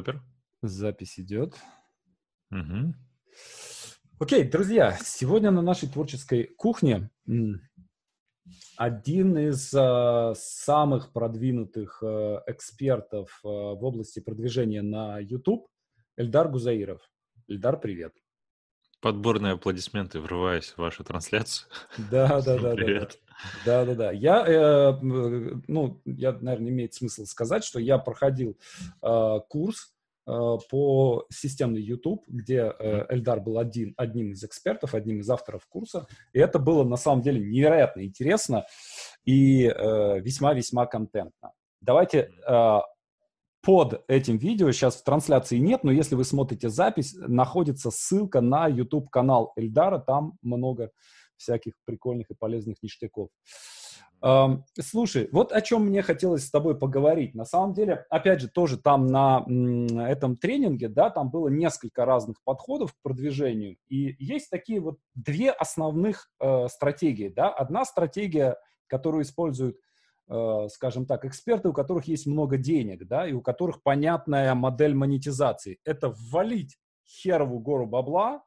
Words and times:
Супер. 0.00 0.22
Запись 0.62 1.18
идет. 1.18 1.56
Угу. 2.52 2.94
Окей, 4.20 4.44
друзья, 4.44 4.96
сегодня 5.02 5.50
на 5.50 5.60
нашей 5.60 5.88
творческой 5.88 6.44
кухне 6.56 7.10
один 8.76 9.36
из 9.36 9.74
э, 9.74 10.34
самых 10.36 11.12
продвинутых 11.12 12.00
э, 12.02 12.38
экспертов 12.46 13.40
э, 13.44 13.48
в 13.48 13.84
области 13.84 14.20
продвижения 14.20 14.82
на 14.82 15.18
YouTube 15.18 15.66
Эльдар 16.16 16.48
Гузаиров. 16.48 17.02
Эльдар, 17.48 17.80
привет. 17.80 18.14
Подборные 19.00 19.52
аплодисменты, 19.52 20.18
врываясь 20.18 20.70
в 20.70 20.78
вашу 20.78 21.04
трансляцию. 21.04 21.68
Да, 22.10 22.40
да, 22.40 22.58
да, 22.58 22.74
Привет. 22.74 23.20
да, 23.64 23.84
да, 23.84 23.94
да. 23.94 24.10
Я, 24.10 24.44
э, 24.44 24.98
ну, 25.02 26.00
я, 26.04 26.32
наверное, 26.32 26.70
имеет 26.70 26.94
смысл 26.94 27.24
сказать, 27.24 27.62
что 27.62 27.78
я 27.78 27.98
проходил 27.98 28.58
э, 29.02 29.40
курс 29.48 29.94
э, 30.26 30.32
по 30.68 31.26
системный 31.30 31.80
YouTube, 31.80 32.24
где 32.26 32.74
э, 32.76 33.06
Эльдар 33.10 33.40
был 33.40 33.58
один, 33.58 33.94
одним 33.96 34.32
из 34.32 34.42
экспертов, 34.42 34.94
одним 34.94 35.20
из 35.20 35.30
авторов 35.30 35.64
курса, 35.68 36.08
и 36.32 36.40
это 36.40 36.58
было 36.58 36.82
на 36.82 36.96
самом 36.96 37.22
деле 37.22 37.40
невероятно 37.40 38.04
интересно 38.04 38.66
и 39.24 39.66
э, 39.66 40.20
весьма-весьма 40.20 40.86
контентно. 40.86 41.52
Давайте 41.80 42.32
э, 42.48 42.78
под 43.62 44.04
этим 44.08 44.38
видео, 44.38 44.70
сейчас 44.72 44.96
в 44.96 45.04
трансляции 45.04 45.58
нет, 45.58 45.84
но 45.84 45.92
если 45.92 46.14
вы 46.14 46.24
смотрите 46.24 46.68
запись, 46.68 47.14
находится 47.18 47.90
ссылка 47.90 48.40
на 48.40 48.66
YouTube-канал 48.66 49.52
Эльдара, 49.56 49.98
там 49.98 50.38
много 50.42 50.90
всяких 51.36 51.74
прикольных 51.84 52.30
и 52.30 52.34
полезных 52.34 52.82
ништяков. 52.82 53.30
Эм, 54.20 54.64
слушай, 54.80 55.28
вот 55.30 55.52
о 55.52 55.60
чем 55.60 55.86
мне 55.86 56.02
хотелось 56.02 56.44
с 56.44 56.50
тобой 56.50 56.76
поговорить. 56.76 57.34
На 57.34 57.44
самом 57.44 57.72
деле, 57.72 58.04
опять 58.10 58.40
же, 58.40 58.48
тоже 58.48 58.76
там 58.76 59.06
на 59.06 59.44
этом 60.08 60.36
тренинге, 60.36 60.88
да, 60.88 61.10
там 61.10 61.30
было 61.30 61.48
несколько 61.48 62.04
разных 62.04 62.42
подходов 62.42 62.92
к 62.94 63.02
продвижению, 63.02 63.76
и 63.88 64.16
есть 64.18 64.50
такие 64.50 64.80
вот 64.80 64.98
две 65.14 65.50
основных 65.50 66.30
э, 66.40 66.66
стратегии, 66.68 67.28
да. 67.28 67.48
Одна 67.50 67.84
стратегия, 67.84 68.56
которую 68.88 69.22
используют 69.22 69.76
скажем 70.68 71.06
так, 71.06 71.24
эксперты, 71.24 71.70
у 71.70 71.72
которых 71.72 72.04
есть 72.06 72.26
много 72.26 72.58
денег, 72.58 73.06
да, 73.06 73.26
и 73.26 73.32
у 73.32 73.40
которых 73.40 73.82
понятная 73.82 74.54
модель 74.54 74.94
монетизации. 74.94 75.78
Это 75.84 76.14
ввалить 76.14 76.78
херову 77.06 77.58
гору 77.58 77.86
бабла, 77.86 78.42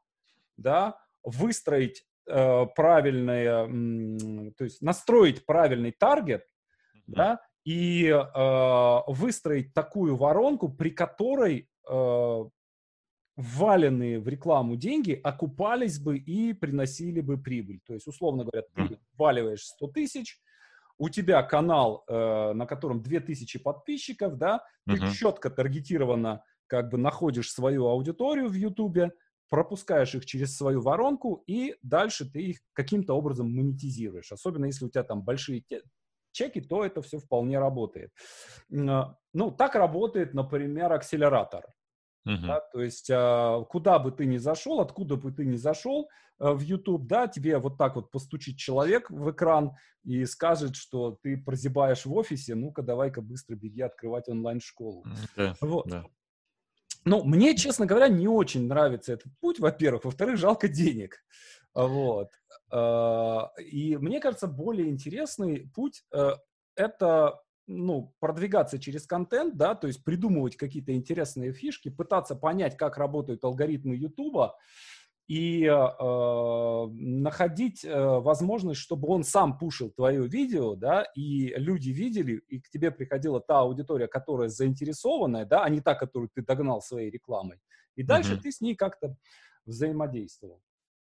да, 0.58 1.00
выстроить 1.24 2.06
э, 2.28 2.66
правильное, 2.76 3.66
м, 3.66 4.54
то 4.54 4.64
есть 4.64 4.82
настроить 4.82 5.46
правильный 5.46 5.92
таргет, 5.92 6.44
mm-hmm. 6.44 7.02
да, 7.08 7.40
и 7.64 8.08
э, 8.08 9.00
выстроить 9.08 9.74
такую 9.74 10.16
воронку, 10.16 10.70
при 10.70 10.90
которой 10.90 11.70
э, 11.90 12.46
вваленные 13.36 14.20
в 14.20 14.28
рекламу 14.28 14.76
деньги 14.76 15.20
окупались 15.24 16.00
бы 16.00 16.18
и 16.18 16.54
приносили 16.54 17.22
бы 17.22 17.38
прибыль. 17.38 17.82
То 17.86 17.94
есть, 17.94 18.08
условно 18.08 18.46
говоря, 18.46 18.68
ты 18.76 19.00
вваливаешь 19.18 19.64
100 19.64 19.88
тысяч, 19.88 20.40
у 21.02 21.10
тебя 21.10 21.42
канал, 21.42 22.04
э, 22.08 22.54
на 22.54 22.68
котором 22.68 23.02
2000 23.02 23.58
подписчиков, 23.58 24.38
да, 24.38 24.64
ты 24.86 24.98
uh-huh. 24.98 25.12
четко 25.14 25.50
таргетированно 25.50 26.44
как 26.68 26.92
бы 26.92 27.00
находишь 27.00 27.52
свою 27.52 27.88
аудиторию 27.88 28.50
в 28.50 28.54
Ютубе, 28.54 29.12
пропускаешь 29.50 30.14
их 30.14 30.28
через 30.28 30.56
свою 30.56 30.80
воронку, 30.82 31.44
и 31.48 31.76
дальше 31.82 32.32
ты 32.32 32.44
их 32.44 32.60
каким-то 32.74 33.16
образом 33.16 33.52
монетизируешь. 33.52 34.32
Особенно 34.32 34.66
если 34.66 34.86
у 34.86 34.90
тебя 34.90 35.02
там 35.02 35.24
большие 35.24 35.62
те- 35.62 35.82
чеки, 36.34 36.62
то 36.62 36.86
это 36.86 37.02
все 37.02 37.18
вполне 37.18 37.58
работает. 37.58 38.12
А, 38.72 39.16
ну, 39.34 39.50
так 39.50 39.74
работает, 39.74 40.36
например, 40.36 40.94
акселератор. 40.94 41.66
Uh-huh. 42.28 42.46
Да, 42.46 42.60
то 42.60 42.82
есть 42.82 43.10
а, 43.12 43.64
куда 43.64 43.98
бы 43.98 44.12
ты 44.12 44.26
ни 44.26 44.38
зашел, 44.38 44.80
откуда 44.80 45.16
бы 45.16 45.32
ты 45.32 45.44
ни 45.44 45.56
зашел 45.56 46.08
а, 46.38 46.54
в 46.54 46.62
YouTube, 46.62 47.08
да, 47.08 47.28
тебе 47.28 47.58
вот 47.58 47.78
так 47.78 47.96
вот 47.96 48.12
постучит 48.12 48.58
человек 48.58 49.10
в 49.10 49.32
экран 49.32 49.72
и 50.04 50.26
скажет, 50.26 50.76
что 50.76 51.18
ты 51.24 51.36
прозябаешь 51.38 52.06
в 52.06 52.14
офисе, 52.14 52.54
ну-ка 52.54 52.84
давай-ка 52.84 53.22
быстро 53.22 53.56
беги 53.56 53.82
открывать 53.82 54.30
онлайн-школу. 54.30 55.04
Да, 55.36 55.56
вот. 55.62 55.88
да. 55.88 56.06
Ну, 57.06 57.24
мне, 57.24 57.56
честно 57.56 57.88
говоря, 57.88 58.08
не 58.08 58.28
очень 58.28 58.68
нравится 58.68 59.14
этот 59.14 59.32
путь, 59.40 59.60
во-первых. 59.60 60.06
Во-вторых, 60.06 60.38
жалко 60.38 60.68
денег. 60.68 61.18
Вот. 61.74 62.30
И 62.72 63.98
мне 64.00 64.20
кажется, 64.20 64.46
более 64.46 64.90
интересный 64.90 65.72
путь 65.74 66.04
э,— 66.14 66.34
это 66.76 67.42
ну, 67.72 68.14
продвигаться 68.20 68.80
через 68.80 69.06
контент, 69.06 69.56
да, 69.56 69.76
то 69.76 69.88
есть 69.88 70.04
придумывать 70.04 70.58
какие-то 70.58 70.94
интересные 70.94 71.54
фишки, 71.54 71.90
пытаться 71.90 72.36
понять, 72.36 72.78
как 72.78 72.98
работают 72.98 73.44
алгоритмы 73.44 73.96
Ютуба, 73.96 74.58
и 75.28 75.64
э, 75.64 76.88
находить 76.92 77.86
э, 77.86 78.20
возможность, 78.20 78.82
чтобы 78.82 79.08
он 79.08 79.24
сам 79.24 79.58
пушил 79.58 79.90
твое 79.92 80.28
видео, 80.28 80.76
да, 80.76 81.06
и 81.16 81.54
люди 81.56 81.90
видели, 81.92 82.42
и 82.50 82.60
к 82.60 82.70
тебе 82.70 82.92
приходила 82.92 83.40
та 83.40 83.60
аудитория, 83.60 84.08
которая 84.08 84.50
заинтересованная, 84.50 85.46
да, 85.46 85.64
а 85.64 85.70
не 85.70 85.80
та, 85.80 85.96
которую 85.96 86.30
ты 86.34 86.42
догнал 86.42 86.82
своей 86.82 87.10
рекламой. 87.10 87.60
И 87.96 88.04
дальше 88.04 88.34
угу. 88.34 88.42
ты 88.42 88.52
с 88.52 88.60
ней 88.60 88.76
как-то 88.76 89.16
взаимодействовал. 89.66 90.62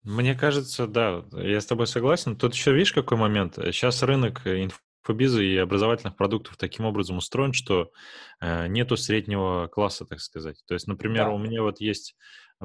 Мне 0.04 0.36
кажется, 0.36 0.88
да, 0.88 1.26
я 1.34 1.60
с 1.60 1.66
тобой 1.66 1.86
согласен. 1.86 2.36
Тут 2.36 2.56
еще 2.56 2.72
видишь, 2.72 2.94
какой 2.94 3.18
момент? 3.18 3.56
Сейчас 3.56 4.02
рынок 4.04 4.48
инф 4.48 4.82
инфобиза 5.08 5.42
и 5.42 5.56
образовательных 5.58 6.16
продуктов 6.16 6.58
таким 6.58 6.86
образом 6.86 7.18
устроен, 7.18 7.54
что 7.54 7.92
э, 8.42 8.68
нету 8.68 8.98
среднего 8.98 9.68
класса, 9.68 10.06
так 10.06 10.20
сказать. 10.20 10.62
То 10.68 10.74
есть, 10.74 10.88
например, 10.88 11.26
да. 11.26 11.32
у 11.32 11.38
меня 11.38 11.62
вот 11.62 11.80
есть 11.80 12.16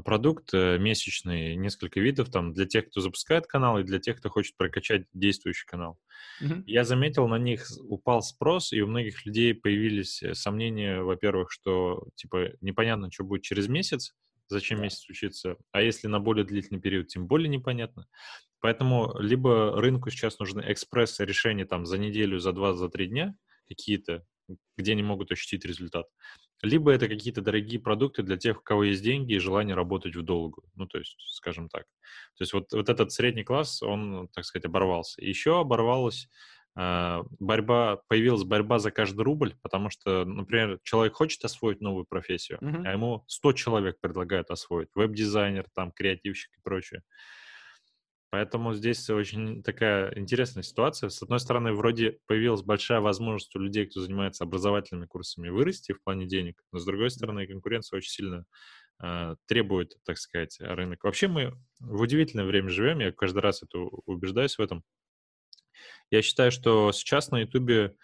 продукт 0.05 0.53
э, 0.53 0.79
месячный, 0.79 1.55
несколько 1.55 2.01
видов 2.01 2.31
там 2.31 2.53
для 2.53 2.67
тех, 2.67 2.89
кто 2.89 3.01
запускает 3.01 3.47
канал, 3.47 3.79
и 3.79 3.85
для 3.85 4.01
тех, 4.01 4.19
кто 4.19 4.29
хочет 4.29 4.57
прокачать 4.57 5.05
действующий 5.13 5.67
канал. 5.67 5.99
Mm-hmm. 6.43 6.63
Я 6.67 6.85
заметил, 6.85 7.29
на 7.29 7.39
них 7.39 7.67
упал 7.89 8.23
спрос, 8.23 8.73
и 8.73 8.81
у 8.81 8.89
многих 8.89 9.25
людей 9.25 9.55
появились 9.55 10.23
э, 10.23 10.35
сомнения, 10.35 11.01
во-первых, 11.01 11.53
что 11.53 12.09
типа 12.17 12.51
непонятно, 12.61 13.11
что 13.13 13.25
будет 13.25 13.43
через 13.43 13.69
месяц, 13.69 14.15
зачем 14.53 14.79
да. 14.79 14.85
месяц 14.85 15.09
учиться, 15.09 15.57
а 15.73 15.83
если 15.83 16.07
на 16.07 16.21
более 16.21 16.45
длительный 16.45 16.81
период, 16.81 17.09
тем 17.09 17.27
более 17.27 17.49
непонятно. 17.49 18.07
Поэтому 18.61 19.19
либо 19.19 19.81
рынку 19.81 20.11
сейчас 20.11 20.39
нужны 20.39 20.63
экспресс-решения 20.67 21.65
там 21.65 21.85
за 21.85 21.99
неделю, 21.99 22.39
за 22.39 22.53
два, 22.53 22.75
за 22.75 22.89
три 22.89 23.09
дня 23.09 23.35
какие-то, 23.69 24.25
где 24.77 24.93
они 24.93 25.03
могут 25.03 25.33
ощутить 25.33 25.65
результат, 25.65 26.07
либо 26.63 26.93
это 26.93 27.09
какие-то 27.09 27.43
дорогие 27.43 27.81
продукты 27.81 28.23
для 28.23 28.37
тех, 28.37 28.61
у 28.61 28.63
кого 28.63 28.85
есть 28.85 29.03
деньги 29.03 29.35
и 29.35 29.39
желание 29.39 29.75
работать 29.75 30.15
в 30.15 30.23
долгу. 30.23 30.63
Ну, 30.77 30.87
то 30.87 30.99
есть, 30.99 31.17
скажем 31.35 31.69
так. 31.69 31.83
То 32.37 32.43
есть 32.43 32.53
вот, 32.53 32.73
вот 32.73 32.89
этот 32.89 33.11
средний 33.11 33.43
класс, 33.43 33.83
он, 33.83 34.29
так 34.33 34.45
сказать, 34.45 34.67
оборвался. 34.67 35.21
еще 35.21 35.59
оборвалась 35.59 36.25
э, 36.25 36.29
борьба, 36.75 38.01
появилась 38.09 38.45
борьба 38.45 38.79
за 38.79 38.91
каждый 38.91 39.23
рубль, 39.23 39.55
потому 39.63 39.91
что, 39.91 40.25
например, 40.25 40.79
человек 40.83 41.15
хочет 41.15 41.45
освоить 41.45 41.81
новую 41.81 42.07
профессию, 42.07 42.59
mm-hmm. 42.63 42.87
а 42.87 42.93
ему 42.93 43.25
100 43.27 43.53
человек 43.53 44.01
предлагают 44.01 44.51
освоить. 44.51 44.89
Веб-дизайнер, 44.95 45.67
там, 45.75 45.93
креативщик 45.93 46.51
и 46.57 46.63
прочее. 46.63 47.03
Поэтому 48.33 48.73
здесь 48.73 49.11
очень 49.11 49.63
такая 49.63 50.19
интересная 50.19 50.63
ситуация. 50.63 51.11
С 51.11 51.23
одной 51.23 51.39
стороны, 51.39 51.75
вроде 51.75 52.19
появилась 52.27 52.63
большая 52.63 53.01
возможность 53.01 53.55
у 53.55 53.59
людей, 53.59 53.85
кто 53.85 54.01
занимается 54.01 54.45
образовательными 54.45 55.05
курсами, 55.05 55.51
вырасти 55.51 55.93
в 55.93 56.03
плане 56.03 56.25
денег, 56.25 56.59
но 56.73 56.79
с 56.79 56.87
другой 56.87 57.11
стороны, 57.11 57.47
конкуренция 57.47 57.99
очень 57.99 58.11
сильно 58.11 58.47
э, 59.05 59.37
требует, 59.47 59.99
так 60.07 60.17
сказать, 60.17 60.57
рынок. 60.61 61.05
Вообще 61.05 61.29
мы 61.29 61.53
в 61.81 62.01
удивительное 62.01 62.47
время 62.47 62.71
живем, 62.71 63.01
я 63.01 63.13
каждый 63.13 63.41
раз 63.41 63.63
это 63.63 63.79
убеждаюсь 64.07 64.57
в 64.57 64.63
этом. 64.63 64.83
Я 66.11 66.23
считаю, 66.23 66.51
что 66.51 66.93
сейчас 66.93 67.31
на 67.31 67.41
Ютубе 67.41 67.95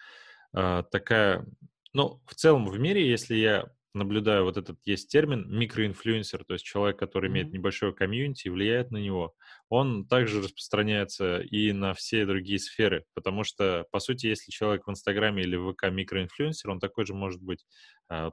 э, 0.56 0.82
такая, 0.90 1.46
ну, 1.92 2.20
в 2.26 2.34
целом 2.34 2.66
в 2.66 2.78
мире, 2.78 3.08
если 3.08 3.36
я 3.36 3.66
наблюдаю 3.94 4.44
вот 4.44 4.56
этот 4.56 4.78
есть 4.84 5.10
термин 5.10 5.46
микроинфлюенсер, 5.50 6.44
то 6.44 6.54
есть 6.54 6.64
человек, 6.64 6.98
который 6.98 7.28
mm-hmm. 7.28 7.32
имеет 7.32 7.52
небольшое 7.52 7.92
комьюнити 7.92 8.46
и 8.46 8.50
влияет 8.50 8.90
на 8.90 8.98
него, 8.98 9.34
он 9.68 10.06
также 10.06 10.42
распространяется 10.42 11.40
и 11.40 11.72
на 11.72 11.94
все 11.94 12.24
другие 12.24 12.58
сферы, 12.58 13.04
потому 13.14 13.44
что, 13.44 13.86
по 13.90 13.98
сути, 13.98 14.26
если 14.26 14.50
человек 14.50 14.86
в 14.86 14.90
Инстаграме 14.90 15.42
или 15.42 15.56
в 15.56 15.72
ВК 15.72 15.90
микроинфлюенсер, 15.90 16.70
он 16.70 16.80
такой 16.80 17.06
же 17.06 17.14
может 17.14 17.42
быть 17.42 17.66
а, 18.08 18.30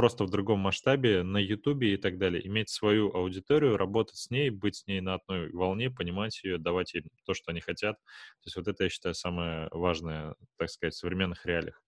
просто 0.00 0.24
в 0.24 0.30
другом 0.30 0.60
масштабе 0.60 1.22
на 1.22 1.36
Ютубе 1.36 1.92
и 1.92 1.98
так 1.98 2.16
далее. 2.16 2.46
Иметь 2.46 2.70
свою 2.70 3.14
аудиторию, 3.14 3.76
работать 3.76 4.16
с 4.16 4.30
ней, 4.30 4.48
быть 4.48 4.76
с 4.76 4.86
ней 4.86 5.02
на 5.02 5.16
одной 5.16 5.52
волне, 5.52 5.90
понимать 5.90 6.42
ее, 6.42 6.56
давать 6.56 6.94
ей 6.94 7.04
то, 7.26 7.34
что 7.34 7.50
они 7.50 7.60
хотят. 7.60 7.96
То 7.96 8.46
есть 8.46 8.56
вот 8.56 8.66
это, 8.66 8.84
я 8.84 8.88
считаю, 8.88 9.14
самое 9.14 9.68
важное, 9.72 10.36
так 10.56 10.70
сказать, 10.70 10.94
в 10.94 10.96
современных 10.96 11.44
реалиях. 11.44 11.82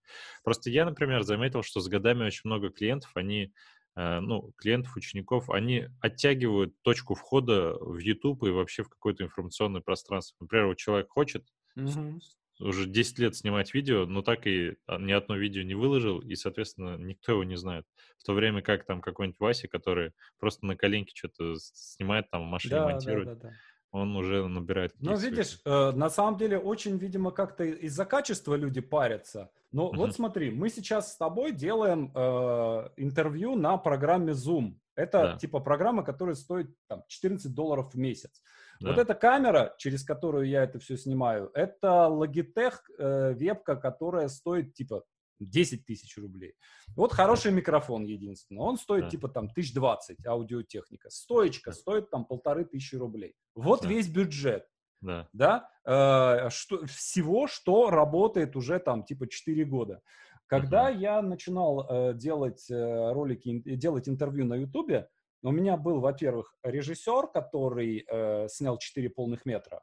Просто 0.44 0.68
я, 0.68 0.84
например, 0.84 1.22
заметил, 1.22 1.62
что 1.62 1.80
с 1.80 1.88
годами 1.88 2.26
очень 2.26 2.42
много 2.44 2.68
клиентов, 2.68 3.12
они 3.14 3.50
э, 3.96 4.20
ну, 4.20 4.52
клиентов, 4.58 4.94
учеников, 4.94 5.48
они 5.48 5.88
оттягивают 6.02 6.74
точку 6.82 7.14
входа 7.14 7.78
в 7.80 7.96
YouTube 7.96 8.42
и 8.42 8.50
вообще 8.50 8.82
в 8.82 8.90
какое-то 8.90 9.24
информационное 9.24 9.80
пространство. 9.80 10.36
Например, 10.38 10.66
вот 10.66 10.76
человек 10.76 11.08
хочет 11.08 11.46
mm-hmm. 11.78 12.20
Уже 12.60 12.86
10 12.86 13.18
лет 13.18 13.36
снимать 13.36 13.74
видео, 13.74 14.06
но 14.06 14.22
так 14.22 14.46
и 14.46 14.76
а, 14.86 14.98
ни 14.98 15.12
одно 15.12 15.36
видео 15.36 15.62
не 15.62 15.74
выложил, 15.74 16.20
и, 16.20 16.34
соответственно, 16.34 16.96
никто 16.96 17.32
его 17.32 17.44
не 17.44 17.56
знает. 17.56 17.86
В 18.18 18.24
то 18.24 18.34
время 18.34 18.62
как 18.62 18.84
там 18.84 19.00
какой-нибудь 19.00 19.40
Вася, 19.40 19.68
который 19.68 20.12
просто 20.38 20.66
на 20.66 20.76
коленке 20.76 21.12
что-то 21.14 21.54
снимает, 21.58 22.30
там 22.30 22.42
в 22.42 22.50
машине 22.50 22.76
да, 22.76 22.84
монтирует, 22.84 23.26
да, 23.26 23.34
да, 23.34 23.48
да. 23.48 23.54
он 23.90 24.16
уже 24.16 24.46
набирает 24.46 24.92
Ну, 25.00 25.16
видишь, 25.16 25.60
э, 25.64 25.90
на 25.92 26.10
самом 26.10 26.38
деле 26.38 26.58
очень, 26.58 26.98
видимо, 26.98 27.30
как-то 27.30 27.64
из-за 27.64 28.04
качества 28.04 28.54
люди 28.54 28.80
парятся. 28.80 29.50
Но 29.72 29.88
uh-huh. 29.88 29.96
вот 29.96 30.14
смотри, 30.14 30.50
мы 30.50 30.68
сейчас 30.68 31.14
с 31.14 31.16
тобой 31.16 31.52
делаем 31.52 32.12
э, 32.14 32.88
интервью 32.96 33.56
на 33.56 33.76
программе 33.78 34.32
Zoom. 34.32 34.74
Это 34.94 35.22
да. 35.22 35.38
типа 35.38 35.60
программа, 35.60 36.04
которая 36.04 36.34
стоит 36.34 36.76
там, 36.86 37.02
14 37.08 37.54
долларов 37.54 37.94
в 37.94 37.98
месяц. 37.98 38.42
Да. 38.82 38.90
Вот 38.90 38.98
эта 38.98 39.14
камера, 39.14 39.74
через 39.78 40.04
которую 40.04 40.48
я 40.48 40.64
это 40.64 40.78
все 40.78 40.96
снимаю, 40.96 41.50
это 41.54 42.08
Logitech 42.10 42.74
э, 42.98 43.32
вебка, 43.34 43.76
которая 43.76 44.28
стоит 44.28 44.74
типа 44.74 45.04
10 45.40 45.86
тысяч 45.86 46.16
рублей. 46.18 46.54
Вот 46.96 47.12
хороший 47.12 47.52
микрофон 47.52 48.04
единственное. 48.04 48.62
Он 48.62 48.76
стоит 48.76 49.04
да. 49.04 49.10
типа 49.10 49.28
там 49.28 49.44
1020, 49.44 50.26
аудиотехника. 50.26 51.10
Стоечка 51.10 51.70
да. 51.70 51.76
стоит 51.76 52.10
там 52.10 52.24
полторы 52.24 52.64
тысячи 52.64 52.94
рублей. 52.96 53.34
Вот 53.54 53.82
да. 53.82 53.88
весь 53.88 54.08
бюджет. 54.08 54.66
Да. 55.00 55.28
да? 55.32 55.68
Э, 55.84 56.48
что, 56.50 56.86
всего, 56.86 57.46
что 57.46 57.90
работает 57.90 58.56
уже 58.56 58.78
там 58.78 59.04
типа 59.04 59.28
4 59.28 59.64
года. 59.64 60.00
Когда 60.46 60.90
uh-huh. 60.90 60.98
я 60.98 61.22
начинал 61.22 61.86
э, 61.88 62.14
делать 62.14 62.70
э, 62.70 63.12
ролики, 63.12 63.62
делать 63.76 64.08
интервью 64.08 64.44
на 64.44 64.54
Ютубе, 64.54 65.08
у 65.42 65.50
меня 65.50 65.76
был, 65.76 66.00
во-первых, 66.00 66.54
режиссер, 66.62 67.28
который 67.28 68.04
э, 68.08 68.48
снял 68.48 68.78
4 68.78 69.10
полных 69.10 69.44
метра. 69.44 69.82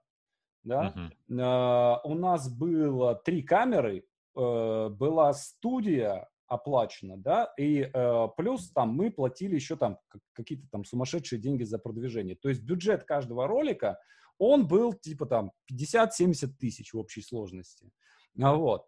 Да? 0.64 0.94
Uh-huh. 0.96 2.00
Э, 2.04 2.08
у 2.08 2.16
нас 2.16 2.50
было 2.50 3.16
три 3.16 3.44
камеры, 3.44 4.06
э, 4.36 4.90
была 4.90 5.34
студия 5.34 6.30
оплачена, 6.50 7.16
да, 7.16 7.54
и 7.58 7.90
э, 7.94 8.28
плюс 8.36 8.72
там 8.72 8.90
мы 8.90 9.12
платили 9.12 9.54
еще 9.56 9.76
там 9.76 10.00
какие-то 10.34 10.68
там 10.72 10.84
сумасшедшие 10.84 11.40
деньги 11.40 11.64
за 11.64 11.78
продвижение. 11.78 12.36
То 12.36 12.50
есть 12.50 12.64
бюджет 12.64 13.04
каждого 13.04 13.48
ролика, 13.48 14.00
он 14.40 14.68
был 14.68 14.94
типа 14.94 15.28
там 15.28 15.52
50-70 15.72 16.48
тысяч 16.60 16.94
в 16.94 16.98
общей 16.98 17.22
сложности. 17.22 17.92
А 18.42 18.56
вот. 18.56 18.88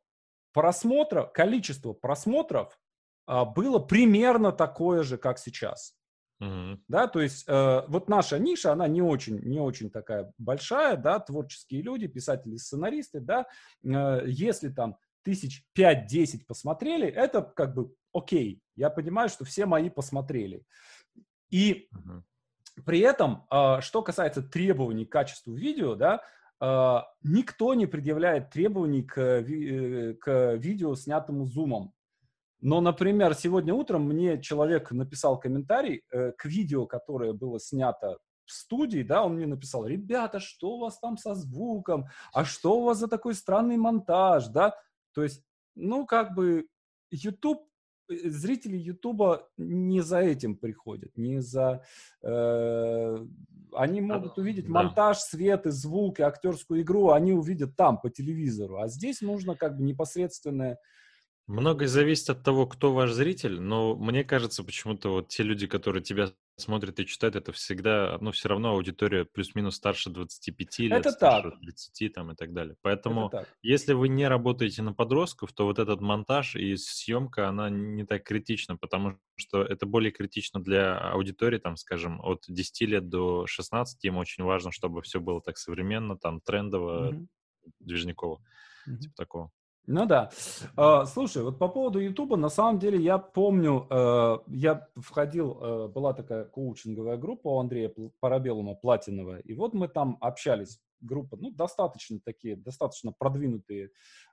Просмотров, 0.53 1.31
количество 1.33 1.93
просмотров 1.93 2.79
э, 3.27 3.45
было 3.55 3.79
примерно 3.79 4.51
такое 4.51 5.03
же, 5.03 5.17
как 5.17 5.37
сейчас. 5.37 5.95
Mm-hmm. 6.41 6.79
Да, 6.87 7.07
то 7.07 7.21
есть 7.21 7.43
э, 7.47 7.83
вот 7.87 8.09
наша 8.09 8.39
ниша, 8.39 8.71
она 8.71 8.87
не 8.87 9.03
очень, 9.03 9.39
не 9.41 9.59
очень 9.59 9.91
такая 9.91 10.33
большая, 10.39 10.97
да, 10.97 11.19
творческие 11.19 11.83
люди, 11.83 12.07
писатели, 12.07 12.57
сценаристы, 12.57 13.19
да, 13.19 13.45
э, 13.83 14.23
если 14.25 14.69
там 14.69 14.97
тысяч 15.23 15.63
пять-десять 15.73 16.47
посмотрели, 16.47 17.07
это 17.07 17.43
как 17.43 17.75
бы 17.75 17.93
окей, 18.11 18.59
я 18.75 18.89
понимаю, 18.89 19.29
что 19.29 19.45
все 19.45 19.67
мои 19.67 19.91
посмотрели. 19.91 20.63
И 21.51 21.87
mm-hmm. 21.93 22.21
при 22.85 23.01
этом, 23.01 23.45
э, 23.51 23.81
что 23.81 24.01
касается 24.01 24.41
требований 24.41 25.05
к 25.05 25.11
качеству 25.11 25.53
видео, 25.53 25.93
да, 25.93 26.23
э, 26.59 26.97
никто 27.21 27.75
не 27.75 27.85
предъявляет 27.85 28.49
требований 28.49 29.03
к, 29.03 29.21
э, 29.21 30.15
к 30.15 30.55
видео, 30.55 30.95
снятому 30.95 31.45
зумом. 31.45 31.93
Но, 32.61 32.79
например, 32.79 33.33
сегодня 33.33 33.73
утром 33.73 34.03
мне 34.03 34.39
человек 34.39 34.91
написал 34.91 35.39
комментарий 35.39 36.03
э, 36.11 36.31
к 36.33 36.45
видео, 36.45 36.85
которое 36.85 37.33
было 37.33 37.59
снято 37.59 38.19
в 38.45 38.51
студии, 38.51 39.01
да, 39.01 39.23
он 39.23 39.35
мне 39.35 39.47
написал, 39.47 39.85
ребята, 39.87 40.39
что 40.39 40.75
у 40.75 40.79
вас 40.79 40.99
там 40.99 41.17
со 41.17 41.33
звуком, 41.33 42.05
а 42.33 42.45
что 42.45 42.79
у 42.79 42.83
вас 42.83 42.99
за 42.99 43.07
такой 43.07 43.33
странный 43.33 43.77
монтаж, 43.77 44.47
да, 44.47 44.75
то 45.13 45.23
есть, 45.23 45.43
ну, 45.75 46.05
как 46.05 46.35
бы, 46.35 46.67
YouTube, 47.09 47.63
э, 48.09 48.29
зрители 48.29 48.77
Ютуба 48.77 49.49
не 49.57 50.01
за 50.01 50.19
этим 50.19 50.55
приходят, 50.55 51.17
не 51.17 51.41
за... 51.41 51.83
Э, 52.21 53.17
они 53.73 54.01
могут 54.01 54.37
увидеть 54.37 54.67
да. 54.67 54.71
монтаж, 54.71 55.17
свет 55.17 55.65
и 55.65 55.71
звук, 55.71 56.19
и 56.19 56.23
актерскую 56.23 56.81
игру, 56.81 57.09
они 57.09 57.33
увидят 57.33 57.75
там, 57.75 57.99
по 57.99 58.11
телевизору, 58.11 58.81
а 58.81 58.87
здесь 58.87 59.21
нужно 59.21 59.55
как 59.55 59.77
бы 59.77 59.83
непосредственное 59.83 60.77
Многое 61.47 61.87
зависит 61.87 62.29
от 62.29 62.43
того, 62.43 62.65
кто 62.65 62.93
ваш 62.93 63.11
зритель, 63.11 63.59
но 63.59 63.95
мне 63.95 64.23
кажется, 64.23 64.63
почему-то 64.63 65.09
вот 65.09 65.27
те 65.29 65.43
люди, 65.43 65.67
которые 65.67 66.01
тебя 66.03 66.31
смотрят 66.57 66.99
и 66.99 67.05
читают, 67.05 67.35
это 67.35 67.51
всегда, 67.51 68.17
ну, 68.21 68.31
все 68.31 68.49
равно 68.49 68.71
аудитория 68.71 69.25
плюс-минус 69.25 69.75
старше 69.75 70.09
25 70.09 70.79
лет, 70.79 70.99
это 70.99 71.11
старше 71.11 71.51
так. 71.51 71.59
30 71.59 72.13
там 72.13 72.31
и 72.31 72.35
так 72.35 72.53
далее. 72.53 72.75
Поэтому, 72.81 73.31
если 73.61 73.93
вы 73.93 74.07
не 74.07 74.27
работаете 74.27 74.81
на 74.81 74.93
подростков, 74.93 75.51
то 75.53 75.65
вот 75.65 75.79
этот 75.79 75.99
монтаж 76.01 76.55
и 76.55 76.75
съемка, 76.77 77.49
она 77.49 77.69
не 77.69 78.05
так 78.05 78.23
критична, 78.23 78.77
потому 78.77 79.17
что 79.35 79.63
это 79.63 79.85
более 79.85 80.11
критично 80.11 80.61
для 80.61 80.97
аудитории, 80.97 81.57
там, 81.57 81.75
скажем, 81.75 82.21
от 82.21 82.43
10 82.47 82.81
лет 82.87 83.09
до 83.09 83.47
16, 83.47 84.03
им 84.05 84.17
очень 84.17 84.43
важно, 84.43 84.71
чтобы 84.71 85.01
все 85.01 85.19
было 85.19 85.41
так 85.41 85.57
современно, 85.57 86.17
там, 86.17 86.39
трендово, 86.41 87.11
mm-hmm. 87.11 87.27
движниково, 87.79 88.41
mm-hmm. 88.87 88.97
типа 88.97 89.15
такого. 89.15 89.51
Ну 89.87 90.05
да. 90.05 90.29
Uh, 90.77 91.05
слушай, 91.05 91.41
вот 91.41 91.57
по 91.57 91.67
поводу 91.67 91.99
Ютуба, 91.99 92.37
на 92.37 92.49
самом 92.49 92.79
деле 92.79 92.99
я 92.99 93.17
помню, 93.17 93.87
uh, 93.89 94.41
я 94.47 94.87
входил, 94.95 95.57
uh, 95.59 95.87
была 95.87 96.13
такая 96.13 96.45
коучинговая 96.45 97.17
группа 97.17 97.47
у 97.47 97.59
Андрея 97.59 97.91
Парабелума, 98.19 98.75
платиновая, 98.75 99.39
и 99.39 99.53
вот 99.53 99.73
мы 99.73 99.87
там 99.87 100.17
общались, 100.21 100.79
группа, 101.01 101.35
ну, 101.35 101.49
достаточно 101.49 102.19
такие, 102.23 102.55
достаточно 102.55 103.11
продвинутые 103.11 103.89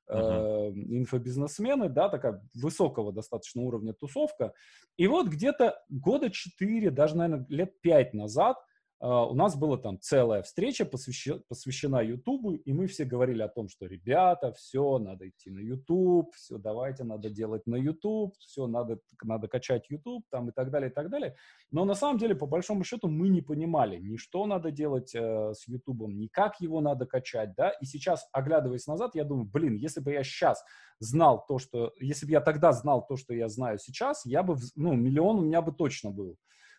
uh-huh. 0.07 0.71
инфобизнесмены, 0.75 1.89
да, 1.89 2.11
такая 2.11 2.43
высокого 2.55 3.11
достаточно 3.11 3.63
уровня 3.63 3.95
тусовка, 3.95 4.53
и 4.99 5.07
вот 5.07 5.29
где-то 5.29 5.83
года 5.89 6.31
четыре, 6.31 6.91
даже, 6.91 7.17
наверное, 7.17 7.47
лет 7.49 7.81
пять 7.81 8.13
назад 8.13 8.59
а, 8.59 8.63
у 9.01 9.35
нас 9.35 9.57
была 9.57 9.79
там 9.79 10.01
целая 10.01 10.43
встреча, 10.43 10.85
посвящена, 10.85 11.41
посвящена 11.49 12.03
Ютубу, 12.03 12.55
и 12.55 12.73
мы 12.73 12.89
все 12.89 13.05
говорили 13.05 13.43
о 13.43 13.49
том, 13.49 13.69
что, 13.69 13.87
ребята, 13.87 14.53
все, 14.53 14.99
надо 14.99 15.29
идти 15.29 15.51
на 15.51 15.61
Ютуб, 15.61 16.35
все, 16.35 16.59
давайте, 16.59 17.05
надо 17.05 17.31
делать 17.31 17.65
на 17.67 17.77
Ютуб, 17.77 18.35
все, 18.41 18.67
надо, 18.67 18.99
надо 19.23 19.47
качать 19.47 19.89
Ютуб, 19.89 20.25
там, 20.31 20.49
и 20.49 20.53
так 20.53 20.73
далее, 20.73 20.91
и 20.91 20.93
так 20.93 21.11
далее. 21.11 21.37
Но 21.71 21.85
на 21.85 21.95
самом 21.95 22.19
деле, 22.19 22.35
по 22.35 22.47
большому 22.47 22.83
счету, 22.83 23.09
мы 23.09 23.29
не 23.29 23.41
понимали, 23.41 23.99
ни 23.99 24.17
что 24.17 24.47
надо 24.47 24.73
делать 24.73 25.15
э, 25.15 25.53
с 25.55 25.69
Ютубом, 25.69 26.19
ни 26.19 26.27
как 26.27 26.61
его 26.61 26.81
надо 26.81 27.07
качать, 27.07 27.55
да, 27.55 27.71
и 27.71 27.85
сейчас, 27.85 28.29
оглядываясь 28.33 28.89
назад, 28.89 29.15
я 29.15 29.23
думаю, 29.23 29.47
блин, 29.47 29.77
если 29.77 30.01
бы 30.01 30.13
я 30.13 30.25
сейчас 30.25 30.65
знал 30.99 31.45
то, 31.47 31.59
что, 31.59 31.93
если 32.01 32.27
бы 32.27 32.33
я 32.33 32.41
тогда 32.41 32.73
знал 32.73 33.07
то, 33.07 33.17
что 33.17 33.33
я 33.33 33.49
знаю 33.49 33.79
сейчас, 33.79 34.27
я 34.27 34.43
бы, 34.43 34.57
ну, 34.75 34.95
миллион 34.95 35.39
у 35.39 35.43
меня 35.43 35.63
бы 35.63 35.71
точно 35.73 36.11
был. 36.11 36.37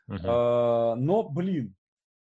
Uh-huh. 0.09 0.95
но, 0.95 1.21
блин, 1.29 1.75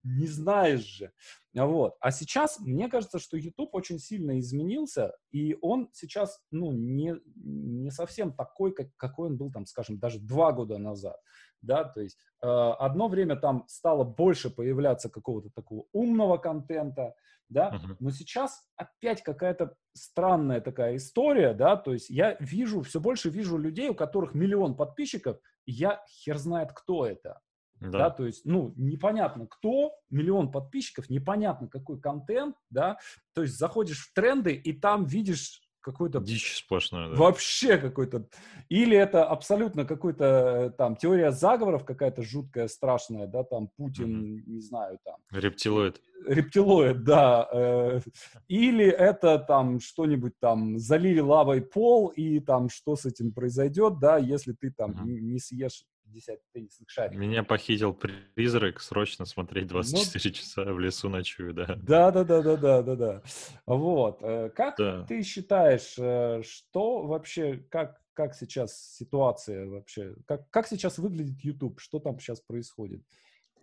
не 0.03 0.27
знаешь 0.27 0.85
же. 0.85 1.11
Вот. 1.53 1.95
А 1.99 2.11
сейчас, 2.11 2.59
мне 2.59 2.87
кажется, 2.87 3.19
что 3.19 3.37
YouTube 3.37 3.73
очень 3.73 3.99
сильно 3.99 4.39
изменился, 4.39 5.13
и 5.31 5.57
он 5.61 5.89
сейчас, 5.93 6.39
ну, 6.49 6.71
не, 6.71 7.15
не 7.35 7.91
совсем 7.91 8.33
такой, 8.33 8.73
как, 8.73 8.87
какой 8.97 9.29
он 9.29 9.37
был, 9.37 9.51
там, 9.51 9.65
скажем, 9.65 9.99
даже 9.99 10.19
два 10.19 10.53
года 10.53 10.77
назад, 10.77 11.17
да, 11.61 11.83
то 11.83 12.01
есть 12.01 12.17
э, 12.41 12.47
одно 12.47 13.07
время 13.07 13.35
там 13.35 13.65
стало 13.67 14.03
больше 14.03 14.49
появляться 14.49 15.09
какого-то 15.09 15.49
такого 15.53 15.85
умного 15.91 16.37
контента, 16.37 17.13
да, 17.49 17.71
uh-huh. 17.73 17.97
но 17.99 18.11
сейчас 18.11 18.63
опять 18.77 19.21
какая-то 19.21 19.75
странная 19.93 20.61
такая 20.61 20.95
история, 20.95 21.53
да, 21.53 21.75
то 21.75 21.91
есть 21.91 22.09
я 22.09 22.37
вижу, 22.39 22.81
все 22.81 23.01
больше 23.01 23.29
вижу 23.29 23.57
людей, 23.57 23.89
у 23.89 23.95
которых 23.95 24.33
миллион 24.33 24.75
подписчиков, 24.75 25.37
и 25.65 25.73
я 25.73 26.01
хер 26.07 26.37
знает, 26.37 26.71
кто 26.71 27.05
это, 27.05 27.41
да. 27.81 27.97
да, 27.97 28.09
то 28.11 28.25
есть, 28.25 28.45
ну, 28.45 28.73
непонятно 28.77 29.47
кто, 29.47 29.93
миллион 30.09 30.51
подписчиков, 30.51 31.09
непонятно 31.09 31.67
какой 31.67 31.99
контент, 31.99 32.55
да, 32.69 32.97
то 33.33 33.41
есть 33.41 33.57
заходишь 33.57 34.07
в 34.07 34.13
тренды 34.13 34.53
и 34.53 34.73
там 34.73 35.05
видишь 35.05 35.61
какой-то... 35.81 36.19
Дичь 36.19 36.57
сплошная, 36.57 37.09
да. 37.09 37.15
Вообще 37.15 37.77
какой-то... 37.77 38.27
Или 38.69 38.95
это 38.95 39.25
абсолютно 39.25 39.83
какой-то 39.83 40.25
э, 40.25 40.69
там 40.77 40.95
теория 40.95 41.31
заговоров 41.31 41.83
какая-то 41.85 42.21
жуткая, 42.21 42.67
страшная, 42.67 43.27
да, 43.27 43.43
там 43.43 43.69
Путин, 43.75 44.35
mm-hmm. 44.37 44.43
не 44.45 44.61
знаю, 44.61 44.99
там... 45.03 45.15
Рептилоид. 45.31 45.99
Рептилоид, 46.27 47.03
да. 47.03 47.49
Э, 47.51 48.01
или 48.47 48.85
это 48.85 49.39
там 49.39 49.79
что-нибудь 49.79 50.33
там 50.39 50.77
залили 50.77 51.19
лавой 51.19 51.61
пол, 51.61 52.09
и 52.09 52.39
там 52.39 52.69
что 52.69 52.95
с 52.95 53.05
этим 53.05 53.33
произойдет, 53.33 53.99
да, 53.99 54.17
если 54.17 54.53
ты 54.53 54.71
там 54.71 54.91
mm-hmm. 54.91 55.19
не 55.19 55.39
съешь 55.39 55.83
50 56.11 56.39
теннисных 56.53 56.89
шариков. 56.89 57.17
Меня 57.17 57.43
похитил 57.43 57.93
призрак, 57.93 58.81
срочно 58.81 59.25
смотреть 59.25 59.67
24 59.67 60.21
ну, 60.23 60.35
часа 60.37 60.63
в 60.65 60.79
лесу 60.79 61.09
ночую, 61.09 61.53
да. 61.53 61.75
Да, 61.81 62.11
да, 62.11 62.23
да, 62.23 62.41
да, 62.41 62.57
да, 62.57 62.81
да, 62.81 62.95
да. 62.95 63.21
Вот. 63.65 64.19
Э, 64.21 64.49
как 64.49 64.77
да. 64.77 65.05
ты 65.05 65.23
считаешь, 65.23 65.95
э, 65.97 66.41
что 66.43 67.05
вообще, 67.05 67.57
как, 67.69 68.01
как 68.13 68.35
сейчас 68.35 68.95
ситуация 68.95 69.67
вообще, 69.67 70.15
как, 70.27 70.49
как 70.49 70.67
сейчас 70.67 70.97
выглядит 70.97 71.43
YouTube, 71.43 71.79
что 71.79 71.99
там 71.99 72.19
сейчас 72.19 72.41
происходит? 72.41 73.01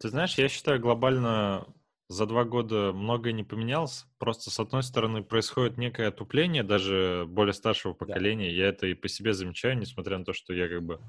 Ты 0.00 0.08
знаешь, 0.10 0.38
я 0.38 0.48
считаю, 0.48 0.80
глобально 0.80 1.66
за 2.08 2.24
два 2.24 2.44
года 2.44 2.92
многое 2.94 3.34
не 3.34 3.44
поменялось. 3.44 4.06
Просто, 4.18 4.50
с 4.50 4.58
одной 4.58 4.82
стороны, 4.82 5.22
происходит 5.22 5.76
некое 5.76 6.08
отупление 6.08 6.62
даже 6.62 7.26
более 7.28 7.52
старшего 7.52 7.92
поколения. 7.92 8.48
Да. 8.48 8.56
Я 8.56 8.68
это 8.68 8.86
и 8.86 8.94
по 8.94 9.08
себе 9.08 9.34
замечаю, 9.34 9.76
несмотря 9.78 10.16
на 10.18 10.24
то, 10.24 10.32
что 10.32 10.54
я 10.54 10.68
как 10.68 10.82
бы 10.82 11.00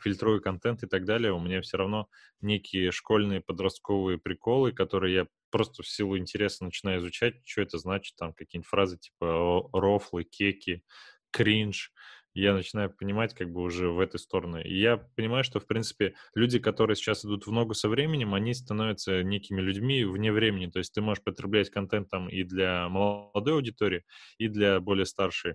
фильтрую 0.00 0.42
контент 0.42 0.82
и 0.82 0.88
так 0.88 1.04
далее. 1.04 1.32
У 1.32 1.40
меня 1.40 1.60
все 1.60 1.76
равно 1.76 2.08
некие 2.40 2.90
школьные 2.90 3.40
подростковые 3.40 4.18
приколы, 4.18 4.72
которые 4.72 5.14
я 5.14 5.26
просто 5.50 5.84
в 5.84 5.88
силу 5.88 6.18
интереса 6.18 6.64
начинаю 6.64 6.98
изучать, 6.98 7.36
что 7.44 7.62
это 7.62 7.78
значит, 7.78 8.16
там 8.16 8.32
какие-нибудь 8.32 8.68
фразы 8.68 8.98
типа 8.98 9.68
рофлы, 9.72 10.24
кеки, 10.24 10.82
кринж 11.30 11.92
я 12.40 12.54
начинаю 12.54 12.90
понимать 12.90 13.34
как 13.34 13.50
бы 13.50 13.62
уже 13.62 13.88
в 13.88 14.00
этой 14.00 14.18
сторону. 14.18 14.60
И 14.60 14.78
я 14.78 14.96
понимаю, 14.96 15.44
что, 15.44 15.60
в 15.60 15.66
принципе, 15.66 16.14
люди, 16.34 16.58
которые 16.58 16.96
сейчас 16.96 17.24
идут 17.24 17.46
в 17.46 17.52
ногу 17.52 17.74
со 17.74 17.88
временем, 17.88 18.34
они 18.34 18.54
становятся 18.54 19.22
некими 19.22 19.60
людьми 19.60 20.04
вне 20.04 20.32
времени. 20.32 20.66
То 20.66 20.78
есть 20.78 20.92
ты 20.92 21.00
можешь 21.00 21.22
потреблять 21.22 21.70
контент 21.70 22.10
там 22.10 22.28
и 22.28 22.44
для 22.44 22.88
молодой 22.88 23.54
аудитории, 23.54 24.04
и 24.38 24.48
для 24.48 24.80
более 24.80 25.06
старшей. 25.06 25.54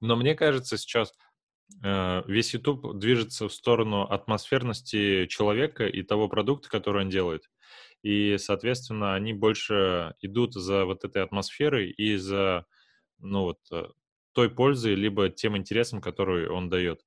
Но 0.00 0.16
мне 0.16 0.34
кажется, 0.34 0.76
сейчас 0.76 1.12
э, 1.82 2.22
весь 2.26 2.52
YouTube 2.54 2.98
движется 2.98 3.48
в 3.48 3.52
сторону 3.52 4.02
атмосферности 4.02 5.26
человека 5.26 5.86
и 5.86 6.02
того 6.02 6.28
продукта, 6.28 6.68
который 6.68 7.02
он 7.02 7.10
делает. 7.10 7.50
И, 8.02 8.36
соответственно, 8.38 9.14
они 9.14 9.32
больше 9.32 10.14
идут 10.20 10.54
за 10.54 10.84
вот 10.84 11.04
этой 11.04 11.22
атмосферой 11.22 11.90
и 11.90 12.16
за 12.16 12.66
ну 13.18 13.42
вот, 13.42 13.58
э, 13.72 13.86
той 14.34 14.50
пользой, 14.50 14.94
либо 14.94 15.30
тем 15.30 15.56
интересом, 15.56 16.00
который 16.00 16.48
он 16.48 16.68
дает. 16.68 17.00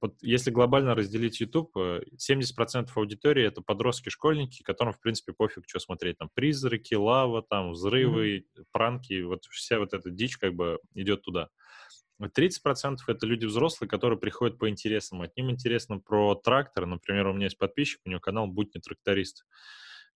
Вот 0.00 0.14
если 0.22 0.52
глобально 0.52 0.94
разделить 0.94 1.40
YouTube, 1.40 1.76
70% 1.76 2.06
э, 2.86 2.86
аудитории— 2.94 3.44
это 3.46 3.62
подростки-школьники, 3.62 4.62
которым, 4.62 4.92
в 4.92 5.00
принципе, 5.00 5.32
пофиг, 5.32 5.64
что 5.66 5.80
смотреть. 5.80 6.18
Там 6.18 6.30
призраки, 6.32 6.94
лава, 6.94 7.42
там 7.42 7.72
взрывы, 7.72 8.38
mm-hmm. 8.38 8.64
пранки, 8.70 9.22
вот 9.22 9.44
вся 9.50 9.80
вот 9.80 9.94
эта 9.94 10.10
дичь 10.10 10.36
как 10.36 10.54
бы 10.54 10.78
идет 10.94 11.22
туда. 11.22 11.48
30% 12.22 12.96
это 13.06 13.26
люди 13.26 13.46
взрослые, 13.46 13.88
которые 13.88 14.18
приходят 14.18 14.58
по 14.58 14.68
интересам. 14.68 15.22
От 15.22 15.36
ним 15.36 15.50
интересно 15.50 15.98
про 15.98 16.34
трактор. 16.34 16.86
Например, 16.86 17.28
у 17.28 17.32
меня 17.32 17.44
есть 17.44 17.58
подписчик, 17.58 18.00
у 18.04 18.10
него 18.10 18.20
канал 18.20 18.46
«Будь 18.46 18.74
не 18.74 18.80
тракторист». 18.80 19.44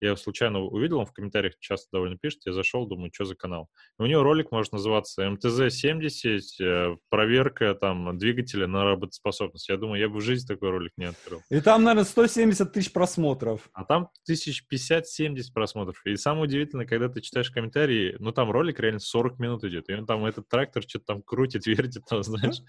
Я 0.01 0.09
его 0.09 0.17
случайно 0.17 0.59
увидел, 0.59 0.97
он 0.97 1.05
в 1.05 1.13
комментариях 1.13 1.53
часто 1.59 1.87
довольно 1.91 2.17
пишет, 2.17 2.41
я 2.45 2.53
зашел, 2.53 2.87
думаю, 2.87 3.11
что 3.13 3.25
за 3.25 3.35
канал. 3.35 3.69
И 3.99 4.01
у 4.01 4.07
него 4.07 4.23
ролик 4.23 4.51
может 4.51 4.73
называться 4.73 5.27
МТЗ-70, 5.27 6.39
э, 6.59 6.97
проверка 7.09 7.75
там 7.75 8.17
двигателя 8.17 8.65
на 8.65 8.83
работоспособность. 8.83 9.69
Я 9.69 9.77
думаю, 9.77 10.01
я 10.01 10.09
бы 10.09 10.17
в 10.17 10.21
жизни 10.21 10.47
такой 10.47 10.71
ролик 10.71 10.91
не 10.97 11.05
открыл. 11.05 11.43
И 11.51 11.61
там, 11.61 11.83
наверное, 11.83 12.05
170 12.05 12.73
тысяч 12.73 12.91
просмотров. 12.91 13.69
А 13.73 13.85
там 13.85 14.09
тысяч 14.25 14.63
50-70 14.71 15.53
просмотров. 15.53 16.01
И 16.05 16.15
самое 16.15 16.45
удивительное, 16.45 16.87
когда 16.87 17.07
ты 17.07 17.21
читаешь 17.21 17.51
комментарии, 17.51 18.15
ну 18.17 18.31
там 18.31 18.49
ролик 18.49 18.79
реально 18.79 18.99
40 18.99 19.37
минут 19.37 19.63
идет, 19.65 19.87
и 19.89 19.93
он 19.93 20.07
там 20.07 20.25
этот 20.25 20.49
трактор 20.49 20.81
что-то 20.81 21.05
там 21.05 21.21
крутит, 21.21 21.65
вертит, 21.67 22.05
там, 22.09 22.23
знаешь. 22.23 22.61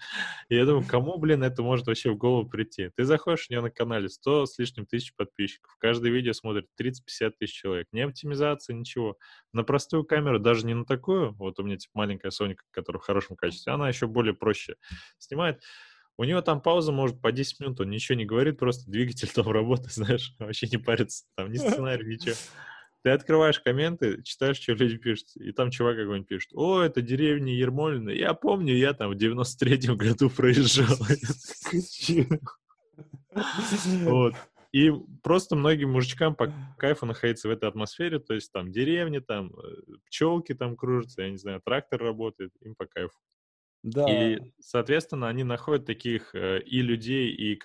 И 0.49 0.55
я 0.55 0.65
думаю, 0.65 0.85
кому, 0.87 1.17
блин, 1.17 1.43
это 1.43 1.63
может 1.63 1.87
вообще 1.87 2.11
в 2.11 2.17
голову 2.17 2.47
прийти? 2.47 2.91
Ты 2.95 3.05
заходишь 3.05 3.47
у 3.49 3.53
него 3.53 3.63
на 3.63 3.71
канале 3.71 4.07
100 4.07 4.45
с 4.45 4.59
лишним 4.59 4.85
тысяч 4.85 5.15
подписчиков, 5.15 5.75
каждое 5.79 6.11
видео 6.11 6.33
смотрит 6.33 6.67
30-50 6.79 7.22
50 7.23 7.37
тысяч 7.37 7.53
человек. 7.53 7.87
Ни 7.91 8.01
оптимизации, 8.01 8.73
ничего. 8.73 9.17
На 9.53 9.63
простую 9.63 10.03
камеру, 10.03 10.39
даже 10.39 10.65
не 10.65 10.73
на 10.73 10.85
такую, 10.85 11.33
вот 11.33 11.59
у 11.59 11.63
меня 11.63 11.77
типа 11.77 11.91
маленькая 11.95 12.29
Sony, 12.29 12.55
которая 12.71 12.99
в 13.01 13.05
хорошем 13.05 13.35
качестве, 13.35 13.73
она 13.73 13.87
еще 13.87 14.07
более 14.07 14.33
проще 14.33 14.75
снимает. 15.17 15.61
У 16.17 16.25
него 16.25 16.41
там 16.41 16.61
пауза 16.61 16.91
может 16.91 17.21
по 17.21 17.31
10 17.31 17.59
минут, 17.59 17.79
он 17.79 17.89
ничего 17.89 18.17
не 18.17 18.25
говорит, 18.25 18.59
просто 18.59 18.89
двигатель 18.89 19.29
там 19.29 19.49
работает, 19.49 19.93
знаешь, 19.93 20.35
вообще 20.37 20.67
не 20.67 20.77
парится, 20.77 21.25
там 21.35 21.51
ни 21.51 21.57
сценарий, 21.57 22.05
ничего. 22.05 22.35
Ты 23.03 23.09
открываешь 23.09 23.59
комменты, 23.59 24.21
читаешь, 24.23 24.57
что 24.57 24.73
люди 24.73 24.97
пишут, 24.97 25.35
и 25.35 25.51
там 25.51 25.71
чувак 25.71 25.97
какой-нибудь 25.97 26.27
пишет, 26.27 26.51
о, 26.53 26.81
это 26.81 27.01
деревня 27.01 27.53
Ермолина, 27.53 28.11
я 28.11 28.33
помню, 28.33 28.75
я 28.75 28.93
там 28.93 29.11
в 29.11 29.17
93-м 29.17 29.97
году 29.97 30.29
проезжал. 30.29 30.95
Вот. 34.03 34.35
И 34.73 34.91
просто 35.21 35.55
многим 35.55 35.91
мужичкам 35.91 36.35
по 36.35 36.51
кайфу 36.79 37.05
находиться 37.05 37.47
в 37.47 37.51
этой 37.51 37.69
атмосфере, 37.69 38.17
то 38.17 38.33
есть 38.33 38.51
там 38.51 38.71
деревни, 38.71 39.19
там 39.19 39.53
э, 39.55 39.97
пчелки 40.07 40.53
там 40.55 40.75
кружатся, 40.75 41.21
я 41.21 41.29
не 41.29 41.37
знаю, 41.37 41.61
трактор 41.63 42.01
работает, 42.01 42.51
им 42.59 42.73
по 42.75 42.87
кайфу. 42.87 43.15
Да. 43.83 44.05
И, 44.09 44.39
соответственно, 44.59 45.27
они 45.27 45.43
находят 45.43 45.85
таких 45.85 46.33
э, 46.33 46.59
и 46.61 46.81
людей, 46.81 47.29
и 47.29 47.61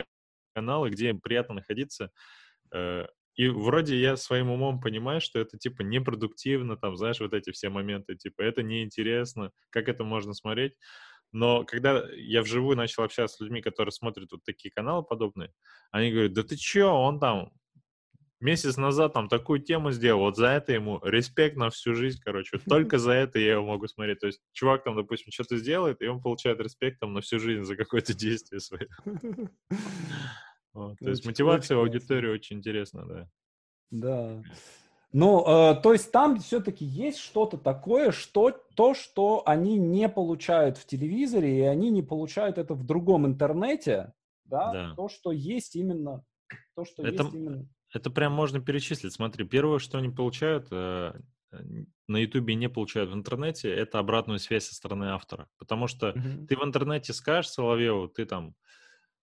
каналы, 0.55 0.91
где 0.91 1.09
им 1.09 1.21
приятно 1.21 1.55
находиться. 1.55 2.11
Э, 2.75 3.07
и 3.37 3.49
вроде 3.49 3.99
я 3.99 4.17
своим 4.17 4.51
умом 4.51 4.81
понимаю, 4.81 5.23
что 5.23 5.39
это 5.39 5.57
типа 5.57 5.83
непродуктивно, 5.83 6.77
там, 6.77 6.97
знаешь, 6.97 7.21
вот 7.21 7.33
эти 7.33 7.53
все 7.53 7.71
моменты, 7.71 8.17
типа 8.17 8.43
это 8.43 8.63
неинтересно, 8.63 9.53
как 9.71 9.89
это 9.89 10.05
можно 10.05 10.35
смотреть. 10.35 10.75
Но 11.33 11.65
когда 11.65 12.05
я 12.15 12.43
вживую 12.43 12.77
начал 12.77 13.03
общаться 13.03 13.37
с 13.37 13.41
людьми, 13.41 13.61
которые 13.61 13.93
смотрят 13.93 14.33
вот 14.33 14.45
такие 14.45 14.71
каналы 14.71 15.03
подобные, 15.03 15.53
они 15.91 16.11
говорят, 16.11 16.33
да 16.33 16.43
ты 16.43 16.57
чё, 16.57 16.91
он 16.93 17.21
там 17.21 17.53
месяц 18.41 18.77
назад 18.77 19.15
там 19.15 19.29
такую 19.29 19.61
тему 19.61 19.91
сделал, 19.91 20.21
вот 20.21 20.37
за 20.37 20.49
это 20.49 20.73
ему 20.73 21.01
респект 21.05 21.57
на 21.57 21.71
всю 21.71 21.95
жизнь, 21.95 22.21
короче, 22.25 22.59
только 22.59 22.99
за 22.99 23.13
это 23.13 23.39
я 23.39 23.53
его 23.55 23.67
могу 23.67 23.89
смотреть. 23.89 24.21
То 24.21 24.27
есть 24.27 24.41
чувак 24.53 24.85
там, 24.85 24.97
допустим, 24.97 25.33
что-то 25.33 25.57
сделает, 25.57 26.01
и 26.03 26.07
он 26.07 26.23
получает 26.23 26.61
респект 26.61 27.01
там 27.01 27.13
на 27.13 27.21
всю 27.21 27.39
жизнь 27.39 27.65
за 27.65 27.77
какое-то 27.77 28.15
действие 28.19 28.61
свое. 28.61 28.89
То 30.73 31.11
есть 31.11 31.25
мотивация 31.27 31.77
аудитории 31.77 32.29
очень 32.29 32.59
интересна, 32.59 33.07
да. 33.07 33.29
Да. 33.91 34.45
Ну, 35.13 35.43
э, 35.47 35.81
то 35.83 35.93
есть 35.93 36.13
там 36.13 36.39
все-таки 36.39 36.85
есть 36.85 37.19
что-то 37.19 37.57
такое, 37.57 38.11
что 38.11 38.51
то, 38.75 38.93
что 38.95 39.43
они 39.47 39.79
не 39.79 40.09
получают 40.09 40.77
в 40.77 40.87
телевизоре, 40.87 41.59
и 41.59 41.63
они 41.63 41.91
не 41.91 42.03
получают 42.03 42.59
это 42.59 42.75
в 42.75 42.85
другом 42.85 43.27
интернете, 43.27 44.13
да, 44.45 44.73
да. 44.73 44.95
то, 44.95 45.09
что 45.09 45.33
есть 45.33 45.77
именно, 45.77 46.25
то, 46.75 46.85
что 46.85 47.03
это, 47.03 47.23
есть 47.23 47.35
именно. 47.35 47.69
Это 47.95 48.11
прям 48.11 48.33
можно 48.33 48.61
перечислить. 48.61 49.15
Смотри, 49.15 49.47
первое, 49.47 49.79
что 49.79 49.97
они 49.97 50.11
получают, 50.11 50.69
э, 50.71 51.15
на 52.07 52.17
Ютубе 52.19 52.55
не 52.55 52.69
получают 52.69 53.11
в 53.11 53.15
интернете, 53.15 53.73
это 53.73 53.99
обратную 53.99 54.39
связь 54.39 54.67
со 54.67 54.75
стороны 54.75 55.07
автора. 55.07 55.49
Потому 55.57 55.87
что 55.87 56.11
угу. 56.11 56.47
ты 56.47 56.55
в 56.55 56.63
интернете 56.63 57.15
скажешь 57.15 57.51
Соловьеву, 57.51 58.09
ты 58.09 58.27
там 58.27 58.55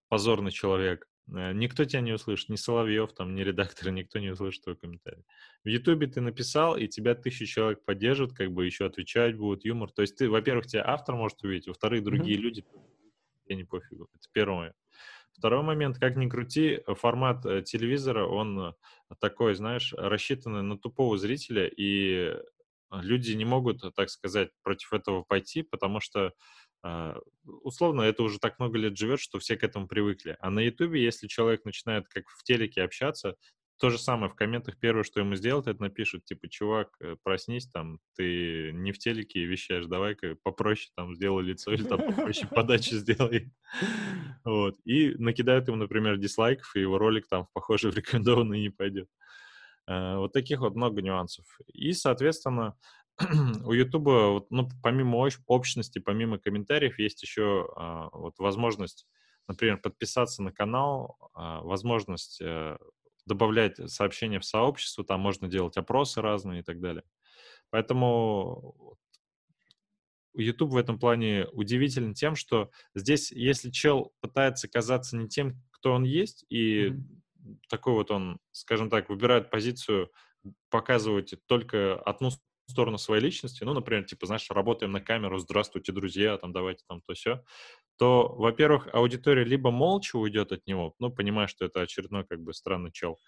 позорный 0.09 0.51
человек, 0.51 1.07
никто 1.27 1.85
тебя 1.85 2.01
не 2.01 2.13
услышит, 2.13 2.49
ни 2.49 2.55
Соловьев, 2.55 3.13
там, 3.13 3.35
ни 3.35 3.41
редактор, 3.41 3.89
никто 3.91 4.19
не 4.19 4.29
услышит 4.29 4.63
твой 4.63 4.75
комментарий. 4.75 5.23
В 5.63 5.67
Ютубе 5.67 6.07
ты 6.07 6.21
написал, 6.21 6.77
и 6.77 6.87
тебя 6.87 7.15
тысячи 7.15 7.45
человек 7.45 7.83
поддержат, 7.83 8.33
как 8.33 8.51
бы 8.51 8.65
еще 8.65 8.85
отвечать 8.85 9.35
будут, 9.35 9.65
юмор. 9.65 9.91
То 9.91 10.01
есть 10.01 10.15
ты, 10.15 10.29
во-первых, 10.29 10.67
тебя 10.67 10.83
автор 10.85 11.15
может 11.15 11.43
увидеть, 11.43 11.67
во-вторых, 11.67 12.03
другие 12.03 12.37
mm-hmm. 12.37 12.41
люди, 12.41 12.65
я 13.47 13.55
не 13.55 13.63
пофигу. 13.63 14.07
Это 14.13 14.27
первое. 14.31 14.73
Второй 15.33 15.63
момент, 15.63 15.97
как 15.99 16.15
ни 16.15 16.29
крути, 16.29 16.81
формат 16.87 17.45
э, 17.45 17.61
телевизора, 17.61 18.25
он 18.25 18.59
э, 18.59 18.73
такой, 19.19 19.53
знаешь, 19.55 19.93
рассчитанный 19.97 20.61
на 20.61 20.77
тупого 20.77 21.17
зрителя, 21.17 21.67
и 21.67 22.35
люди 22.91 23.33
не 23.33 23.43
могут, 23.43 23.81
так 23.95 24.09
сказать, 24.09 24.51
против 24.63 24.93
этого 24.93 25.23
пойти, 25.23 25.63
потому 25.63 25.99
что 25.99 26.33
условно, 27.45 28.01
это 28.01 28.23
уже 28.23 28.39
так 28.39 28.59
много 28.59 28.77
лет 28.77 28.97
живет, 28.97 29.19
что 29.19 29.39
все 29.39 29.57
к 29.57 29.63
этому 29.63 29.87
привыкли. 29.87 30.37
А 30.39 30.49
на 30.49 30.59
Ютубе, 30.59 31.03
если 31.03 31.27
человек 31.27 31.65
начинает 31.65 32.07
как 32.07 32.25
в 32.29 32.43
телеке 32.43 32.83
общаться, 32.83 33.35
то 33.77 33.89
же 33.89 33.97
самое 33.97 34.31
в 34.31 34.35
комментах 34.35 34.77
первое, 34.79 35.03
что 35.03 35.19
ему 35.19 35.35
сделать, 35.35 35.67
это 35.67 35.81
напишут, 35.81 36.23
типа, 36.25 36.47
чувак, 36.47 36.95
э, 37.01 37.17
проснись, 37.23 37.67
там, 37.67 37.99
ты 38.15 38.71
не 38.71 38.93
в 38.93 38.99
телеке 38.99 39.45
вещаешь, 39.45 39.85
давай-ка 39.85 40.37
попроще 40.43 40.91
там 40.95 41.13
сделай 41.13 41.43
лицо 41.43 41.73
или 41.73 41.83
там 41.83 41.99
попроще 41.99 42.47
подачу 42.49 42.95
сделай. 42.95 43.51
Вот. 44.45 44.77
И 44.85 45.15
накидают 45.17 45.67
ему, 45.67 45.77
например, 45.77 46.17
дизлайков, 46.17 46.75
и 46.75 46.81
его 46.81 46.99
ролик 46.99 47.27
там, 47.27 47.47
похоже, 47.53 47.89
в 47.91 47.97
рекомендованный 47.97 48.61
не 48.61 48.69
пойдет. 48.69 49.09
А, 49.87 50.17
вот 50.19 50.33
таких 50.33 50.59
вот 50.59 50.75
много 50.75 51.01
нюансов. 51.01 51.45
И, 51.73 51.93
соответственно, 51.93 52.77
у 53.65 53.71
Ютуба, 53.71 54.31
вот, 54.31 54.51
ну, 54.51 54.67
помимо 54.83 55.27
общности, 55.47 55.99
помимо 55.99 56.37
комментариев, 56.37 56.99
есть 56.99 57.21
еще 57.21 57.69
а, 57.75 58.09
вот 58.11 58.37
возможность, 58.39 59.07
например, 59.47 59.77
подписаться 59.77 60.43
на 60.43 60.51
канал, 60.51 61.17
а, 61.33 61.61
возможность 61.61 62.41
а, 62.41 62.77
добавлять 63.25 63.77
сообщения 63.89 64.39
в 64.39 64.45
сообщество, 64.45 65.05
там 65.05 65.21
можно 65.21 65.47
делать 65.47 65.77
опросы 65.77 66.21
разные 66.21 66.59
и 66.59 66.63
так 66.63 66.81
далее. 66.81 67.03
Поэтому 67.69 68.97
YouTube 70.35 70.71
в 70.71 70.77
этом 70.77 70.99
плане 70.99 71.47
удивителен 71.53 72.13
тем, 72.13 72.35
что 72.35 72.69
здесь, 72.93 73.31
если 73.31 73.71
чел 73.71 74.13
пытается 74.19 74.67
казаться 74.67 75.15
не 75.15 75.29
тем, 75.29 75.61
кто 75.71 75.93
он 75.93 76.03
есть, 76.03 76.45
и 76.49 76.87
mm-hmm. 76.87 77.57
такой 77.69 77.93
вот 77.93 78.11
он, 78.11 78.39
скажем 78.51 78.89
так, 78.89 79.09
выбирает 79.09 79.49
позицию 79.49 80.11
показывать 80.69 81.33
только 81.47 81.95
одну 81.95 82.31
сторону 82.71 82.97
своей 82.97 83.21
личности, 83.21 83.63
ну, 83.63 83.73
например, 83.73 84.05
типа, 84.05 84.25
знаешь, 84.25 84.49
работаем 84.49 84.91
на 84.91 85.01
камеру, 85.01 85.37
здравствуйте, 85.39 85.91
друзья, 85.91 86.37
там, 86.37 86.51
давайте 86.53 86.83
там 86.87 87.01
то 87.01 87.13
все, 87.13 87.43
то, 87.97 88.27
во-первых, 88.35 88.87
аудитория 88.93 89.43
либо 89.43 89.71
молча 89.71 90.17
уйдет 90.17 90.51
от 90.51 90.65
него, 90.67 90.95
ну, 90.99 91.11
понимая, 91.11 91.47
что 91.47 91.65
это 91.65 91.81
очередной, 91.81 92.25
как 92.25 92.41
бы, 92.41 92.53
странный 92.53 92.91
чел, 92.91 93.19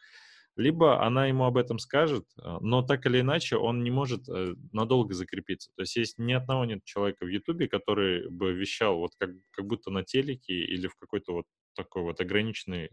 либо 0.57 1.05
она 1.05 1.27
ему 1.27 1.45
об 1.45 1.55
этом 1.55 1.77
скажет, 1.77 2.25
э, 2.41 2.57
но 2.61 2.81
так 2.81 3.05
или 3.05 3.21
иначе 3.21 3.57
он 3.57 3.83
не 3.83 3.91
может 3.91 4.27
э, 4.27 4.55
надолго 4.73 5.13
закрепиться. 5.13 5.69
То 5.75 5.83
есть 5.83 5.95
есть 5.95 6.17
ни 6.17 6.33
одного 6.33 6.65
нет 6.65 6.83
человека 6.83 7.25
в 7.25 7.29
Ютубе, 7.29 7.67
который 7.67 8.27
бы 8.29 8.53
вещал 8.53 8.97
вот 8.97 9.11
как, 9.19 9.29
как 9.51 9.67
будто 9.67 9.91
на 9.91 10.03
телеке 10.03 10.53
или 10.53 10.87
в 10.87 10.95
какой-то 10.95 11.33
вот 11.33 11.45
такой 11.75 12.01
вот 12.01 12.19
ограниченной 12.19 12.89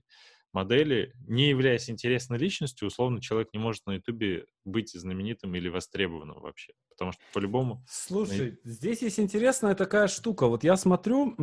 модели, 0.54 1.12
не 1.26 1.49
являясь 1.49 1.90
интересной 1.90 2.38
личностью, 2.38 2.88
условно, 2.88 3.20
человек 3.20 3.49
не 3.52 3.58
может 3.58 3.84
на 3.87 3.92
Ютубе 3.92 4.46
быть 4.64 4.92
знаменитым 4.92 5.54
или 5.54 5.68
востребованным 5.68 6.40
вообще. 6.40 6.73
Потому 6.90 7.12
что 7.12 7.20
по-любому... 7.32 7.84
Слушай, 7.88 8.58
здесь 8.64 9.02
есть 9.02 9.20
интересная 9.20 9.75
такая 9.75 10.08
штука. 10.08 10.46
Вот 10.46 10.64
я 10.64 10.76
смотрю, 10.76 11.37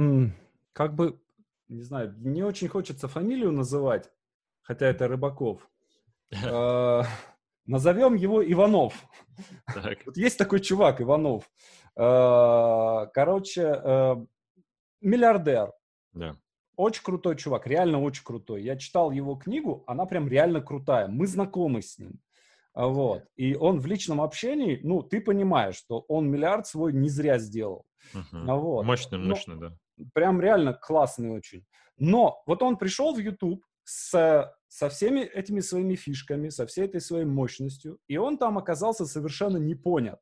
как 0.74 0.96
бы, 0.96 1.22
не 1.68 1.84
знаю, 1.84 2.16
не 2.20 2.44
очень 2.44 2.70
хочется 2.70 3.08
фамилию 3.08 3.52
называть, 3.52 4.10
хотя 4.62 4.88
это 4.88 5.08
Рыбаков. 5.08 5.70
А, 6.46 7.04
назовем 7.66 8.16
его 8.16 8.44
Иванов. 8.44 8.94
Вот 10.06 10.18
есть 10.18 10.38
такой 10.38 10.60
чувак, 10.60 11.02
Иванов. 11.02 11.50
А, 11.96 13.08
короче, 13.08 13.62
э, 13.62 14.16
миллиардер. 15.02 15.72
Да. 16.14 16.38
Очень 16.76 17.04
крутой 17.04 17.36
чувак, 17.36 17.68
реально 17.68 18.02
очень 18.02 18.24
крутой. 18.24 18.64
Я 18.64 18.78
читал 18.78 19.12
его 19.12 19.36
книгу, 19.36 19.84
она 19.88 20.06
прям 20.06 20.28
реально 20.28 20.62
крутая. 20.62 21.08
Мы 21.08 21.28
знакомы 21.28 21.82
с 21.82 21.98
ним. 21.98 22.20
А, 22.74 22.88
вот. 22.88 23.24
И 23.36 23.56
он 23.56 23.80
в 23.80 23.86
личном 23.86 24.22
общении, 24.22 24.80
ну, 24.84 25.04
ты 25.04 25.22
понимаешь, 25.22 25.76
что 25.76 26.06
он 26.08 26.30
миллиард 26.30 26.68
свой 26.68 26.94
не 26.94 27.10
зря 27.10 27.38
сделал. 27.38 27.86
Угу. 28.14 28.46
Вот. 28.46 28.84
Мощный, 28.86 29.20
мощный, 29.20 29.58
да. 29.58 29.74
Прям 30.14 30.42
реально 30.42 30.74
классный 30.74 31.32
очень. 31.32 31.66
Но 31.98 32.42
вот 32.48 32.64
он 32.64 32.78
пришел 32.78 33.14
в 33.14 33.20
YouTube 33.20 33.64
с 33.84 34.50
со 34.72 34.88
всеми 34.88 35.20
этими 35.20 35.60
своими 35.60 35.96
фишками, 35.96 36.48
со 36.48 36.66
всей 36.66 36.86
этой 36.86 37.02
своей 37.02 37.26
мощностью, 37.26 38.00
и 38.08 38.16
он 38.16 38.38
там 38.38 38.58
оказался 38.58 39.06
совершенно 39.06 39.58
не 39.58 39.76
понят. 39.76 40.22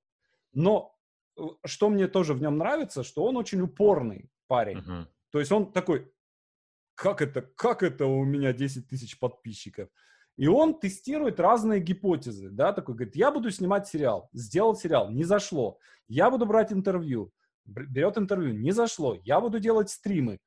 Но 0.54 0.96
э, 1.38 1.44
что 1.66 1.90
мне 1.90 2.08
тоже 2.08 2.34
в 2.34 2.42
нем 2.42 2.58
нравится, 2.58 3.04
что 3.04 3.26
он 3.26 3.38
очень 3.38 3.62
упорный 3.62 4.32
парень. 4.48 4.80
Uh-huh. 4.80 5.06
То 5.30 5.40
есть 5.40 5.52
он 5.52 5.72
такой, 5.72 6.12
как 7.00 7.22
это, 7.22 7.42
как 7.42 7.82
это 7.82 8.06
у 8.06 8.26
меня 8.26 8.52
10 8.52 8.88
тысяч 8.88 9.18
подписчиков? 9.18 9.88
И 10.36 10.48
он 10.48 10.78
тестирует 10.80 11.40
разные 11.40 11.80
гипотезы, 11.80 12.50
да, 12.50 12.74
такой, 12.74 12.96
говорит, 12.96 13.16
я 13.16 13.32
буду 13.32 13.52
снимать 13.52 13.88
сериал, 13.88 14.30
сделал 14.34 14.76
сериал, 14.76 15.10
не 15.10 15.24
зашло, 15.24 15.80
я 16.10 16.30
буду 16.30 16.46
брать 16.46 16.74
интервью, 16.74 17.32
берет 17.66 18.18
интервью, 18.18 18.54
не 18.54 18.72
зашло, 18.72 19.18
я 19.24 19.40
буду 19.40 19.60
делать 19.60 19.90
стримы, 19.90 20.40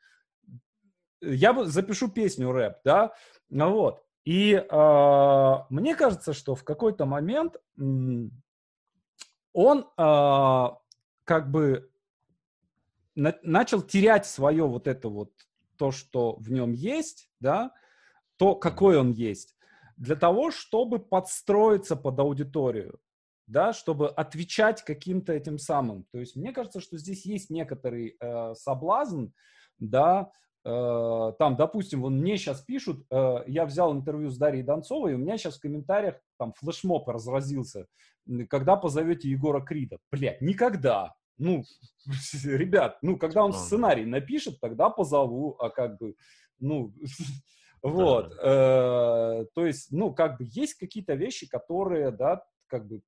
я 1.22 1.64
запишу 1.64 2.08
песню 2.08 2.52
рэп, 2.52 2.76
да, 2.84 3.14
ну 3.48 3.72
вот. 3.72 4.04
И 4.24 4.52
э, 4.54 5.54
мне 5.70 5.96
кажется, 5.96 6.32
что 6.32 6.54
в 6.54 6.64
какой-то 6.64 7.06
момент 7.06 7.56
он 9.52 9.86
э, 9.96 10.66
как 11.24 11.50
бы 11.50 11.90
на, 13.14 13.34
начал 13.42 13.82
терять 13.82 14.26
свое 14.26 14.66
вот 14.66 14.86
это 14.86 15.08
вот 15.08 15.32
то, 15.82 15.90
что 15.90 16.36
в 16.36 16.48
нем 16.48 16.70
есть, 16.70 17.28
да, 17.40 17.72
то, 18.36 18.54
какой 18.54 18.96
он 18.96 19.10
есть, 19.10 19.56
для 19.96 20.14
того, 20.14 20.52
чтобы 20.52 21.00
подстроиться 21.00 21.96
под 21.96 22.20
аудиторию, 22.20 23.00
да, 23.48 23.72
чтобы 23.72 24.08
отвечать 24.08 24.84
каким-то 24.84 25.32
этим 25.32 25.58
самым. 25.58 26.06
То 26.12 26.20
есть 26.20 26.36
мне 26.36 26.52
кажется, 26.52 26.80
что 26.80 26.98
здесь 26.98 27.26
есть 27.26 27.50
некоторый 27.50 28.16
э, 28.20 28.54
соблазн, 28.54 29.30
да, 29.80 30.30
Э, 30.64 31.32
там, 31.38 31.56
допустим, 31.56 32.02
вон 32.02 32.18
мне 32.18 32.36
сейчас 32.36 32.60
пишут, 32.60 33.04
э, 33.10 33.38
я 33.48 33.66
взял 33.66 33.92
интервью 33.92 34.30
с 34.30 34.38
Дарьей 34.38 34.62
Донцовой, 34.62 35.12
и 35.12 35.14
у 35.14 35.18
меня 35.18 35.36
сейчас 35.36 35.56
в 35.56 35.60
комментариях 35.60 36.20
там 36.38 36.52
флешмоб 36.52 37.08
разразился, 37.08 37.86
когда 38.48 38.76
позовете 38.76 39.28
Егора 39.28 39.60
Крида. 39.60 39.98
Блядь, 40.12 40.40
никогда. 40.40 41.14
Ну, 41.42 41.64
ребят, 42.44 42.98
ну, 43.02 43.18
когда 43.18 43.44
он 43.44 43.52
сценарий 43.52 44.04
напишет, 44.04 44.60
тогда 44.60 44.90
позову, 44.90 45.56
а 45.58 45.70
как 45.70 45.98
бы, 45.98 46.14
ну, 46.60 46.94
вот. 47.82 48.32
Э, 48.40 49.44
то 49.54 49.66
есть, 49.66 49.90
ну, 49.90 50.14
как 50.14 50.38
бы 50.38 50.46
есть 50.48 50.74
какие-то 50.74 51.14
вещи, 51.14 51.48
которые, 51.48 52.12
да, 52.12 52.44
как 52.68 52.86
бы 52.86 53.02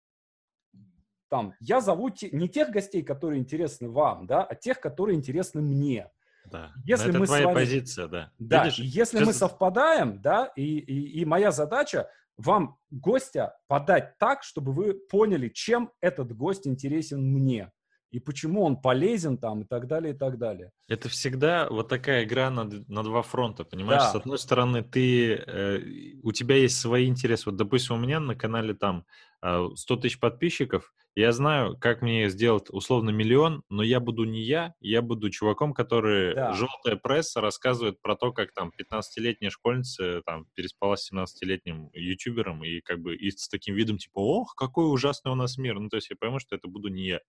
там, 1.31 1.55
я 1.61 1.81
зову 1.81 2.11
те, 2.11 2.31
не 2.31 2.49
тех 2.49 2.71
гостей, 2.71 3.03
которые 3.03 3.41
интересны 3.41 3.89
вам, 3.89 4.27
да, 4.27 4.43
а 4.43 4.55
тех, 4.55 4.81
которые 4.81 5.17
интересны 5.17 5.63
мне. 5.63 6.11
Да. 6.47 6.73
Если 6.85 7.11
это 7.11 7.19
мы 7.19 7.27
твоя 7.27 7.47
вами... 7.47 7.55
позиция, 7.55 8.09
да. 8.09 8.33
Да, 8.39 8.65
Видишь, 8.65 8.79
если 8.79 9.19
сейчас... 9.19 9.27
мы 9.27 9.33
совпадаем, 9.33 10.21
да, 10.21 10.53
и, 10.57 10.79
и, 10.79 11.21
и 11.21 11.25
моя 11.25 11.53
задача 11.53 12.09
вам 12.37 12.79
гостя 12.91 13.57
подать 13.69 14.19
так, 14.19 14.43
чтобы 14.43 14.73
вы 14.73 14.95
поняли, 14.95 15.49
чем 15.49 15.93
этот 16.01 16.37
гость 16.37 16.67
интересен 16.67 17.25
мне 17.33 17.73
и 18.15 18.21
почему 18.21 18.63
он 18.63 18.77
полезен 18.77 19.37
там 19.37 19.63
и 19.63 19.65
так 19.65 19.89
далее, 19.89 20.15
и 20.15 20.17
так 20.17 20.39
далее. 20.39 20.71
Это 20.87 21.09
всегда 21.09 21.67
вот 21.69 21.89
такая 21.89 22.23
игра 22.23 22.49
на, 22.49 22.63
на 22.63 23.03
два 23.03 23.23
фронта, 23.23 23.65
понимаешь? 23.65 24.03
Да. 24.03 24.13
С 24.13 24.15
одной 24.15 24.39
стороны, 24.39 24.85
ты, 24.85 25.35
э, 25.35 25.81
у 26.23 26.31
тебя 26.31 26.55
есть 26.55 26.79
свои 26.79 27.09
интересы. 27.09 27.51
Вот, 27.51 27.57
допустим, 27.57 27.97
у 27.97 27.99
меня 27.99 28.21
на 28.21 28.37
канале 28.37 28.73
там 28.73 29.05
100 29.45 29.95
э, 29.95 29.97
тысяч 29.99 30.19
подписчиков, 30.19 30.93
я 31.17 31.31
знаю, 31.31 31.77
как 31.79 32.03
мне 32.03 32.29
сделать 32.29 32.67
условно 32.71 33.11
миллион, 33.11 33.63
но 33.69 33.85
я 33.85 34.01
буду 34.01 34.25
не 34.25 34.43
я, 34.43 34.75
я 34.81 35.01
буду 35.01 35.31
чуваком, 35.31 35.73
который 35.73 36.35
да. 36.35 36.53
желтая 36.55 36.97
пресса 36.97 37.41
рассказывает 37.41 38.03
про 38.03 38.17
то, 38.17 38.33
как 38.33 38.53
там 38.53 38.73
15-летняя 38.77 39.51
школьница 39.51 40.23
там 40.27 40.47
переспала 40.55 40.97
с 40.97 41.13
17-летним 41.13 41.91
ютубером 41.93 42.65
и 42.65 42.81
как 42.81 43.01
бы 43.01 43.15
и 43.15 43.31
с 43.31 43.49
таким 43.49 43.77
видом 43.77 43.99
типа, 43.99 44.19
ох, 44.19 44.55
какой 44.57 44.93
ужасный 44.93 45.31
у 45.31 45.37
нас 45.37 45.57
мир. 45.57 45.79
Ну, 45.79 45.89
то 45.89 45.97
есть 45.97 46.11
я 46.11 46.17
пойму, 46.19 46.41
что 46.41 46.57
это 46.57 46.67
буду 46.67 46.89
не 46.89 47.07
я. 47.07 47.21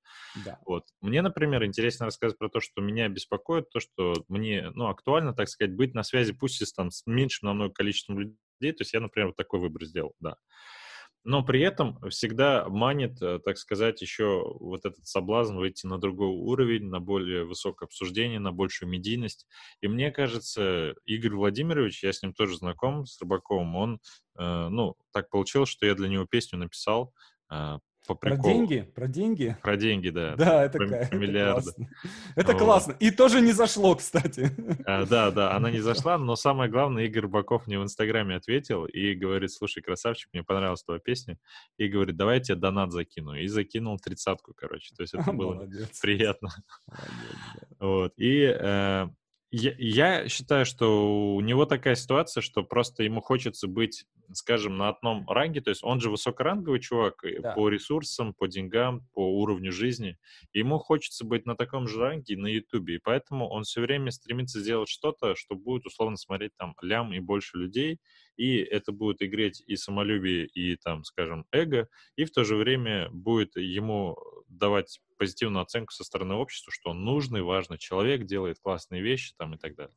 Да. 0.44 0.58
Вот. 0.66 0.86
Мне, 1.02 1.22
например, 1.22 1.64
интересно 1.64 2.06
рассказывать 2.06 2.40
про 2.40 2.50
то, 2.50 2.60
что 2.62 2.82
меня 2.82 3.08
беспокоит, 3.08 3.70
то, 3.70 3.80
что 3.80 4.16
мне, 4.30 4.72
ну, 4.74 4.88
актуально, 4.88 5.34
так 5.34 5.48
сказать, 5.48 5.76
быть 5.76 5.94
на 5.94 6.02
связи, 6.02 6.34
пусть 6.34 6.60
и 6.60 6.66
там 6.76 6.90
с 6.90 7.04
меньшим 7.06 7.50
намного 7.50 7.72
количеством 7.72 8.18
людей. 8.18 8.36
То 8.60 8.82
есть 8.82 8.94
я, 8.94 9.00
например, 9.00 9.28
вот 9.28 9.36
такой 9.36 9.60
выбор 9.60 9.86
сделал, 9.86 10.16
да 10.20 10.38
но 11.26 11.44
при 11.44 11.60
этом 11.62 12.00
всегда 12.10 12.70
манит, 12.70 13.20
э, 13.20 13.40
так 13.40 13.58
сказать, 13.58 14.00
еще 14.02 14.44
вот 14.60 14.86
этот 14.86 15.08
соблазн 15.08 15.58
выйти 15.58 15.88
на 15.88 15.98
другой 15.98 16.30
уровень, 16.30 16.86
на 16.86 17.00
более 17.00 17.46
высокое 17.46 17.88
обсуждение, 17.88 18.40
на 18.40 18.52
большую 18.52 18.90
медийность. 18.90 19.48
И 19.82 19.88
мне 19.88 20.12
кажется, 20.12 20.94
Игорь 21.06 21.34
Владимирович, 21.34 22.04
я 22.04 22.14
с 22.14 22.22
ним 22.22 22.34
тоже 22.34 22.58
знаком, 22.58 23.08
с 23.08 23.20
Рыбаковым, 23.20 23.76
он, 23.76 24.00
э, 24.38 24.68
ну, 24.70 24.96
так 25.12 25.32
получилось, 25.32 25.70
что 25.70 25.88
я 25.88 25.96
для 25.96 26.10
него 26.10 26.26
песню 26.26 26.60
написал 26.60 27.12
э, 27.52 27.80
по 28.06 28.16
приколу. 28.16 28.42
Про 28.42 28.52
деньги? 28.54 28.92
Про 28.96 29.08
деньги? 29.08 29.58
Про 29.62 29.78
деньги, 29.78 30.10
да. 30.10 30.36
Да, 30.36 30.64
это, 30.64 30.78
про, 30.78 30.88
про 30.88 30.96
это 30.96 31.18
классно. 31.54 31.90
Это 32.36 32.52
вот. 32.54 32.62
классно. 32.62 32.96
И 33.00 33.12
тоже 33.12 33.42
не 33.42 33.52
зашло, 33.52 33.96
кстати. 33.96 34.52
А, 34.86 35.06
да, 35.06 35.32
да, 35.32 35.54
она 35.54 35.72
не 35.72 35.80
зашла, 35.80 36.18
но 36.18 36.36
самое 36.36 36.70
главное, 36.70 37.06
Игорь 37.06 37.28
Баков 37.28 37.68
мне 37.68 37.80
в 37.80 37.84
Инстаграме 37.84 38.36
ответил 38.36 38.86
и 38.86 39.14
говорит, 39.14 39.52
слушай, 39.52 39.82
красавчик, 39.82 40.30
мне 40.34 40.44
понравилась 40.44 40.84
твоя 40.84 41.00
песня. 41.00 41.38
И 41.78 41.88
говорит, 41.88 42.16
давай 42.18 42.38
я 42.38 42.44
тебе 42.44 42.56
донат 42.56 42.92
закину. 42.92 43.34
И 43.36 43.48
закинул 43.48 43.98
тридцатку, 43.98 44.54
короче. 44.56 44.94
То 44.96 45.02
есть 45.02 45.14
это 45.14 45.32
было 45.34 45.56
Молодец. 45.56 46.00
приятно. 46.00 46.50
Молодец, 46.88 47.10
да. 47.80 47.86
Вот. 47.86 48.14
И 48.18 48.42
э, 48.44 49.08
я, 49.58 49.74
я 49.78 50.28
считаю, 50.28 50.66
что 50.66 51.34
у 51.34 51.40
него 51.40 51.66
такая 51.66 51.96
ситуация, 51.96 52.42
что 52.42 52.62
просто 52.62 53.04
ему 53.04 53.22
хочется 53.22 53.68
быть, 53.68 54.06
скажем, 54.34 54.76
на 54.76 54.90
одном 54.90 55.26
ранге, 55.30 55.62
то 55.62 55.70
есть 55.70 55.82
он 55.82 56.02
же 56.02 56.10
высокоранговый 56.10 56.82
чувак 56.82 57.24
да. 57.42 57.54
по 57.54 57.70
ресурсам, 57.70 58.34
по 58.34 58.50
деньгам, 58.50 59.08
по 59.14 59.40
уровню 59.40 59.72
жизни. 59.72 60.18
ему 60.54 60.78
хочется 60.78 61.24
быть 61.26 61.46
на 61.46 61.56
таком 61.56 61.88
же 61.88 62.00
ранге 62.00 62.36
на 62.36 62.48
Ютубе, 62.48 62.96
и 62.96 63.00
поэтому 63.02 63.48
он 63.48 63.64
все 63.64 63.80
время 63.80 64.12
стремится 64.12 64.60
сделать 64.60 64.90
что-то, 64.90 65.36
что 65.36 65.56
будет 65.56 65.86
условно 65.86 66.18
смотреть 66.18 66.52
там 66.58 66.76
лям 66.82 67.14
и 67.14 67.20
больше 67.20 67.58
людей, 67.58 68.00
и 68.38 68.58
это 68.58 68.92
будет 68.92 69.22
игреть 69.22 69.64
и 69.66 69.76
самолюбие, 69.76 70.46
и 70.46 70.76
там, 70.76 71.04
скажем, 71.04 71.46
эго, 71.52 71.88
и 72.16 72.26
в 72.26 72.32
то 72.32 72.44
же 72.44 72.56
время 72.56 73.10
будет 73.12 73.56
ему 73.56 74.18
давать 74.48 75.00
позитивную 75.18 75.64
оценку 75.64 75.92
со 75.92 76.04
стороны 76.04 76.36
общества, 76.36 76.72
что 76.74 76.92
он 76.92 77.04
нужный, 77.04 77.42
важный 77.42 77.78
человек, 77.78 78.26
делает 78.26 78.60
классные 78.60 79.02
вещи 79.02 79.34
там 79.38 79.56
и 79.56 79.58
так 79.58 79.76
далее. 79.76 79.96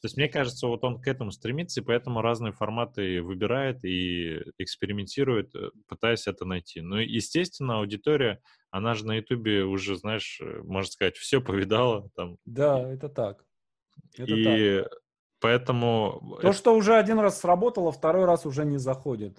То 0.00 0.06
есть 0.06 0.16
мне 0.16 0.28
кажется, 0.28 0.68
вот 0.68 0.84
он 0.84 1.00
к 1.00 1.08
этому 1.08 1.32
стремится, 1.32 1.80
и 1.80 1.84
поэтому 1.84 2.22
разные 2.22 2.52
форматы 2.52 3.20
выбирает 3.20 3.84
и 3.84 4.40
экспериментирует, 4.56 5.52
э, 5.56 5.70
пытаясь 5.88 6.28
это 6.28 6.44
найти. 6.44 6.80
Ну, 6.80 6.98
естественно, 6.98 7.78
аудитория, 7.78 8.40
она 8.70 8.94
же 8.94 9.04
на 9.06 9.16
Ютубе 9.16 9.64
уже, 9.64 9.96
знаешь, 9.96 10.40
э, 10.40 10.62
можно 10.62 10.88
сказать, 10.88 11.16
все 11.16 11.40
повидала. 11.40 12.10
Там. 12.14 12.36
Да, 12.44 12.80
это 12.92 13.08
так. 13.08 13.44
Это 14.16 14.32
и 14.32 14.82
так. 14.84 14.92
Поэтому... 15.40 16.38
То, 16.42 16.52
что 16.52 16.74
уже 16.74 16.94
один 16.94 17.18
раз 17.18 17.40
сработало, 17.40 17.92
второй 17.92 18.24
раз 18.24 18.46
уже 18.46 18.64
не 18.64 18.78
заходит. 18.78 19.38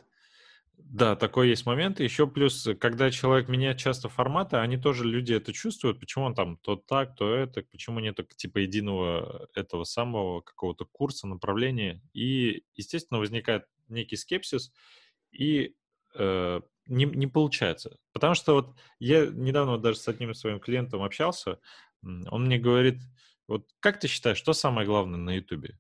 Да, 0.90 1.16
такой 1.16 1.50
есть 1.50 1.68
момент. 1.68 2.00
Еще 2.00 2.26
плюс, 2.26 2.68
когда 2.80 3.12
человек 3.12 3.48
меняет 3.48 3.78
часто 3.78 4.10
форматы, 4.10 4.58
они 4.58 4.78
тоже, 4.78 5.04
люди 5.04 5.34
это 5.34 5.54
чувствуют, 5.54 6.00
почему 6.00 6.26
он 6.26 6.34
там 6.34 6.58
то 6.58 6.78
так, 6.78 7.16
то 7.16 7.32
это, 7.36 7.62
почему 7.62 8.00
нет 8.00 8.20
типа 8.36 8.58
единого 8.58 9.48
этого 9.54 9.84
самого 9.84 10.42
какого-то 10.42 10.86
курса, 10.86 11.28
направления. 11.28 12.02
И, 12.14 12.64
естественно, 12.74 13.20
возникает 13.20 13.66
некий 13.88 14.16
скепсис, 14.16 14.72
и 15.32 15.76
э, 16.16 16.62
не, 16.88 17.06
не 17.06 17.28
получается. 17.28 17.98
Потому 18.12 18.34
что 18.34 18.56
вот 18.56 18.76
я 18.98 19.28
недавно 19.28 19.74
вот 19.74 19.82
даже 19.82 20.00
с 20.00 20.08
одним 20.08 20.34
своим 20.34 20.60
клиентом 20.60 21.04
общался, 21.04 21.60
он 22.02 22.46
мне 22.46 22.58
говорит, 22.58 23.00
вот 23.48 23.68
как 23.80 24.00
ты 24.00 24.08
считаешь, 24.08 24.38
что 24.38 24.54
самое 24.54 24.88
главное 24.88 25.20
на 25.20 25.36
Ютубе? 25.36 25.78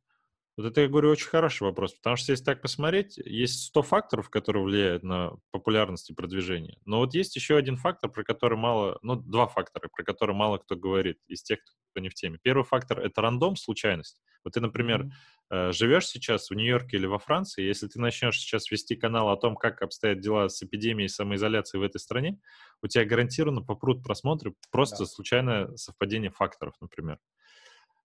Вот 0.59 0.65
это, 0.65 0.81
я 0.81 0.89
говорю, 0.89 1.09
очень 1.09 1.29
хороший 1.29 1.63
вопрос, 1.63 1.93
потому 1.93 2.17
что 2.17 2.33
если 2.33 2.43
так 2.43 2.61
посмотреть, 2.61 3.15
есть 3.15 3.67
100 3.67 3.81
факторов, 3.81 4.29
которые 4.29 4.61
влияют 4.61 5.03
на 5.03 5.37
популярность 5.51 6.09
и 6.09 6.13
продвижение. 6.13 6.77
Но 6.83 6.97
вот 6.97 7.13
есть 7.13 7.33
еще 7.37 7.55
один 7.55 7.77
фактор, 7.77 8.11
про 8.11 8.25
который 8.25 8.57
мало, 8.57 8.99
ну, 9.01 9.15
два 9.15 9.47
фактора, 9.47 9.87
про 9.87 10.03
которые 10.03 10.35
мало 10.35 10.57
кто 10.57 10.75
говорит 10.75 11.17
из 11.29 11.43
тех, 11.43 11.59
кто 11.91 12.01
не 12.01 12.09
в 12.09 12.13
теме. 12.13 12.39
Первый 12.43 12.65
фактор— 12.65 12.99
это 12.99 13.21
рандом, 13.21 13.55
случайность. 13.55 14.19
Вот 14.43 14.55
ты, 14.55 14.59
например, 14.59 15.09
mm-hmm. 15.49 15.71
живешь 15.71 16.07
сейчас 16.07 16.49
в 16.49 16.53
Нью-Йорке 16.53 16.97
или 16.97 17.05
во 17.05 17.19
Франции, 17.19 17.63
если 17.63 17.87
ты 17.87 17.97
начнешь 18.01 18.37
сейчас 18.37 18.69
вести 18.69 18.97
канал 18.97 19.29
о 19.29 19.37
том, 19.37 19.55
как 19.55 19.81
обстоят 19.81 20.19
дела 20.19 20.49
с 20.49 20.61
эпидемией 20.61 21.07
самоизоляцией 21.07 21.79
в 21.79 21.85
этой 21.85 22.01
стране, 22.01 22.37
у 22.83 22.87
тебя 22.87 23.05
гарантированно 23.05 23.61
попрут 23.61 24.03
просмотры 24.03 24.53
просто 24.71 24.99
да. 24.99 25.05
случайное 25.05 25.73
совпадение 25.77 26.31
факторов, 26.31 26.73
например. 26.81 27.17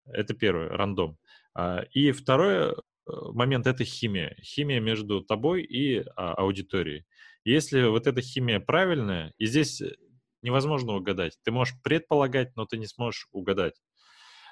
Это 0.05 0.33
первое, 0.33 0.69
рандом. 0.69 1.17
А, 1.55 1.83
и 1.91 2.11
второй 2.11 2.71
э, 2.71 2.73
момент— 3.05 3.67
это 3.67 3.83
химия. 3.83 4.35
Химия 4.41 4.79
между 4.79 5.21
тобой 5.21 5.63
и 5.63 6.03
а, 6.15 6.33
аудиторией. 6.33 7.05
Если 7.45 7.83
вот 7.83 8.07
эта 8.07 8.21
химия 8.21 8.59
правильная, 8.59 9.33
и 9.37 9.45
здесь 9.45 9.81
невозможно 10.41 10.93
угадать. 10.93 11.37
Ты 11.43 11.51
можешь 11.51 11.75
предполагать, 11.83 12.55
но 12.55 12.65
ты 12.65 12.77
не 12.77 12.87
сможешь 12.87 13.27
угадать. 13.31 13.81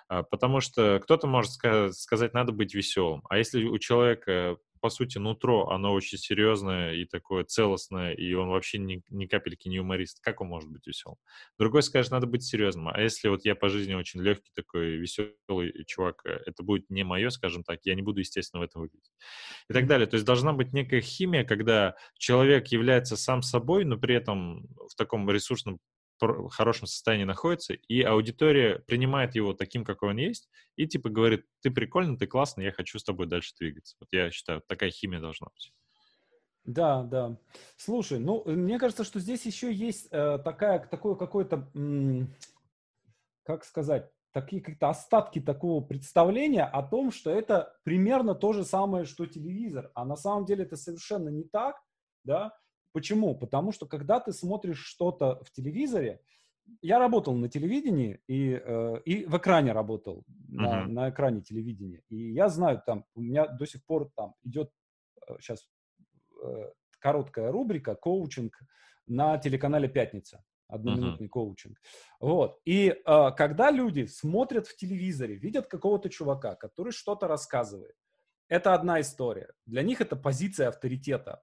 А, 0.07 0.23
потому 0.23 0.59
что 0.59 0.99
кто-то 1.03 1.27
может 1.27 1.51
сказать, 1.93 2.33
надо 2.33 2.51
быть 2.51 2.73
веселым. 2.73 3.23
А 3.29 3.37
если 3.37 3.63
у 3.63 3.77
человека 3.79 4.57
по 4.81 4.89
сути, 4.89 5.19
нутро, 5.19 5.69
оно 5.69 5.93
очень 5.93 6.17
серьезное 6.17 6.95
и 6.95 7.05
такое 7.05 7.43
целостное, 7.43 8.13
и 8.13 8.33
он 8.33 8.49
вообще 8.49 8.79
ни, 8.79 9.03
ни 9.09 9.27
капельки 9.27 9.67
не 9.67 9.77
юморист. 9.77 10.19
Как 10.21 10.41
он 10.41 10.47
может 10.47 10.69
быть 10.69 10.87
веселым? 10.87 11.17
Другой 11.59 11.83
скажет, 11.83 12.11
надо 12.11 12.27
быть 12.27 12.43
серьезным. 12.43 12.89
А 12.89 12.99
если 12.99 13.29
вот 13.29 13.45
я 13.45 13.55
по 13.55 13.69
жизни 13.69 13.93
очень 13.93 14.21
легкий 14.21 14.51
такой 14.55 14.97
веселый 14.97 15.85
чувак, 15.85 16.25
э, 16.25 16.39
это 16.47 16.63
будет 16.63 16.89
не 16.89 17.03
мое, 17.03 17.29
скажем 17.29 17.63
так, 17.63 17.79
я 17.83 17.93
не 17.93 18.01
буду, 18.01 18.19
естественно, 18.19 18.61
в 18.61 18.63
этом 18.63 18.81
выглядеть. 18.81 19.11
И 19.69 19.73
так 19.73 19.85
далее. 19.87 20.07
То 20.07 20.15
есть 20.15 20.25
должна 20.25 20.53
быть 20.53 20.73
некая 20.73 21.01
химия, 21.01 21.43
когда 21.43 21.95
человек 22.17 22.67
является 22.67 23.15
сам 23.15 23.43
собой, 23.43 23.85
но 23.85 23.97
при 23.97 24.15
этом 24.15 24.67
в 24.89 24.95
таком 24.95 25.29
ресурсном 25.29 25.79
хорошем 26.49 26.87
состоянии 26.87 27.25
находится, 27.25 27.73
и 27.73 28.01
аудитория 28.01 28.79
принимает 28.87 29.35
его 29.35 29.53
таким, 29.53 29.83
какой 29.83 30.09
он 30.11 30.17
есть, 30.17 30.49
и 30.75 30.87
типа 30.87 31.09
говорит, 31.09 31.45
ты 31.61 31.71
прикольный, 31.71 32.17
ты 32.17 32.27
классный, 32.27 32.65
я 32.65 32.71
хочу 32.71 32.99
с 32.99 33.03
тобой 33.03 33.27
дальше 33.27 33.53
двигаться. 33.59 33.95
Вот 33.99 34.09
я 34.11 34.31
считаю, 34.31 34.61
такая 34.67 34.91
химия 34.91 35.19
должна 35.19 35.47
быть. 35.53 35.73
Да, 36.63 37.03
да. 37.03 37.37
Слушай, 37.75 38.19
ну, 38.19 38.43
мне 38.45 38.77
кажется, 38.77 39.03
что 39.03 39.19
здесь 39.19 39.45
еще 39.45 39.73
есть 39.73 40.07
э, 40.11 40.37
такая, 40.43 40.79
такое 40.79 41.15
какое-то, 41.15 41.71
как 43.43 43.65
сказать, 43.65 44.11
такие 44.31 44.61
какие-то 44.61 44.89
остатки 44.89 45.39
такого 45.41 45.83
представления 45.83 46.65
о 46.65 46.83
том, 46.83 47.11
что 47.11 47.31
это 47.31 47.75
примерно 47.83 48.35
то 48.35 48.53
же 48.53 48.63
самое, 48.63 49.05
что 49.05 49.25
телевизор. 49.25 49.91
А 49.95 50.05
на 50.05 50.15
самом 50.15 50.45
деле 50.45 50.63
это 50.63 50.75
совершенно 50.75 51.29
не 51.29 51.43
так, 51.43 51.81
да. 52.23 52.57
Почему? 52.93 53.35
Потому 53.35 53.71
что 53.71 53.85
когда 53.85 54.19
ты 54.19 54.33
смотришь 54.33 54.83
что-то 54.83 55.41
в 55.43 55.51
телевизоре, 55.51 56.21
я 56.81 56.99
работал 56.99 57.33
на 57.35 57.49
телевидении 57.49 58.21
и, 58.27 58.53
э, 58.53 59.01
и 59.05 59.25
в 59.25 59.37
экране 59.37 59.71
работал, 59.71 60.23
на, 60.47 60.83
uh-huh. 60.83 60.87
на 60.87 61.09
экране 61.09 61.41
телевидения. 61.41 62.03
И 62.09 62.33
я 62.33 62.49
знаю, 62.49 62.81
там, 62.85 63.05
у 63.15 63.21
меня 63.21 63.47
до 63.47 63.65
сих 63.65 63.83
пор 63.85 64.11
там 64.15 64.35
идет 64.43 64.71
сейчас 65.39 65.67
э, 66.43 66.47
э, 66.47 66.71
короткая 66.99 67.51
рубрика 67.51 67.95
«Коучинг» 67.95 68.59
на 69.07 69.37
телеканале 69.37 69.87
«Пятница». 69.87 70.43
Одноминутный 70.67 71.27
uh-huh. 71.27 71.29
коучинг. 71.29 71.77
Вот. 72.21 72.61
И 72.63 72.87
э, 72.87 73.31
когда 73.35 73.71
люди 73.71 74.05
смотрят 74.05 74.67
в 74.67 74.77
телевизоре, 74.77 75.35
видят 75.35 75.67
какого-то 75.67 76.09
чувака, 76.09 76.55
который 76.55 76.93
что-то 76.93 77.27
рассказывает, 77.27 77.95
это 78.47 78.73
одна 78.73 79.01
история. 79.01 79.49
Для 79.65 79.83
них 79.83 79.99
это 79.99 80.15
позиция 80.15 80.69
авторитета 80.69 81.41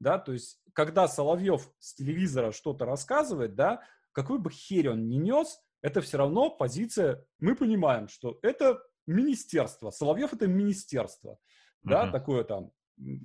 да, 0.00 0.18
то 0.18 0.32
есть, 0.32 0.60
когда 0.72 1.08
Соловьев 1.08 1.70
с 1.78 1.94
телевизора 1.94 2.52
что-то 2.52 2.84
рассказывает, 2.84 3.54
да, 3.54 3.82
какой 4.12 4.38
бы 4.38 4.50
херь 4.50 4.90
он 4.90 5.08
ни 5.08 5.16
нес, 5.16 5.60
это 5.82 6.00
все 6.00 6.18
равно 6.18 6.50
позиция, 6.50 7.24
мы 7.38 7.54
понимаем, 7.54 8.08
что 8.08 8.38
это 8.42 8.80
министерство, 9.06 9.90
Соловьев 9.90 10.32
это 10.32 10.46
министерство, 10.46 11.32
uh-huh. 11.32 11.90
да, 11.90 12.10
такое 12.10 12.44
там, 12.44 12.70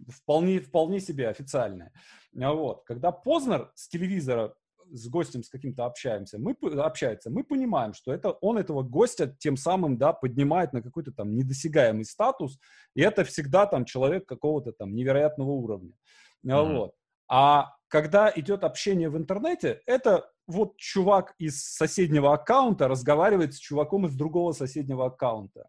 вполне, 0.10 0.60
вполне 0.60 1.00
себе 1.00 1.30
официальное. 1.30 1.92
А 2.40 2.54
вот, 2.54 2.84
когда 2.86 3.12
Познер 3.12 3.72
с 3.76 3.88
телевизора 3.88 4.56
с 4.92 5.08
гостем 5.08 5.44
с 5.44 5.50
каким-то 5.50 5.86
общаемся, 5.86 6.38
мы 6.38 6.56
общается, 6.80 7.30
мы 7.30 7.44
понимаем, 7.44 7.94
что 7.94 8.14
это 8.14 8.32
он 8.32 8.58
этого 8.58 8.84
гостя 8.84 9.36
тем 9.40 9.58
самым, 9.58 9.98
да, 9.98 10.14
поднимает 10.14 10.74
на 10.74 10.82
какой-то 10.82 11.12
там 11.12 11.36
недосягаемый 11.36 12.06
статус, 12.06 12.60
и 12.94 13.02
это 13.02 13.24
всегда 13.24 13.66
там 13.66 13.86
человек 13.86 14.28
какого-то 14.28 14.72
там 14.72 14.94
невероятного 14.94 15.52
уровня. 15.52 15.94
Mm-hmm. 16.46 16.78
Вот. 16.78 16.96
А 17.30 17.76
когда 17.88 18.32
идет 18.36 18.64
общение 18.64 19.10
в 19.10 19.18
интернете, 19.18 19.82
это 19.86 20.30
вот 20.48 20.78
чувак 20.78 21.34
из 21.38 21.64
соседнего 21.64 22.34
аккаунта 22.34 22.88
разговаривает 22.88 23.54
с 23.54 23.58
чуваком 23.58 24.08
из 24.08 24.16
другого 24.16 24.52
соседнего 24.52 25.06
аккаунта. 25.06 25.68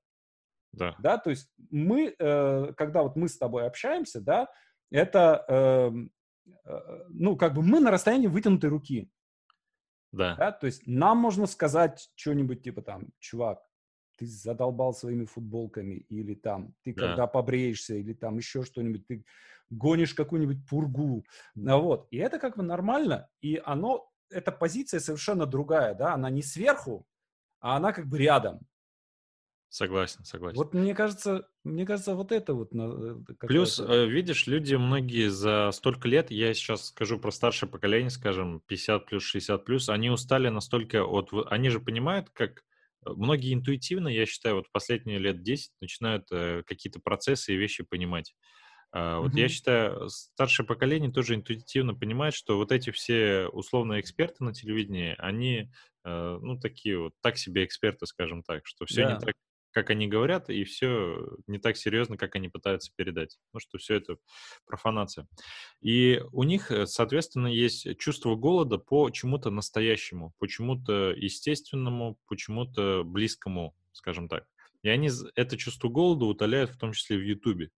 Да. 0.73 0.97
Да, 0.99 1.19
то 1.19 1.31
есть 1.31 1.49
мы, 1.71 2.15
э, 2.19 2.73
когда 2.77 3.03
вот 3.03 3.15
мы 3.17 3.29
с 3.29 3.39
тобой 3.39 3.67
общаемся, 3.67 4.21
да, 4.21 4.49
это, 4.91 5.45
э, 5.49 5.93
э, 6.65 7.05
ну, 7.11 7.37
как 7.37 7.55
бы 7.55 7.63
мы 7.63 7.81
на 7.81 7.91
расстоянии 7.91 8.27
вытянутой 8.27 8.71
руки. 8.71 9.11
Да. 10.11 10.37
да. 10.37 10.53
То 10.53 10.67
есть 10.67 10.87
нам 10.87 11.19
можно 11.19 11.47
сказать 11.47 12.11
что-нибудь 12.15 12.63
типа 12.63 12.83
там, 12.83 13.09
чувак, 13.19 13.61
ты 14.16 14.27
задолбал 14.27 14.94
своими 14.94 15.24
футболками, 15.24 16.07
или 16.09 16.35
там, 16.35 16.74
ты 16.83 16.94
да. 16.94 17.09
когда 17.09 17.27
побреешься, 17.27 17.94
или 17.94 18.12
там 18.12 18.38
еще 18.38 18.62
что-нибудь, 18.62 19.07
ты 19.07 19.24
гонишь 19.70 20.14
какую-нибудь 20.14 20.66
пургу, 20.68 21.24
а 21.66 21.77
вот. 21.77 22.07
И 22.11 22.18
это 22.18 22.38
как 22.38 22.57
бы 22.57 22.62
нормально, 22.62 23.29
и 23.40 23.61
оно, 23.64 24.11
эта 24.31 24.53
позиция 24.53 25.00
совершенно 25.00 25.46
другая, 25.46 25.94
да, 25.94 26.14
она 26.14 26.31
не 26.31 26.42
сверху, 26.42 27.07
а 27.61 27.77
она 27.77 27.92
как 27.92 28.07
бы 28.07 28.18
рядом. 28.18 28.61
Согласен, 29.74 30.22
согласен. 30.24 30.57
Вот 30.57 30.72
мне 30.72 30.94
кажется, 30.94 31.48
мне 31.64 31.85
кажется, 31.85 32.14
вот 32.14 32.31
это 32.31 32.55
вот. 32.55 32.70
Э, 32.72 33.16
Плюс, 33.40 33.81
э, 33.81 34.07
видишь, 34.07 34.46
люди 34.46 34.77
многие 34.77 35.29
за 35.29 35.72
столько 35.72 36.07
лет, 36.07 36.31
я 36.31 36.55
сейчас 36.55 36.90
скажу 36.90 37.18
про 37.18 37.33
старшее 37.33 37.68
поколение, 37.68 38.11
скажем, 38.11 38.61
50 38.68 39.05
плюс, 39.07 39.24
60 39.24 39.64
плюс, 39.64 39.88
они 39.88 40.11
устали 40.11 40.48
настолько 40.48 41.05
от... 41.05 41.31
Они 41.50 41.70
же 41.70 41.81
понимают, 41.81 42.31
как 42.31 42.62
многие 43.07 43.55
интуитивно, 43.55 44.09
я 44.09 44.27
считаю, 44.27 44.57
вот 44.57 44.71
последние 44.73 45.19
лет 45.19 45.43
10 45.43 45.73
начинают 45.81 46.27
э, 46.31 46.62
какие-то 46.67 47.01
процессы 47.01 47.55
и 47.55 47.57
вещи 47.57 47.85
понимать. 47.85 48.35
А, 48.93 49.19
вот 49.19 49.33
mm-hmm. 49.33 49.40
я 49.40 49.49
считаю, 49.49 50.09
старшее 50.09 50.67
поколение 50.67 51.11
тоже 51.11 51.35
интуитивно 51.35 51.95
понимает, 51.95 52.33
что 52.33 52.57
вот 52.57 52.71
эти 52.71 52.90
все 52.90 53.49
условные 53.49 54.01
эксперты 54.01 54.45
на 54.45 54.55
телевидении, 54.55 55.17
они, 55.19 55.71
э, 56.05 56.38
ну, 56.40 56.59
такие 56.61 56.99
вот, 56.99 57.12
так 57.21 57.37
себе 57.37 57.64
эксперты, 57.64 58.07
скажем 58.07 58.45
так, 58.45 58.67
что 58.67 58.87
все 58.87 59.03
yeah. 59.03 59.14
не 59.14 59.19
так, 59.19 59.35
как 59.75 59.91
они 59.91 60.07
говорят, 60.07 60.49
и 60.49 60.63
все 60.65 61.37
не 61.49 61.59
так 61.59 61.77
серьезно, 61.77 62.17
как 62.17 62.37
они 62.37 62.49
пытаются 62.49 62.93
передать. 62.95 63.39
Ну, 63.53 63.59
что 63.59 63.77
все 63.77 63.97
это 63.97 64.17
профанация. 64.67 65.27
И 65.83 66.23
у 66.33 66.45
них, 66.45 66.71
э, 66.71 66.87
соответственно, 66.87 67.49
есть 67.49 67.99
чувство 67.99 68.37
голода 68.37 68.79
по 68.79 69.11
чему-то 69.11 69.51
настоящему, 69.51 70.33
по 70.39 70.47
чему-то 70.47 71.11
естественному, 71.17 72.17
по 72.27 72.37
чему-то 72.37 73.03
близкому, 73.05 73.75
скажем 73.93 74.29
так. 74.29 74.47
И 74.83 74.89
они 74.89 75.11
это 75.35 75.57
чувство 75.57 75.89
голода 75.89 76.27
утоляют 76.27 76.71
в 76.71 76.79
том 76.79 76.93
числе 76.93 77.17
в 77.17 77.23
Ютубе. 77.23 77.71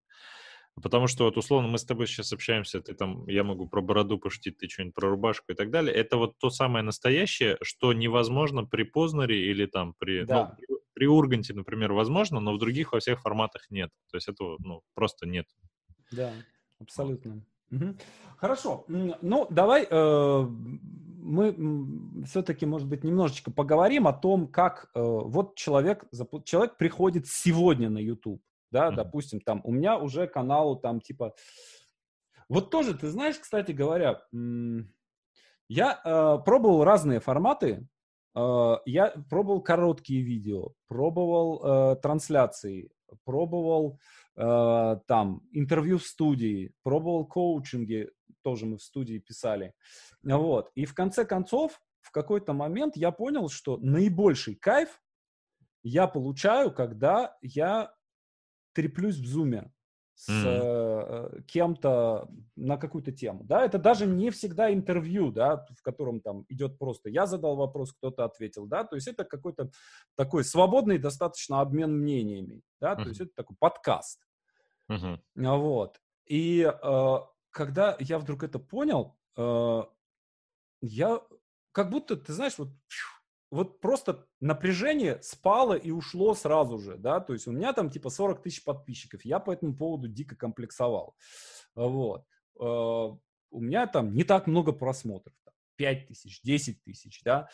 Потому 0.82 1.06
что 1.06 1.24
вот 1.24 1.38
условно 1.38 1.68
мы 1.68 1.78
с 1.78 1.84
тобой 1.86 2.06
сейчас 2.06 2.34
общаемся, 2.34 2.82
ты 2.82 2.92
там, 2.92 3.26
я 3.28 3.44
могу 3.44 3.66
про 3.66 3.80
бороду 3.80 4.18
пошутить, 4.18 4.58
ты 4.58 4.68
что-нибудь 4.68 4.94
про 4.94 5.08
рубашку 5.08 5.52
и 5.52 5.54
так 5.54 5.70
далее. 5.70 5.94
Это 5.94 6.18
вот 6.18 6.36
то 6.38 6.50
самое 6.50 6.84
настоящее, 6.84 7.56
что 7.62 7.94
невозможно 7.94 8.64
при 8.64 8.82
Познере 8.82 9.50
или 9.50 9.64
там 9.64 9.94
при, 9.98 10.20
ну, 10.20 10.26
да. 10.26 10.56
ну, 10.68 10.75
при 10.96 11.06
Урганте, 11.06 11.54
например, 11.54 11.92
возможно, 11.92 12.40
но 12.40 12.54
в 12.54 12.58
других 12.58 12.92
во 12.92 12.98
всех 12.98 13.20
форматах 13.20 13.66
нет. 13.70 13.90
То 14.10 14.16
есть 14.16 14.28
этого 14.28 14.56
ну, 14.58 14.80
просто 14.94 15.26
нет. 15.28 15.46
Да, 16.10 16.32
абсолютно. 16.80 17.44
Угу. 17.70 17.96
Хорошо. 18.38 18.84
Ну, 18.88 19.46
давай 19.50 19.86
э, 19.88 20.40
мы 20.40 22.24
все-таки, 22.24 22.64
может 22.64 22.88
быть, 22.88 23.04
немножечко 23.04 23.52
поговорим 23.52 24.08
о 24.08 24.12
том, 24.12 24.48
как 24.48 24.90
э, 24.94 25.00
вот 25.02 25.54
человек, 25.54 26.04
человек 26.44 26.76
приходит 26.78 27.26
сегодня 27.28 27.90
на 27.90 27.98
YouTube 27.98 28.40
да, 28.70 28.88
mm-hmm. 28.88 28.94
допустим, 28.96 29.40
там, 29.40 29.60
у 29.64 29.72
меня 29.72 29.96
уже 29.96 30.26
каналу 30.26 30.76
там, 30.76 31.00
типа, 31.00 31.34
вот 32.48 32.70
тоже, 32.70 32.94
ты 32.94 33.08
знаешь, 33.08 33.38
кстати 33.38 33.72
говоря, 33.72 34.22
я 35.68 36.00
э, 36.04 36.38
пробовал 36.44 36.84
разные 36.84 37.20
форматы, 37.20 37.86
я 38.36 39.14
пробовал 39.30 39.62
короткие 39.62 40.22
видео, 40.22 40.72
пробовал 40.88 41.92
э, 41.92 41.96
трансляции, 41.96 42.90
пробовал 43.24 43.98
э, 44.36 44.96
там 45.06 45.42
интервью 45.52 45.98
в 45.98 46.04
студии, 46.04 46.72
пробовал 46.82 47.26
коучинги, 47.26 48.10
тоже 48.42 48.66
мы 48.66 48.76
в 48.76 48.82
студии 48.82 49.18
писали. 49.18 49.72
Вот. 50.22 50.70
И 50.74 50.84
в 50.84 50.94
конце 50.94 51.24
концов, 51.24 51.80
в 52.00 52.10
какой-то 52.10 52.52
момент 52.52 52.96
я 52.96 53.10
понял, 53.10 53.48
что 53.48 53.78
наибольший 53.78 54.54
кайф 54.54 55.00
я 55.82 56.06
получаю, 56.06 56.72
когда 56.72 57.36
я 57.40 57.92
треплюсь 58.74 59.16
в 59.16 59.26
зуме 59.26 59.72
с 60.16 60.28
mm. 60.30 61.42
кем-то 61.42 62.28
на 62.56 62.78
какую-то 62.78 63.12
тему, 63.12 63.44
да, 63.44 63.64
это 63.64 63.78
даже 63.78 64.06
не 64.06 64.30
всегда 64.30 64.72
интервью, 64.72 65.30
да, 65.30 65.66
в 65.78 65.82
котором 65.82 66.20
там 66.20 66.46
идет 66.48 66.78
просто 66.78 67.10
я 67.10 67.26
задал 67.26 67.54
вопрос, 67.54 67.92
кто-то 67.92 68.24
ответил, 68.24 68.66
да, 68.66 68.84
то 68.84 68.96
есть 68.96 69.08
это 69.08 69.24
какой-то 69.24 69.70
такой 70.16 70.42
свободный 70.42 70.98
достаточно 70.98 71.60
обмен 71.60 71.98
мнениями, 71.98 72.62
да, 72.80 72.94
mm-hmm. 72.94 73.02
то 73.02 73.08
есть 73.08 73.20
это 73.20 73.30
такой 73.36 73.56
подкаст, 73.60 74.26
mm-hmm. 74.90 75.18
вот, 75.58 76.00
и 76.24 76.62
э, 76.62 77.16
когда 77.50 77.96
я 78.00 78.18
вдруг 78.18 78.42
это 78.42 78.58
понял, 78.58 79.16
э, 79.36 79.82
я 80.80 81.20
как 81.72 81.90
будто, 81.90 82.16
ты 82.16 82.32
знаешь, 82.32 82.56
вот 82.56 82.70
вот 83.50 83.80
просто 83.80 84.26
напряжение 84.40 85.20
спало 85.22 85.74
и 85.74 85.90
ушло 85.90 86.34
сразу 86.34 86.78
же, 86.78 86.96
да, 86.96 87.20
то 87.20 87.32
есть 87.32 87.46
у 87.46 87.52
меня 87.52 87.72
там 87.72 87.90
типа 87.90 88.10
40 88.10 88.42
тысяч 88.42 88.64
подписчиков, 88.64 89.24
я 89.24 89.38
по 89.38 89.52
этому 89.52 89.76
поводу 89.76 90.08
дико 90.08 90.36
комплексовал, 90.36 91.14
вот. 91.74 92.24
Э, 92.60 92.64
у 93.50 93.60
меня 93.60 93.86
там 93.86 94.14
не 94.14 94.24
так 94.24 94.46
много 94.46 94.72
просмотров, 94.72 95.34
5 95.76 96.08
тысяч, 96.08 96.42
10 96.42 96.82
тысяч, 96.82 97.22
да. 97.22 97.48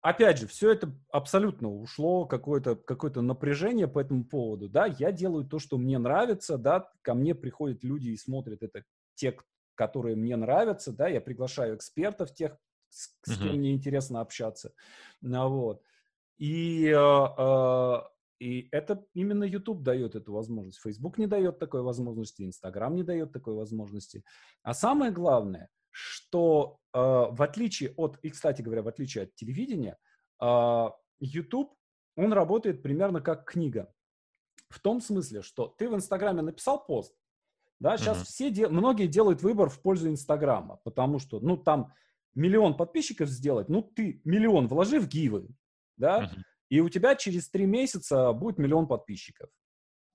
Опять 0.00 0.38
же, 0.38 0.46
все 0.46 0.70
это 0.70 0.94
абсолютно 1.10 1.70
ушло, 1.70 2.26
какое-то 2.26 2.76
какое 2.76 3.10
напряжение 3.22 3.88
по 3.88 4.00
этому 4.00 4.24
поводу, 4.24 4.68
да, 4.68 4.84
я 4.86 5.10
делаю 5.12 5.46
то, 5.46 5.58
что 5.58 5.78
мне 5.78 5.98
нравится, 5.98 6.58
да, 6.58 6.90
ко 7.00 7.14
мне 7.14 7.34
приходят 7.34 7.82
люди 7.82 8.10
и 8.10 8.16
смотрят 8.16 8.62
это 8.62 8.84
те, 9.14 9.36
которые 9.74 10.14
мне 10.14 10.36
нравятся, 10.36 10.92
да, 10.92 11.08
я 11.08 11.20
приглашаю 11.20 11.76
экспертов 11.76 12.34
тех, 12.34 12.56
с, 12.94 13.32
с 13.32 13.38
кем 13.38 13.56
мне 13.56 13.72
интересно 13.72 14.20
общаться. 14.20 14.72
Ну, 15.20 15.48
вот. 15.48 15.82
И, 16.38 16.86
э, 16.86 17.96
и 18.40 18.68
это 18.70 19.04
именно 19.14 19.44
YouTube 19.44 19.82
дает 19.82 20.14
эту 20.14 20.32
возможность. 20.32 20.80
Facebook 20.80 21.18
не 21.18 21.26
дает 21.26 21.58
такой 21.58 21.82
возможности, 21.82 22.42
Instagram 22.42 22.94
не 22.94 23.02
дает 23.02 23.32
такой 23.32 23.54
возможности. 23.54 24.24
А 24.62 24.74
самое 24.74 25.10
главное, 25.10 25.68
что 25.90 26.78
в 26.92 27.42
отличие 27.42 27.92
от, 27.96 28.18
и, 28.22 28.30
кстати 28.30 28.62
говоря, 28.62 28.82
в 28.82 28.88
отличие 28.88 29.24
от 29.24 29.34
телевидения, 29.34 29.96
YouTube, 31.20 31.72
он 32.16 32.32
работает 32.32 32.82
примерно 32.82 33.20
как 33.20 33.44
книга. 33.44 33.92
В 34.68 34.80
том 34.80 35.00
смысле, 35.00 35.42
что 35.42 35.68
ты 35.68 35.88
в 35.88 35.94
Инстаграме 35.94 36.42
написал 36.42 36.84
пост, 36.84 37.14
да, 37.80 37.96
сейчас 37.96 38.20
uh-huh. 38.22 38.24
все, 38.24 38.50
де- 38.50 38.68
многие 38.68 39.06
делают 39.06 39.42
выбор 39.42 39.68
в 39.68 39.80
пользу 39.80 40.08
Инстаграма, 40.08 40.80
потому 40.84 41.18
что, 41.18 41.40
ну, 41.40 41.56
там 41.56 41.92
миллион 42.34 42.76
подписчиков 42.76 43.28
сделать, 43.28 43.68
ну, 43.68 43.82
ты 43.82 44.20
миллион 44.24 44.68
вложи 44.68 45.00
в 45.00 45.08
гивы, 45.08 45.48
да, 45.96 46.24
uh-huh. 46.24 46.42
и 46.68 46.80
у 46.80 46.88
тебя 46.88 47.14
через 47.14 47.48
три 47.48 47.66
месяца 47.66 48.32
будет 48.32 48.58
миллион 48.58 48.86
подписчиков, 48.86 49.50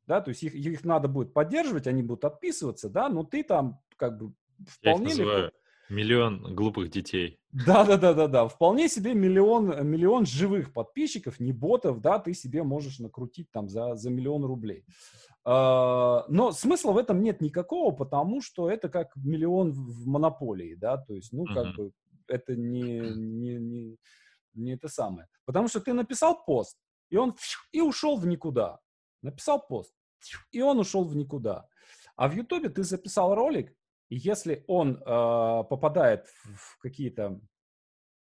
да, 0.05 0.21
то 0.21 0.29
есть 0.29 0.43
их, 0.43 0.55
их 0.55 0.83
надо 0.83 1.07
будет 1.07 1.33
поддерживать, 1.33 1.87
они 1.87 2.03
будут 2.03 2.25
отписываться, 2.25 2.89
да, 2.89 3.09
но 3.09 3.23
ты 3.23 3.43
там 3.43 3.79
как 3.95 4.17
бы 4.17 4.33
вполне... 4.67 5.05
Я 5.05 5.11
их 5.11 5.17
называю 5.17 5.43
легко... 5.45 5.57
миллион 5.89 6.55
глупых 6.55 6.89
детей. 6.89 7.39
Да-да-да-да-да, 7.51 8.47
вполне 8.47 8.89
себе 8.89 9.13
миллион, 9.13 9.87
миллион 9.87 10.25
живых 10.25 10.73
подписчиков, 10.73 11.39
не 11.39 11.51
ботов, 11.51 12.01
да, 12.01 12.19
ты 12.19 12.33
себе 12.33 12.63
можешь 12.63 12.99
накрутить 12.99 13.51
там 13.51 13.69
за, 13.69 13.95
за 13.95 14.09
миллион 14.09 14.45
рублей. 14.45 14.85
Uh, 15.45 16.25
но 16.27 16.51
смысла 16.51 16.91
в 16.91 16.97
этом 16.97 17.23
нет 17.23 17.39
никакого, 17.41 17.95
потому 17.95 18.41
что 18.41 18.69
это 18.69 18.89
как 18.89 19.15
миллион 19.15 19.71
в 19.71 20.05
монополии, 20.05 20.75
да, 20.75 20.97
то 20.97 21.15
есть, 21.15 21.31
ну, 21.31 21.45
как 21.45 21.67
uh-huh. 21.67 21.75
бы 21.75 21.91
это 22.29 22.55
не, 22.55 22.99
не, 22.99 23.57
не, 23.57 23.97
не 24.53 24.73
это 24.73 24.87
самое. 24.87 25.27
Потому 25.45 25.67
что 25.67 25.79
ты 25.79 25.93
написал 25.93 26.43
пост, 26.45 26.77
и 27.09 27.17
он 27.17 27.35
и 27.71 27.81
ушел 27.81 28.17
в 28.17 28.25
никуда. 28.25 28.79
Написал 29.21 29.65
пост, 29.67 29.93
и 30.51 30.61
он 30.61 30.79
ушел 30.79 31.05
в 31.05 31.15
никуда. 31.15 31.67
А 32.15 32.27
в 32.27 32.35
Ютубе 32.35 32.69
ты 32.69 32.83
записал 32.83 33.35
ролик, 33.35 33.73
и 34.09 34.15
если 34.15 34.63
он 34.67 34.95
э, 34.95 35.63
попадает 35.69 36.27
в, 36.27 36.77
какие-то 36.79 37.39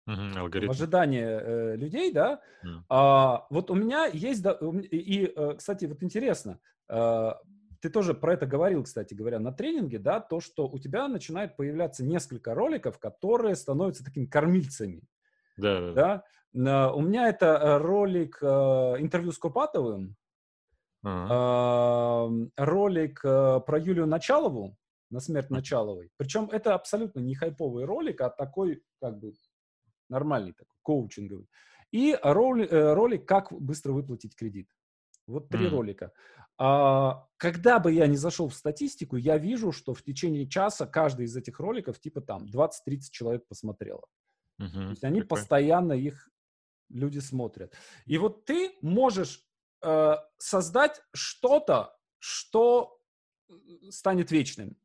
Алгоритм. 0.06 0.70
ожидания 0.70 1.40
э, 1.40 1.76
людей, 1.76 2.12
да, 2.12 2.40
mm. 2.64 2.80
а, 2.88 3.46
вот 3.50 3.70
у 3.70 3.74
меня 3.74 4.06
есть, 4.06 4.42
да, 4.42 4.58
и, 4.90 5.32
э, 5.34 5.54
кстати, 5.56 5.86
вот 5.86 6.02
интересно, 6.02 6.58
э, 6.88 7.32
ты 7.84 7.90
тоже 7.90 8.14
про 8.14 8.32
это 8.32 8.46
говорил, 8.46 8.82
кстати 8.82 9.12
говоря, 9.12 9.38
на 9.38 9.52
тренинге, 9.52 9.98
да, 9.98 10.18
то, 10.18 10.40
что 10.40 10.66
у 10.66 10.78
тебя 10.78 11.06
начинает 11.06 11.54
появляться 11.54 12.02
несколько 12.02 12.54
роликов, 12.54 12.98
которые 12.98 13.54
становятся 13.56 14.02
такими 14.02 14.24
кормильцами. 14.24 15.02
Да, 15.58 15.92
да. 15.92 16.24
да? 16.54 16.92
У 16.94 17.02
меня 17.02 17.28
это 17.28 17.46
э, 17.46 17.76
ролик 17.76 18.38
э, 18.40 18.46
интервью 18.46 19.32
с 19.32 19.38
Купатовым, 19.38 20.16
uh-huh. 21.04 22.50
ролик 22.56 23.20
э, 23.22 23.60
про 23.66 23.78
Юлию 23.78 24.06
Началову, 24.06 24.78
на 25.10 25.20
смерть 25.20 25.50
Началовой. 25.50 26.10
Причем 26.16 26.48
это 26.50 26.72
абсолютно 26.72 27.20
не 27.20 27.34
хайповый 27.34 27.84
ролик, 27.84 28.22
а 28.22 28.30
такой, 28.30 28.82
как 28.98 29.18
бы, 29.18 29.34
нормальный 30.08 30.54
такой, 30.54 30.78
коучинговый. 30.80 31.50
И 31.92 32.18
ролик, 32.22 32.72
ролик 32.72 33.28
«Как 33.28 33.52
быстро 33.52 33.92
выплатить 33.92 34.34
кредит». 34.34 34.70
Вот 35.26 35.48
три 35.48 35.66
mm. 35.66 35.70
ролика. 35.70 36.12
А, 36.56 37.26
когда 37.36 37.78
бы 37.78 37.92
я 37.92 38.06
не 38.06 38.16
зашел 38.16 38.48
в 38.48 38.54
статистику, 38.54 39.16
я 39.16 39.38
вижу, 39.38 39.72
что 39.72 39.94
в 39.94 40.02
течение 40.02 40.48
часа 40.48 40.86
каждый 40.86 41.26
из 41.26 41.36
этих 41.36 41.58
роликов, 41.58 41.98
типа 41.98 42.20
там, 42.20 42.46
20-30 42.46 42.70
человек 43.10 43.46
посмотрело. 43.46 44.04
Mm-hmm. 44.60 44.72
То 44.72 44.90
есть 44.90 45.04
они 45.04 45.20
Какой? 45.20 45.38
постоянно 45.38 45.92
их 45.92 46.30
люди 46.88 47.18
смотрят. 47.18 47.74
И 48.06 48.18
вот 48.18 48.44
ты 48.44 48.76
можешь 48.82 49.44
э, 49.82 50.14
создать 50.38 51.02
что-то, 51.12 51.96
что 52.18 53.00
станет 53.90 54.30
вечным. 54.30 54.76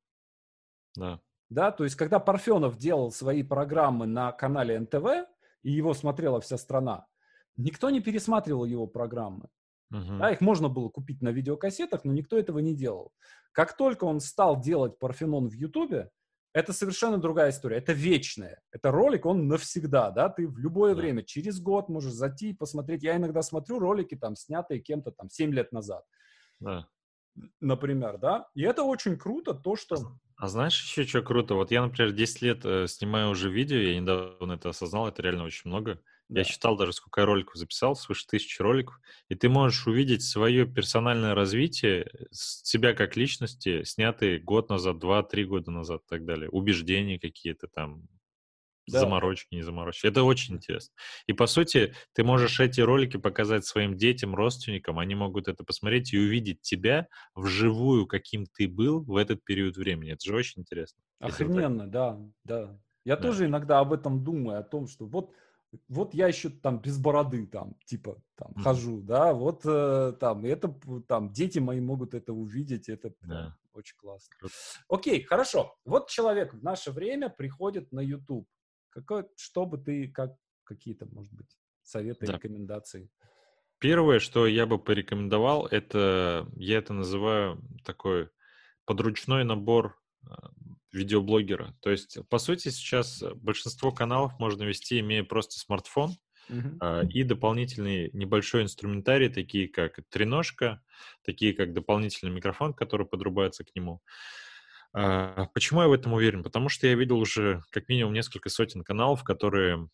Да. 0.95 1.21
Да, 1.49 1.71
то 1.71 1.83
есть 1.83 1.95
когда 1.95 2.19
Парфенов 2.19 2.77
делал 2.77 3.11
свои 3.11 3.43
программы 3.43 4.05
на 4.05 4.31
канале 4.31 4.79
НТВ, 4.79 5.27
и 5.63 5.71
его 5.71 5.93
смотрела 5.93 6.39
вся 6.41 6.57
страна, 6.57 7.07
никто 7.57 7.89
не 7.89 8.01
пересматривал 8.01 8.65
его 8.65 8.87
программы. 8.87 9.49
Uh-huh. 9.91 10.19
Да, 10.19 10.31
их 10.31 10.41
можно 10.41 10.69
было 10.69 10.89
купить 10.89 11.21
на 11.21 11.29
видеокассетах, 11.29 12.03
но 12.03 12.13
никто 12.13 12.37
этого 12.37 12.59
не 12.59 12.75
делал. 12.75 13.11
Как 13.51 13.75
только 13.75 14.03
он 14.05 14.19
стал 14.19 14.59
делать 14.61 14.99
Парфенон 14.99 15.49
в 15.49 15.53
Ютубе, 15.53 16.11
это 16.53 16.73
совершенно 16.73 17.17
другая 17.17 17.51
история. 17.51 17.77
Это 17.77 17.93
вечное. 17.93 18.61
Это 18.71 18.91
ролик, 18.91 19.25
он 19.25 19.47
навсегда, 19.47 20.09
да, 20.11 20.29
ты 20.29 20.47
в 20.47 20.57
любое 20.57 20.95
да. 20.95 21.01
время, 21.01 21.23
через 21.23 21.59
год 21.59 21.89
можешь 21.89 22.13
зайти 22.13 22.49
и 22.49 22.53
посмотреть. 22.53 23.03
Я 23.03 23.17
иногда 23.17 23.41
смотрю 23.41 23.79
ролики, 23.79 24.15
там, 24.15 24.35
снятые 24.35 24.79
кем-то 24.79 25.11
там 25.11 25.29
7 25.29 25.53
лет 25.53 25.71
назад. 25.71 26.03
Да. 26.59 26.87
Например, 27.61 28.17
да. 28.17 28.47
И 28.55 28.63
это 28.63 28.83
очень 28.83 29.17
круто, 29.17 29.53
то, 29.53 29.75
что... 29.75 29.97
А 30.37 30.47
знаешь 30.47 30.81
еще 30.81 31.03
что 31.05 31.21
круто? 31.21 31.53
Вот 31.53 31.71
я, 31.71 31.83
например, 31.83 32.13
10 32.13 32.41
лет 32.41 32.65
э, 32.65 32.87
снимаю 32.87 33.29
уже 33.29 33.49
видео, 33.49 33.77
я 33.77 33.99
недавно 33.99 34.53
это 34.53 34.69
осознал, 34.69 35.07
это 35.07 35.21
реально 35.21 35.43
очень 35.43 35.69
много. 35.69 36.01
Да. 36.29 36.41
Я 36.41 36.43
считал 36.43 36.77
даже, 36.77 36.93
сколько 36.93 37.21
я 37.21 37.25
роликов 37.25 37.55
записал, 37.55 37.95
свыше 37.95 38.27
тысячи 38.27 38.61
роликов. 38.61 38.99
И 39.29 39.35
ты 39.35 39.49
можешь 39.49 39.87
увидеть 39.87 40.21
свое 40.21 40.67
персональное 40.67 41.33
развитие, 41.33 42.07
себя 42.31 42.93
как 42.93 43.17
личности, 43.17 43.83
снятые 43.83 44.39
год 44.39 44.69
назад, 44.69 44.99
два, 44.99 45.23
три 45.23 45.43
года 45.43 45.71
назад 45.71 46.01
и 46.05 46.07
так 46.07 46.25
далее. 46.25 46.47
Убеждения 46.51 47.19
какие-то 47.19 47.67
там, 47.67 48.07
да. 48.87 48.99
заморочки, 48.99 49.55
не 49.55 49.63
заморочки. 49.63 50.05
Это 50.05 50.23
очень 50.23 50.57
интересно. 50.57 50.93
И, 51.25 51.33
по 51.33 51.47
сути, 51.47 51.95
ты 52.13 52.23
можешь 52.23 52.59
эти 52.59 52.81
ролики 52.81 53.17
показать 53.17 53.65
своим 53.65 53.97
детям, 53.97 54.35
родственникам, 54.35 54.99
они 54.99 55.15
могут 55.15 55.47
это 55.47 55.63
посмотреть 55.63 56.13
и 56.13 56.19
увидеть 56.19 56.61
тебя 56.61 57.07
вживую, 57.33 58.05
каким 58.05 58.45
ты 58.45 58.67
был 58.67 59.03
в 59.03 59.15
этот 59.15 59.43
период 59.43 59.77
времени. 59.77 60.11
Это 60.11 60.25
же 60.25 60.35
очень 60.35 60.61
интересно. 60.61 61.01
Охрененно, 61.19 61.87
да, 61.87 62.19
да. 62.43 62.79
Я 63.03 63.15
да. 63.15 63.23
тоже 63.23 63.45
иногда 63.45 63.79
об 63.79 63.93
этом 63.93 64.23
думаю, 64.23 64.59
о 64.59 64.63
том, 64.63 64.87
что 64.87 65.07
вот 65.07 65.31
вот 65.87 66.13
я 66.13 66.27
еще 66.27 66.49
там 66.49 66.79
без 66.79 66.97
бороды 66.97 67.45
там, 67.45 67.75
типа, 67.85 68.21
там, 68.35 68.51
mm-hmm. 68.51 68.61
хожу, 68.61 69.01
да, 69.01 69.33
вот 69.33 69.61
э, 69.65 70.13
там, 70.19 70.45
это, 70.45 70.75
там, 71.07 71.31
дети 71.31 71.59
мои 71.59 71.79
могут 71.79 72.13
это 72.13 72.33
увидеть, 72.33 72.89
это 72.89 73.13
yeah. 73.25 73.51
очень 73.73 73.95
классно. 73.97 74.35
Круто. 74.39 74.53
Окей, 74.87 75.23
хорошо. 75.23 75.75
Вот 75.85 76.09
человек 76.09 76.53
в 76.53 76.63
наше 76.63 76.91
время 76.91 77.29
приходит 77.29 77.91
на 77.91 77.99
YouTube. 77.99 78.47
Какой, 78.89 79.25
что 79.35 79.65
бы 79.65 79.77
ты, 79.77 80.07
как, 80.07 80.35
какие-то, 80.63 81.05
может 81.05 81.33
быть, 81.33 81.57
советы, 81.83 82.25
да. 82.25 82.33
рекомендации? 82.33 83.09
Первое, 83.79 84.19
что 84.19 84.45
я 84.47 84.65
бы 84.65 84.77
порекомендовал, 84.77 85.67
это, 85.67 86.47
я 86.55 86.79
это 86.79 86.93
называю 86.93 87.61
такой 87.85 88.29
подручной 88.85 89.43
набор 89.43 89.97
э, 90.23 90.33
видеоблогера. 90.91 91.75
То 91.81 91.91
есть, 91.91 92.17
по 92.29 92.39
сути, 92.39 92.69
сейчас 92.69 93.23
большинство 93.35 93.91
каналов 93.91 94.39
можно 94.39 94.63
вести, 94.63 94.99
имея 94.99 95.23
просто 95.23 95.59
смартфон, 95.59 96.15
Uh-huh. 96.49 97.07
И 97.09 97.21
дополнительный 97.21 98.09
небольшой 98.11 98.63
инструментарий, 98.63 99.29
такие 99.29 99.67
как 99.67 99.99
треножка, 100.09 100.81
такие 101.23 101.53
как 101.53 101.73
дополнительный 101.73 102.31
микрофон, 102.31 102.73
который 102.73 103.05
подрубается 103.05 103.63
к 103.63 103.75
нему. 103.75 104.01
А, 104.93 105.45
почему 105.53 105.81
я 105.81 105.87
в 105.87 105.93
этом 105.93 106.13
уверен? 106.13 106.43
Потому 106.43 106.69
что 106.69 106.87
я 106.87 106.95
видел 106.95 107.19
уже 107.19 107.61
как 107.69 107.87
минимум 107.87 108.13
несколько 108.13 108.49
сотен 108.49 108.83
каналов, 108.83 109.23
которые, 109.23 109.89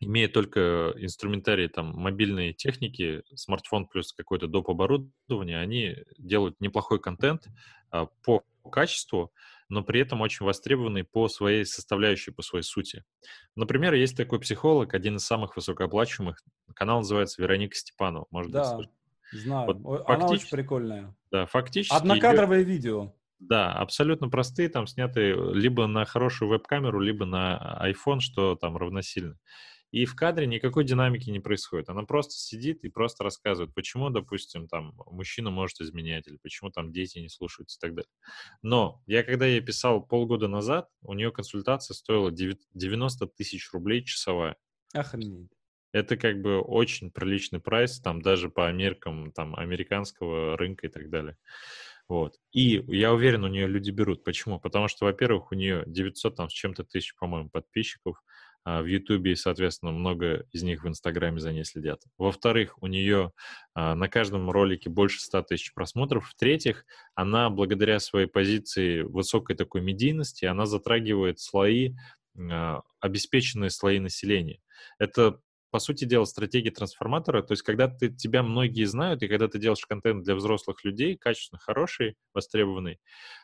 имея 0.00 0.28
только 0.28 0.92
инструментарий 0.96 1.68
там 1.68 1.94
мобильной 1.96 2.52
техники, 2.52 3.22
смартфон 3.34 3.86
плюс 3.86 4.12
какое-то 4.12 4.48
доп. 4.48 4.70
оборудование, 4.70 5.60
они 5.60 5.96
делают 6.18 6.60
неплохой 6.60 7.00
контент 7.00 7.46
а, 7.90 8.06
по 8.24 8.42
качеству, 8.72 9.32
но 9.70 9.82
при 9.82 10.00
этом 10.00 10.20
очень 10.20 10.44
востребованный 10.44 11.04
по 11.04 11.28
своей 11.28 11.64
составляющей, 11.64 12.32
по 12.32 12.42
своей 12.42 12.64
сути. 12.64 13.04
Например, 13.56 13.94
есть 13.94 14.16
такой 14.16 14.40
психолог, 14.40 14.92
один 14.92 15.16
из 15.16 15.24
самых 15.24 15.56
высокооплачиваемых, 15.56 16.42
канал 16.74 16.98
называется 16.98 17.40
Вероника 17.40 17.74
Степанова, 17.76 18.26
может 18.30 18.50
да, 18.50 18.76
быть, 18.76 18.88
знаю. 19.32 19.74
Вот 19.82 20.02
Она 20.06 20.26
очень 20.26 20.50
прикольная. 20.50 21.16
Да, 21.30 21.46
фактически... 21.46 21.94
Однокадровое 21.94 22.58
ее... 22.58 22.64
видео. 22.64 23.14
Да, 23.38 23.72
абсолютно 23.72 24.28
простые, 24.28 24.68
там 24.68 24.86
снятые 24.86 25.34
либо 25.54 25.86
на 25.86 26.04
хорошую 26.04 26.50
веб-камеру, 26.50 27.00
либо 27.00 27.24
на 27.24 27.80
iPhone, 27.82 28.20
что 28.20 28.54
там 28.54 28.76
равносильно. 28.76 29.38
И 29.90 30.04
в 30.04 30.14
кадре 30.14 30.46
никакой 30.46 30.84
динамики 30.84 31.30
не 31.30 31.40
происходит. 31.40 31.88
Она 31.88 32.04
просто 32.04 32.34
сидит 32.34 32.84
и 32.84 32.88
просто 32.88 33.24
рассказывает, 33.24 33.74
почему, 33.74 34.10
допустим, 34.10 34.68
там 34.68 34.94
мужчина 35.06 35.50
может 35.50 35.80
изменять, 35.80 36.28
или 36.28 36.38
почему 36.42 36.70
там 36.70 36.92
дети 36.92 37.18
не 37.18 37.28
слушаются 37.28 37.78
и 37.78 37.80
так 37.80 37.94
далее. 37.94 38.10
Но 38.62 39.02
я 39.06 39.22
когда 39.22 39.46
ей 39.46 39.60
писал 39.60 40.02
полгода 40.02 40.48
назад, 40.48 40.88
у 41.02 41.14
нее 41.14 41.32
консультация 41.32 41.94
стоила 41.94 42.30
90 42.30 43.26
тысяч 43.28 43.72
рублей 43.72 44.04
часовая. 44.04 44.56
Охренеть. 44.92 45.50
Это 45.92 46.16
как 46.16 46.40
бы 46.40 46.60
очень 46.60 47.10
приличный 47.10 47.60
прайс, 47.60 48.00
там 48.00 48.22
даже 48.22 48.48
по 48.48 48.70
меркам 48.70 49.32
там, 49.32 49.56
американского 49.56 50.56
рынка 50.56 50.86
и 50.86 50.90
так 50.90 51.10
далее. 51.10 51.36
Вот. 52.08 52.36
И 52.52 52.82
я 52.88 53.12
уверен, 53.12 53.44
у 53.44 53.48
нее 53.48 53.68
люди 53.68 53.90
берут. 53.90 54.24
Почему? 54.24 54.58
Потому 54.58 54.88
что, 54.88 55.04
во-первых, 55.04 55.52
у 55.52 55.54
нее 55.54 55.84
900 55.86 56.36
там 56.36 56.50
с 56.50 56.52
чем-то 56.52 56.84
тысяч, 56.84 57.14
по-моему, 57.16 57.50
подписчиков 57.50 58.20
в 58.78 58.86
Ютубе, 58.86 59.32
и, 59.32 59.36
соответственно, 59.36 59.92
много 59.92 60.46
из 60.52 60.62
них 60.62 60.84
в 60.84 60.88
Инстаграме 60.88 61.40
за 61.40 61.52
ней 61.52 61.64
следят. 61.64 62.02
Во-вторых, 62.16 62.80
у 62.82 62.86
нее 62.86 63.32
а, 63.74 63.94
на 63.94 64.08
каждом 64.08 64.50
ролике 64.50 64.88
больше 64.90 65.20
100 65.20 65.42
тысяч 65.42 65.74
просмотров. 65.74 66.28
В-третьих, 66.28 66.84
она 67.14 67.50
благодаря 67.50 67.98
своей 68.00 68.26
позиции 68.26 69.02
высокой 69.02 69.56
такой 69.56 69.80
медийности, 69.80 70.44
она 70.44 70.66
затрагивает 70.66 71.40
слои, 71.40 71.94
а, 72.38 72.82
обеспеченные 73.00 73.70
слои 73.70 73.98
населения. 73.98 74.60
Это 74.98 75.40
по 75.70 75.78
сути 75.78 76.04
дела, 76.04 76.24
стратегия 76.24 76.70
трансформатора. 76.70 77.42
То 77.42 77.52
есть, 77.52 77.62
когда 77.62 77.88
ты, 77.88 78.08
тебя 78.12 78.42
многие 78.42 78.84
знают, 78.84 79.22
и 79.22 79.28
когда 79.28 79.48
ты 79.48 79.58
делаешь 79.58 79.84
контент 79.86 80.24
для 80.24 80.34
взрослых 80.34 80.84
людей, 80.84 81.16
качественно 81.16 81.60
хороший, 81.60 82.16
востребованный, 82.34 82.98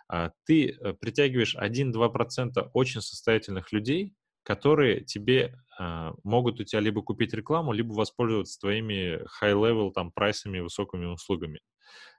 а, 0.09 0.33
ты 0.45 0.71
э, 0.71 0.93
притягиваешь 0.95 1.57
1-2% 1.57 2.71
очень 2.73 3.01
состоятельных 3.01 3.73
людей, 3.73 4.15
которые 4.47 5.01
тебе 5.01 5.57
э, 5.81 6.13
могут 6.23 6.61
у 6.61 6.65
тебя 6.65 6.79
либо 6.79 7.03
купить 7.03 7.35
рекламу, 7.35 7.73
либо 7.73 7.93
воспользоваться 7.93 8.61
твоими 8.61 9.21
high-level 9.43 9.91
там 9.93 10.13
прайсами, 10.13 10.61
высокими 10.61 11.07
услугами. 11.07 11.59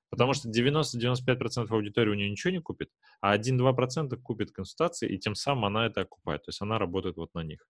Потому 0.09 0.33
что 0.33 0.49
90-95% 0.49 1.67
аудитории 1.69 2.11
у 2.11 2.15
нее 2.15 2.29
ничего 2.29 2.51
не 2.51 2.59
купит, 2.59 2.89
а 3.21 3.37
1-2% 3.37 4.15
купит 4.17 4.51
консультации, 4.51 5.07
и 5.07 5.17
тем 5.17 5.35
самым 5.35 5.65
она 5.65 5.85
это 5.85 6.01
окупает. 6.01 6.43
То 6.43 6.49
есть 6.49 6.61
она 6.61 6.77
работает 6.77 7.15
вот 7.15 7.33
на 7.33 7.43
них. 7.43 7.65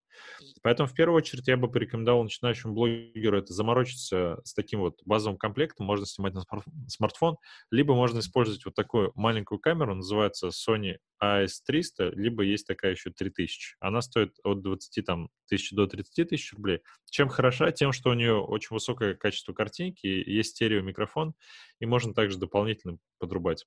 Поэтому 0.63 0.87
в 0.87 0.93
первую 0.93 1.17
очередь 1.17 1.47
я 1.47 1.55
бы 1.55 1.69
порекомендовал 1.69 2.23
начинающему 2.23 2.73
блогеру 2.73 3.37
это 3.37 3.53
заморочиться 3.53 4.39
с 4.43 4.55
таким 4.55 4.79
вот 4.79 4.99
базовым 5.05 5.37
комплектом. 5.37 5.85
Можно 5.85 6.07
снимать 6.07 6.33
на 6.33 6.41
смартфон, 6.87 7.37
либо 7.69 7.93
можно 7.93 8.19
использовать 8.19 8.65
вот 8.65 8.73
такую 8.73 9.11
маленькую 9.13 9.59
камеру, 9.59 9.93
называется 9.93 10.47
Sony 10.47 10.97
AS300, 11.23 12.11
либо 12.15 12.43
есть 12.43 12.67
такая 12.67 12.91
еще 12.91 13.11
3000. 13.11 13.77
Она 13.79 14.01
стоит 14.01 14.37
от 14.43 14.61
20 14.61 15.05
там, 15.05 15.29
тысяч 15.47 15.71
до 15.71 15.87
30 15.87 16.29
тысяч 16.29 16.53
рублей. 16.53 16.81
Чем 17.09 17.29
хороша? 17.29 17.71
Тем, 17.71 17.91
что 17.91 18.09
у 18.09 18.13
нее 18.13 18.35
очень 18.35 18.73
высокое 18.73 19.15
качество 19.15 19.53
картинки, 19.53 20.07
есть 20.07 20.51
стереомикрофон, 20.51 21.33
и 21.79 21.85
можно 21.85 22.13
также 22.13 22.37
дополнительно 22.37 22.97
подрубать. 23.19 23.65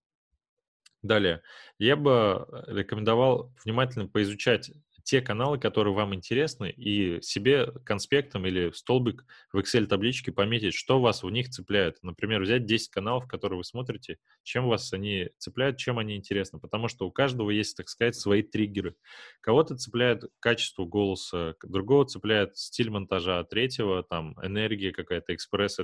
Далее, 1.02 1.42
я 1.78 1.96
бы 1.96 2.46
рекомендовал 2.66 3.54
внимательно 3.64 4.06
поизучать 4.06 4.70
те 5.10 5.20
каналы, 5.20 5.58
которые 5.58 5.92
вам 5.92 6.14
интересны, 6.14 6.70
и 6.70 7.20
себе 7.20 7.72
конспектом 7.84 8.46
или 8.46 8.70
столбик 8.70 9.24
в 9.52 9.58
Excel-табличке 9.58 10.30
пометить, 10.30 10.72
что 10.72 11.00
вас 11.00 11.24
в 11.24 11.30
них 11.30 11.48
цепляет. 11.48 11.98
Например, 12.02 12.40
взять 12.40 12.64
10 12.64 12.90
каналов, 12.90 13.26
которые 13.26 13.56
вы 13.56 13.64
смотрите, 13.64 14.18
чем 14.44 14.68
вас 14.68 14.92
они 14.92 15.30
цепляют, 15.36 15.78
чем 15.78 15.98
они 15.98 16.14
интересны. 16.14 16.60
Потому 16.60 16.86
что 16.86 17.08
у 17.08 17.10
каждого 17.10 17.50
есть, 17.50 17.76
так 17.76 17.88
сказать, 17.88 18.14
свои 18.14 18.42
триггеры. 18.42 18.94
Кого-то 19.40 19.76
цепляет 19.76 20.26
качество 20.38 20.84
голоса, 20.84 21.56
другого 21.64 22.06
цепляет 22.06 22.56
стиль 22.56 22.90
монтажа, 22.90 23.42
третьего 23.42 24.04
там 24.04 24.36
энергия 24.44 24.92
какая-то, 24.92 25.34
экспресс, 25.34 25.80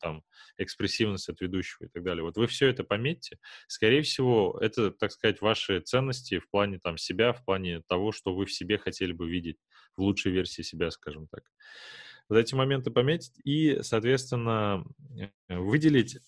там, 0.00 0.24
экспрессивность 0.58 1.28
от 1.28 1.40
ведущего 1.40 1.84
и 1.84 1.88
так 1.90 2.02
далее. 2.02 2.24
Вот 2.24 2.36
вы 2.36 2.48
все 2.48 2.66
это 2.66 2.82
пометьте. 2.82 3.38
Скорее 3.68 4.02
всего, 4.02 4.58
это, 4.60 4.90
так 4.90 5.12
сказать, 5.12 5.40
ваши 5.40 5.78
ценности 5.78 6.40
в 6.40 6.50
плане 6.50 6.80
там 6.80 6.98
себя, 6.98 7.32
в 7.32 7.44
плане 7.44 7.82
того, 7.86 8.10
что 8.10 8.34
вы 8.34 8.46
в 8.46 8.52
себе 8.52 8.63
хотели 8.72 9.12
бы 9.12 9.28
видеть 9.28 9.58
в 9.96 10.02
лучшей 10.02 10.32
версии 10.32 10.62
себя, 10.62 10.90
скажем 10.90 11.26
так. 11.28 11.44
Вот 12.28 12.38
эти 12.38 12.54
моменты 12.54 12.90
пометить 12.90 13.34
и, 13.44 13.78
соответственно, 13.82 14.84
э, 15.18 15.58
выделить 15.58 16.18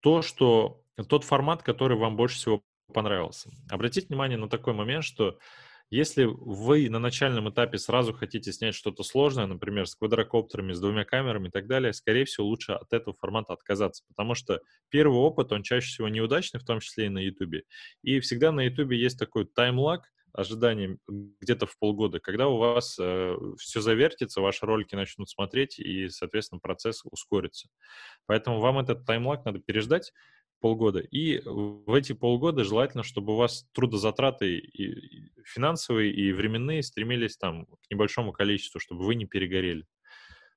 то, 0.00 0.22
что 0.22 0.84
тот 1.08 1.24
формат, 1.24 1.62
который 1.62 1.96
вам 1.96 2.16
больше 2.16 2.36
всего 2.36 2.62
понравился. 2.92 3.50
Обратите 3.70 4.08
внимание 4.08 4.36
на 4.36 4.48
такой 4.48 4.74
момент, 4.74 5.04
что 5.04 5.38
если 5.92 6.24
вы 6.24 6.88
на 6.88 7.00
начальном 7.00 7.50
этапе 7.50 7.76
сразу 7.76 8.12
хотите 8.12 8.52
снять 8.52 8.76
что-то 8.76 9.02
сложное, 9.02 9.46
например, 9.46 9.88
с 9.88 9.96
квадрокоптерами, 9.96 10.72
с 10.72 10.80
двумя 10.80 11.04
камерами 11.04 11.48
и 11.48 11.50
так 11.50 11.66
далее, 11.66 11.92
скорее 11.92 12.24
всего, 12.26 12.46
лучше 12.46 12.72
от 12.72 12.92
этого 12.92 13.16
формата 13.18 13.52
отказаться, 13.52 14.04
потому 14.06 14.36
что 14.36 14.60
первый 14.88 15.18
опыт, 15.18 15.50
он 15.50 15.64
чаще 15.64 15.88
всего 15.88 16.08
неудачный, 16.08 16.60
в 16.60 16.64
том 16.64 16.78
числе 16.78 17.06
и 17.06 17.08
на 17.08 17.18
YouTube. 17.18 17.64
И 18.02 18.20
всегда 18.20 18.52
на 18.52 18.60
YouTube 18.60 18.92
есть 18.92 19.18
такой 19.18 19.46
таймлаг, 19.46 20.04
ожидание 20.32 20.98
где-то 21.08 21.66
в 21.66 21.78
полгода, 21.78 22.20
когда 22.20 22.48
у 22.48 22.56
вас 22.56 22.96
э, 23.00 23.36
все 23.58 23.80
завертится, 23.80 24.40
ваши 24.40 24.66
ролики 24.66 24.94
начнут 24.94 25.28
смотреть, 25.28 25.78
и, 25.78 26.08
соответственно, 26.08 26.60
процесс 26.60 27.02
ускорится. 27.04 27.68
Поэтому 28.26 28.60
вам 28.60 28.78
этот 28.78 29.04
таймлаг 29.06 29.44
надо 29.44 29.60
переждать, 29.60 30.12
полгода. 30.60 31.00
И 31.00 31.40
в 31.44 31.92
эти 31.94 32.12
полгода 32.12 32.64
желательно, 32.64 33.02
чтобы 33.02 33.32
у 33.32 33.36
вас 33.36 33.66
трудозатраты 33.72 34.58
и 34.58 35.32
финансовые, 35.44 36.12
и 36.12 36.32
временные 36.32 36.82
стремились 36.82 37.36
там 37.36 37.66
к 37.66 37.90
небольшому 37.90 38.32
количеству, 38.32 38.78
чтобы 38.78 39.04
вы 39.04 39.14
не 39.14 39.26
перегорели. 39.26 39.86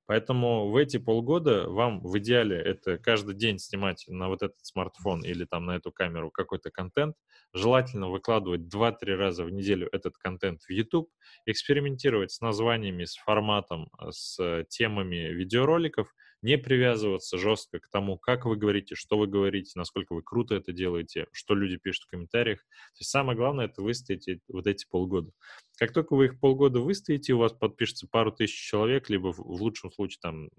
Поэтому 0.05 0.69
в 0.69 0.75
эти 0.75 0.97
полгода 0.97 1.69
вам 1.69 2.01
в 2.01 2.17
идеале 2.17 2.57
это 2.57 2.97
каждый 2.97 3.35
день 3.35 3.57
снимать 3.57 4.05
на 4.07 4.27
вот 4.27 4.43
этот 4.43 4.63
смартфон 4.65 5.23
или 5.23 5.45
там 5.45 5.65
на 5.65 5.77
эту 5.77 5.91
камеру 5.91 6.29
какой-то 6.31 6.71
контент. 6.71 7.15
Желательно 7.53 8.09
выкладывать 8.09 8.61
2-3 8.73 9.15
раза 9.15 9.45
в 9.45 9.51
неделю 9.51 9.87
этот 9.91 10.17
контент 10.17 10.61
в 10.63 10.69
YouTube, 10.69 11.09
экспериментировать 11.45 12.31
с 12.31 12.41
названиями, 12.41 13.05
с 13.05 13.15
форматом, 13.15 13.89
с 14.09 14.65
темами 14.69 15.33
видеороликов– 15.33 16.13
не 16.43 16.57
привязываться 16.57 17.37
жестко 17.37 17.79
к 17.79 17.89
тому, 17.89 18.17
как 18.17 18.45
вы 18.45 18.57
говорите, 18.57 18.95
что 18.95 19.17
вы 19.17 19.27
говорите, 19.27 19.71
насколько 19.75 20.13
вы 20.13 20.21
круто 20.21 20.55
это 20.55 20.73
делаете, 20.73 21.25
что 21.31 21.55
люди 21.55 21.77
пишут 21.77 22.03
в 22.03 22.11
комментариях. 22.11 22.59
То 22.59 22.99
есть 22.99 23.09
самое 23.09 23.37
главное— 23.37 23.65
это 23.67 23.81
выстоять 23.81 24.27
вот 24.49 24.67
эти 24.67 24.85
полгода. 24.87 25.31
Как 25.77 25.93
только 25.93 26.15
вы 26.15 26.25
их 26.25 26.39
полгода 26.39 26.81
выстоите, 26.81 27.33
у 27.33 27.39
вас 27.39 27.53
подпишется 27.53 28.07
пару 28.11 28.31
тысяч 28.31 28.55
человек, 28.55 29.09
либо 29.09 29.31
в, 29.31 29.37
в 29.39 29.61
лучшем 29.61 29.91
случае 29.91 30.19
там 30.21 30.49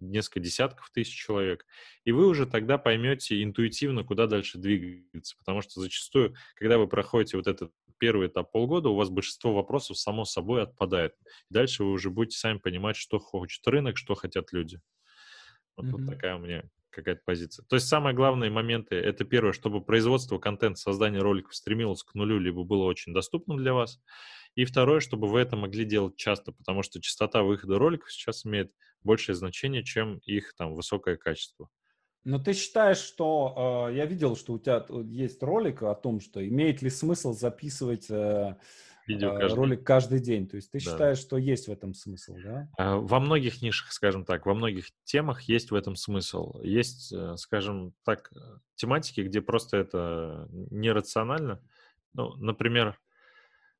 несколько 0.00 0.40
десятков 0.40 0.90
тысяч 0.90 1.14
человек, 1.14 1.66
и 2.04 2.12
вы 2.12 2.26
уже 2.26 2.46
тогда 2.46 2.78
поймете 2.78 3.42
интуитивно, 3.42 4.02
куда 4.02 4.26
дальше 4.26 4.56
двигаться, 4.56 5.36
потому 5.36 5.60
что 5.60 5.80
зачастую, 5.80 6.34
когда 6.54 6.78
вы 6.78 6.88
проходите 6.88 7.36
вот 7.36 7.46
этот 7.46 7.70
первый 7.98 8.28
этап 8.28 8.50
полгода, 8.50 8.88
у 8.88 8.96
вас 8.96 9.10
большинство 9.10 9.52
вопросов 9.52 9.98
само 9.98 10.24
собой 10.24 10.62
отпадает. 10.62 11.14
Дальше 11.50 11.84
вы 11.84 11.92
уже 11.92 12.08
будете 12.08 12.38
сами 12.38 12.56
понимать, 12.56 12.96
что 12.96 13.18
хочет 13.18 13.66
рынок, 13.66 13.98
что 13.98 14.14
хотят 14.14 14.52
люди. 14.52 14.80
Вот, 15.80 15.86
mm-hmm. 15.86 16.04
вот 16.04 16.14
такая 16.14 16.36
у 16.36 16.40
меня 16.40 16.64
какая-то 16.90 17.22
позиция. 17.24 17.64
То 17.66 17.76
есть 17.76 17.88
самые 17.88 18.14
главные 18.14 18.50
моменты— 18.50 18.94
это 18.96 19.24
первое, 19.24 19.52
чтобы 19.52 19.80
производство 19.80 20.38
контента, 20.38 20.80
создание 20.80 21.22
роликов 21.22 21.54
стремилось 21.54 22.02
к 22.02 22.14
нулю, 22.14 22.38
либо 22.38 22.64
было 22.64 22.84
очень 22.84 23.14
доступным 23.14 23.58
для 23.58 23.72
вас. 23.72 24.00
И 24.56 24.64
второе, 24.64 25.00
чтобы 25.00 25.28
вы 25.28 25.40
это 25.40 25.56
могли 25.56 25.84
делать 25.84 26.16
часто, 26.16 26.52
потому 26.52 26.82
что 26.82 27.00
частота 27.00 27.42
выхода 27.42 27.78
роликов 27.78 28.12
сейчас 28.12 28.44
имеет 28.44 28.72
большее 29.02 29.36
значение, 29.36 29.84
чем 29.84 30.18
их 30.18 30.54
там 30.56 30.74
высокое 30.74 31.16
качество. 31.16 31.68
Но 32.24 32.38
ты 32.38 32.52
считаешь, 32.52 32.98
что 32.98 33.88
э, 33.90 33.96
я 33.96 34.04
видел, 34.04 34.36
что 34.36 34.52
у 34.52 34.58
тебя 34.58 34.84
есть 35.04 35.42
ролик 35.42 35.82
о 35.82 35.94
том, 35.94 36.20
что 36.20 36.46
имеет 36.46 36.82
ли 36.82 36.90
смысл 36.90 37.32
записывать 37.32 38.10
э, 38.10 38.56
видео 39.14 39.38
каждый 39.38 39.56
ролик 39.56 39.84
каждый 39.84 40.20
день. 40.20 40.48
То 40.48 40.56
есть 40.56 40.70
ты 40.70 40.78
да. 40.78 40.84
считаешь, 40.84 41.18
что 41.18 41.36
есть 41.36 41.68
в 41.68 41.72
этом 41.72 41.94
смысл, 41.94 42.36
да? 42.42 42.68
А, 42.78 42.96
во 42.96 43.20
многих 43.20 43.62
нишах, 43.62 43.92
скажем 43.92 44.24
так, 44.24 44.46
во 44.46 44.54
многих 44.54 44.86
темах 45.04 45.42
есть 45.42 45.70
в 45.70 45.74
этом 45.74 45.96
смысл. 45.96 46.60
Есть, 46.62 47.12
э, 47.12 47.36
скажем 47.36 47.94
так, 48.04 48.32
тематики, 48.74 49.20
где 49.20 49.40
просто 49.40 49.76
это 49.76 50.48
нерационально. 50.50 51.62
Ну, 52.14 52.34
например, 52.36 52.98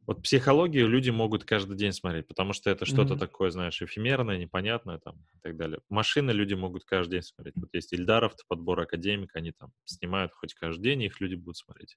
вот 0.06 0.22
психологию 0.22 0.88
люди 0.88 1.10
могут 1.10 1.44
каждый 1.44 1.76
день 1.76 1.92
смотреть, 1.92 2.26
потому 2.26 2.52
что 2.52 2.70
это 2.70 2.84
что-то 2.84 3.14
mm-hmm. 3.14 3.18
такое, 3.18 3.50
знаешь, 3.50 3.80
эфемерное, 3.80 4.38
непонятное 4.38 4.98
там 4.98 5.16
и 5.34 5.38
так 5.40 5.56
далее. 5.56 5.80
Машины 5.88 6.30
люди 6.30 6.54
могут 6.54 6.84
каждый 6.84 7.12
день 7.12 7.22
смотреть. 7.22 7.54
Вот 7.56 7.68
есть 7.72 7.92
Ильдаров, 7.92 8.34
подбор 8.48 8.80
академик, 8.80 9.36
они 9.36 9.52
там 9.52 9.72
снимают 9.84 10.32
хоть 10.32 10.54
каждый 10.54 10.82
день, 10.82 11.02
их 11.02 11.20
люди 11.20 11.34
будут 11.34 11.58
смотреть. 11.58 11.96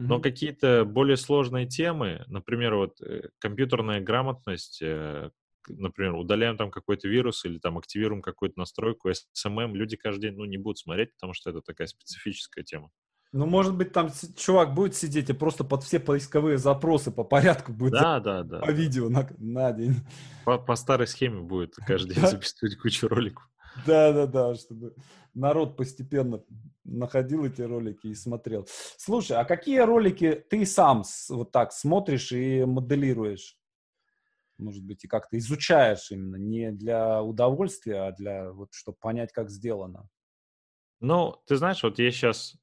Mm-hmm. 0.00 0.06
Но 0.06 0.18
какие-то 0.18 0.84
более 0.86 1.18
сложные 1.18 1.66
темы, 1.66 2.24
например, 2.26 2.74
вот 2.74 3.02
э, 3.02 3.28
компьютерная 3.38 4.00
грамотность, 4.00 4.80
э, 4.80 5.28
например, 5.68 6.14
удаляем 6.14 6.56
там 6.56 6.70
какой-то 6.70 7.06
вирус 7.06 7.44
или 7.44 7.58
там 7.58 7.76
активируем 7.76 8.22
какую-то 8.22 8.58
настройку, 8.58 9.10
SMM, 9.10 9.74
люди 9.74 9.98
каждый 9.98 10.30
день, 10.30 10.38
ну, 10.38 10.46
не 10.46 10.56
будут 10.56 10.78
смотреть, 10.78 11.12
потому 11.12 11.34
что 11.34 11.50
это 11.50 11.60
такая 11.60 11.86
специфическая 11.86 12.64
тема. 12.64 12.88
Ну, 13.32 13.44
может 13.44 13.76
быть, 13.76 13.92
там 13.92 14.10
чувак 14.36 14.72
будет 14.74 14.96
сидеть 14.96 15.28
и 15.28 15.34
просто 15.34 15.64
под 15.64 15.84
все 15.84 16.00
поисковые 16.00 16.56
запросы 16.56 17.10
по 17.10 17.22
порядку 17.22 17.72
будет 17.72 17.92
да, 17.92 18.20
да, 18.20 18.42
да, 18.42 18.60
по 18.60 18.70
видео 18.70 19.10
на, 19.10 19.28
на 19.38 19.70
день. 19.72 19.96
По, 20.46 20.56
по 20.56 20.74
старой 20.76 21.06
схеме 21.06 21.40
будет 21.40 21.76
каждый 21.86 22.14
день 22.14 22.26
записывать 22.26 22.76
кучу 22.78 23.06
роликов. 23.06 23.46
Да, 23.86 24.12
да, 24.12 24.26
да, 24.26 24.54
чтобы 24.54 24.94
народ 25.34 25.76
постепенно 25.76 26.42
находил 26.84 27.44
эти 27.44 27.62
ролики 27.62 28.08
и 28.08 28.14
смотрел. 28.14 28.66
Слушай, 28.96 29.38
а 29.38 29.44
какие 29.44 29.80
ролики 29.80 30.44
ты 30.48 30.66
сам 30.66 31.02
вот 31.28 31.52
так 31.52 31.72
смотришь 31.72 32.32
и 32.32 32.64
моделируешь? 32.64 33.56
Может 34.58 34.84
быть, 34.84 35.04
и 35.04 35.08
как-то 35.08 35.38
изучаешь 35.38 36.10
именно 36.10 36.36
не 36.36 36.70
для 36.70 37.22
удовольствия, 37.22 38.08
а 38.08 38.12
для 38.12 38.52
вот, 38.52 38.68
чтобы 38.72 38.98
понять, 39.00 39.32
как 39.32 39.50
сделано. 39.50 40.08
Ну, 41.00 41.40
ты 41.46 41.56
знаешь, 41.56 41.82
вот 41.82 41.98
я 41.98 42.10
сейчас 42.10 42.56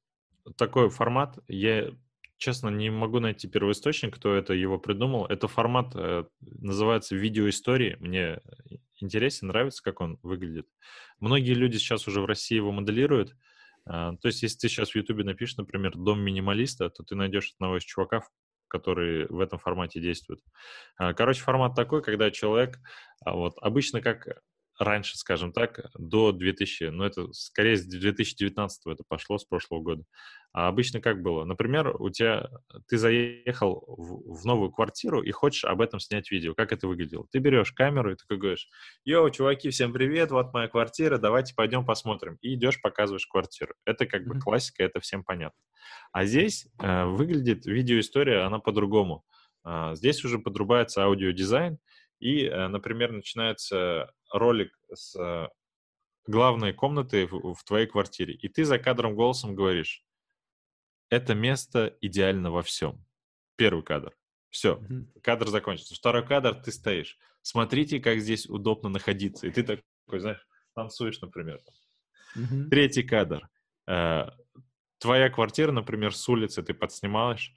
такой 0.56 0.90
формат, 0.90 1.38
я 1.48 1.90
честно 2.38 2.68
не 2.68 2.88
могу 2.88 3.18
найти 3.18 3.48
первоисточник, 3.48 4.14
кто 4.14 4.32
это 4.32 4.54
его 4.54 4.78
придумал. 4.78 5.26
Это 5.26 5.48
формат 5.48 5.92
э, 5.94 6.24
называется 6.40 7.16
видеоистории. 7.16 7.96
Мне 7.98 8.40
интересен, 9.02 9.48
нравится, 9.48 9.82
как 9.82 10.00
он 10.00 10.18
выглядит. 10.22 10.66
Многие 11.20 11.54
люди 11.54 11.76
сейчас 11.76 12.06
уже 12.08 12.20
в 12.20 12.26
России 12.26 12.56
его 12.56 12.72
моделируют. 12.72 13.36
Э, 13.86 14.12
то 14.20 14.28
есть, 14.28 14.42
если 14.42 14.58
ты 14.58 14.68
сейчас 14.68 14.90
в 14.90 14.96
Ютубе 14.96 15.24
напишешь, 15.24 15.56
например, 15.56 15.96
«Дом 15.96 16.20
минималиста», 16.20 16.90
то 16.90 17.02
ты 17.02 17.14
найдешь 17.14 17.52
одного 17.54 17.78
из 17.78 17.84
чуваков, 17.84 18.30
который 18.68 19.26
в 19.28 19.40
этом 19.40 19.58
формате 19.58 20.00
действует. 20.00 20.40
Э, 21.00 21.14
короче, 21.14 21.42
формат 21.42 21.74
такой, 21.74 22.02
когда 22.02 22.30
человек, 22.30 22.78
а, 23.24 23.34
вот, 23.34 23.54
обычно 23.60 24.00
как 24.00 24.42
раньше, 24.78 25.18
скажем 25.18 25.52
так, 25.52 25.90
до 25.98 26.32
2000, 26.32 26.84
ну 26.84 27.04
это 27.04 27.32
скорее 27.32 27.76
с 27.76 27.84
2019 27.84 28.86
это 28.86 29.04
пошло, 29.06 29.38
с 29.38 29.44
прошлого 29.44 29.80
года. 29.80 30.04
А 30.52 30.68
обычно 30.68 31.00
как 31.00 31.22
было? 31.22 31.44
Например, 31.44 31.94
у 32.00 32.08
тебя, 32.10 32.48
ты 32.88 32.96
заехал 32.96 33.84
в, 33.86 34.40
в 34.40 34.46
новую 34.46 34.70
квартиру 34.70 35.22
и 35.22 35.30
хочешь 35.30 35.64
об 35.64 35.80
этом 35.80 36.00
снять 36.00 36.30
видео. 36.30 36.54
Как 36.54 36.72
это 36.72 36.88
выглядело? 36.88 37.26
Ты 37.30 37.38
берешь 37.38 37.72
камеру 37.72 38.12
и 38.12 38.16
такой 38.16 38.38
говоришь, 38.38 38.68
yo, 39.04 39.30
чуваки, 39.30 39.70
всем 39.70 39.92
привет, 39.92 40.30
вот 40.30 40.52
моя 40.54 40.68
квартира, 40.68 41.18
давайте 41.18 41.54
пойдем 41.54 41.84
посмотрим. 41.84 42.38
И 42.40 42.54
идешь, 42.54 42.80
показываешь 42.80 43.26
квартиру. 43.26 43.74
Это 43.84 44.06
как 44.06 44.26
бы 44.26 44.38
классика, 44.40 44.82
это 44.82 45.00
всем 45.00 45.22
понятно. 45.22 45.60
А 46.12 46.24
здесь 46.24 46.66
э, 46.80 47.04
выглядит 47.04 47.66
видеоистория, 47.66 48.46
она 48.46 48.58
по-другому. 48.58 49.24
Э, 49.64 49.92
здесь 49.94 50.24
уже 50.24 50.38
подрубается 50.38 51.04
аудиодизайн, 51.04 51.78
и, 52.20 52.44
э, 52.44 52.68
например, 52.68 53.12
начинается 53.12 54.12
ролик 54.32 54.78
с 54.92 55.16
э, 55.16 55.48
главной 56.26 56.72
комнаты 56.72 57.26
в, 57.26 57.54
в 57.54 57.64
твоей 57.64 57.86
квартире, 57.86 58.34
и 58.34 58.48
ты 58.48 58.64
за 58.64 58.78
кадром 58.78 59.14
голосом 59.14 59.54
говоришь, 59.54 60.04
это 61.10 61.34
место 61.34 61.96
идеально 62.00 62.50
во 62.50 62.62
всем. 62.62 63.04
Первый 63.56 63.82
кадр. 63.82 64.14
Все, 64.50 64.76
mm-hmm. 64.76 65.20
кадр 65.22 65.48
закончится. 65.48 65.94
Второй 65.94 66.26
кадр, 66.26 66.54
ты 66.54 66.70
стоишь. 66.70 67.18
Смотрите, 67.42 68.00
как 68.00 68.20
здесь 68.20 68.46
удобно 68.46 68.88
находиться. 68.88 69.46
И 69.46 69.50
ты 69.50 69.62
такой, 69.62 70.20
знаешь, 70.20 70.46
танцуешь, 70.74 71.20
например. 71.20 71.60
Mm-hmm. 72.36 72.68
Третий 72.68 73.02
кадр. 73.02 73.48
Э, 73.86 74.30
твоя 74.98 75.30
квартира, 75.30 75.72
например, 75.72 76.14
с 76.14 76.28
улицы 76.28 76.62
ты 76.62 76.74
подснимаешь, 76.74 77.54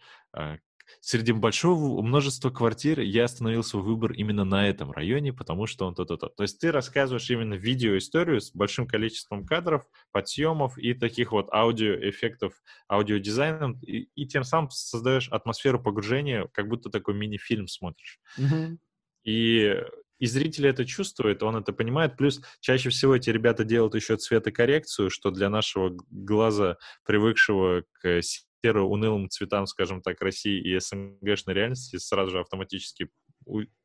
среди 0.99 1.31
большого 1.31 2.01
множества 2.01 2.49
квартир 2.49 2.99
я 2.99 3.25
остановил 3.25 3.63
свой 3.63 3.83
выбор 3.83 4.11
именно 4.11 4.43
на 4.43 4.67
этом 4.67 4.91
районе, 4.91 5.33
потому 5.33 5.67
что 5.67 5.85
он 5.85 5.95
то-то-то. 5.95 6.29
То 6.29 6.43
есть 6.43 6.59
ты 6.59 6.71
рассказываешь 6.71 7.29
именно 7.29 7.53
видеоисторию 7.53 8.41
с 8.41 8.51
большим 8.51 8.87
количеством 8.87 9.45
кадров, 9.45 9.83
подсъемов 10.11 10.77
и 10.77 10.93
таких 10.93 11.31
вот 11.31 11.51
аудиоэффектов, 11.53 12.53
аудиодизайном, 12.89 13.79
и, 13.81 14.09
и 14.15 14.25
тем 14.27 14.43
самым 14.43 14.69
создаешь 14.69 15.29
атмосферу 15.29 15.81
погружения, 15.81 16.47
как 16.53 16.67
будто 16.67 16.89
такой 16.89 17.13
мини-фильм 17.13 17.67
смотришь. 17.67 18.19
Mm-hmm. 18.37 18.77
И 19.23 19.75
и 20.21 20.27
зритель 20.27 20.67
это 20.67 20.85
чувствует, 20.85 21.41
он 21.41 21.55
это 21.55 21.73
понимает. 21.73 22.15
Плюс 22.15 22.41
чаще 22.59 22.89
всего 22.89 23.15
эти 23.15 23.31
ребята 23.31 23.63
делают 23.63 23.95
еще 23.95 24.17
цветокоррекцию, 24.17 25.09
что 25.09 25.31
для 25.31 25.49
нашего 25.49 25.97
глаза, 26.11 26.77
привыкшего 27.03 27.85
к 27.91 28.21
серо-унылым 28.63 29.29
цветам, 29.29 29.65
скажем 29.67 30.01
так, 30.01 30.21
России 30.21 30.61
и 30.61 30.79
СНГшной 30.79 31.55
реальности 31.55 31.97
сразу 31.97 32.31
же 32.31 32.39
автоматически 32.39 33.09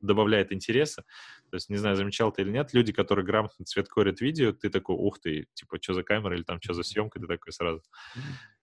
добавляет 0.00 0.52
интереса. 0.52 1.02
То 1.50 1.56
есть, 1.56 1.70
не 1.70 1.76
знаю, 1.76 1.96
замечал 1.96 2.32
ты 2.32 2.42
или 2.42 2.50
нет, 2.50 2.74
люди, 2.74 2.92
которые 2.92 3.24
грамотно 3.24 3.64
цвет 3.64 3.88
корят 3.88 4.20
видео, 4.20 4.52
ты 4.52 4.68
такой, 4.68 4.96
ух 4.96 5.18
ты, 5.18 5.46
типа, 5.54 5.78
что 5.80 5.94
за 5.94 6.02
камера 6.02 6.36
или 6.36 6.42
там 6.42 6.60
что 6.60 6.74
за 6.74 6.82
съемка, 6.82 7.18
ты 7.20 7.26
такой 7.26 7.52
сразу. 7.52 7.82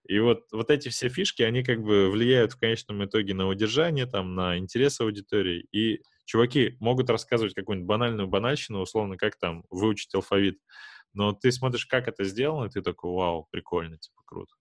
И 0.05 0.19
вот, 0.19 0.43
вот 0.51 0.69
эти 0.69 0.89
все 0.89 1.09
фишки, 1.09 1.43
они 1.43 1.63
как 1.63 1.81
бы 1.81 2.11
влияют 2.11 2.53
в 2.53 2.59
конечном 2.59 3.05
итоге 3.05 3.33
на 3.33 3.47
удержание, 3.47 4.05
там, 4.05 4.35
на 4.35 4.57
интерес 4.57 4.99
аудитории. 4.99 5.65
И 5.71 6.01
чуваки 6.25 6.75
могут 6.79 7.09
рассказывать 7.09 7.53
какую-нибудь 7.53 7.87
банальную 7.87 8.27
банальщину, 8.27 8.81
условно, 8.81 9.17
как 9.17 9.39
там 9.39 9.63
выучить 9.69 10.13
алфавит. 10.13 10.59
Но 11.13 11.31
ты 11.31 11.51
смотришь, 11.51 11.85
как 11.85 12.07
это 12.07 12.25
сделано, 12.25 12.65
и 12.65 12.69
ты 12.69 12.81
такой, 12.81 13.11
вау, 13.11 13.47
прикольно, 13.49 13.97
типа, 13.97 14.21
круто. 14.25 14.53